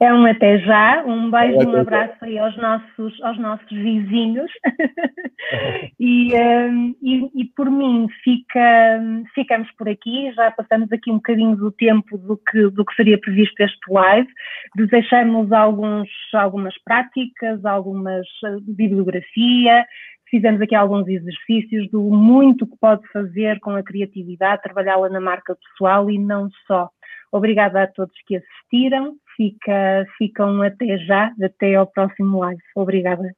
É 0.00 0.12
um 0.12 0.26
até 0.26 0.58
já, 0.58 1.04
um 1.06 1.30
beijo, 1.30 1.68
um 1.68 1.76
abraço 1.76 2.16
aí 2.22 2.38
aos 2.38 2.56
nossos, 2.56 3.22
aos 3.22 3.38
nossos 3.38 3.70
vizinhos. 3.70 4.50
e, 6.00 6.34
um, 6.34 6.94
e, 7.00 7.30
e, 7.34 7.44
por 7.56 7.70
mim 7.70 8.08
fica, 8.24 9.00
ficamos 9.34 9.70
por 9.78 9.88
aqui, 9.88 10.32
já 10.34 10.50
passamos 10.50 10.90
aqui 10.92 11.10
um 11.10 11.16
bocadinho 11.16 11.56
do 11.56 11.70
tempo 11.70 12.18
do 12.18 12.36
que, 12.36 12.70
do 12.70 12.84
que 12.84 12.94
seria 12.94 13.18
previsto 13.18 13.60
este 13.60 13.92
live. 13.92 14.28
Desejamos 14.74 15.52
alguns, 15.52 16.08
algumas 16.34 16.74
práticas, 16.82 17.64
algumas 17.64 18.26
uh, 18.44 18.60
bibliografia, 18.66 19.86
fizemos 20.28 20.60
aqui 20.60 20.74
alguns 20.74 21.06
exercícios 21.06 21.88
do 21.90 22.00
muito 22.00 22.66
que 22.66 22.76
pode 22.80 23.06
fazer 23.12 23.60
com 23.60 23.70
a 23.70 23.82
criatividade, 23.82 24.62
trabalhá-la 24.62 25.08
na 25.08 25.20
marca 25.20 25.54
pessoal 25.54 26.10
e 26.10 26.18
não 26.18 26.48
só 26.66 26.90
Obrigada 27.32 27.82
a 27.82 27.86
todos 27.86 28.14
que 28.26 28.36
assistiram. 28.36 29.16
Fica, 29.36 30.06
ficam 30.18 30.60
até 30.62 30.98
já, 30.98 31.32
até 31.42 31.74
ao 31.74 31.86
próximo 31.86 32.38
live. 32.40 32.62
Obrigada. 32.76 33.32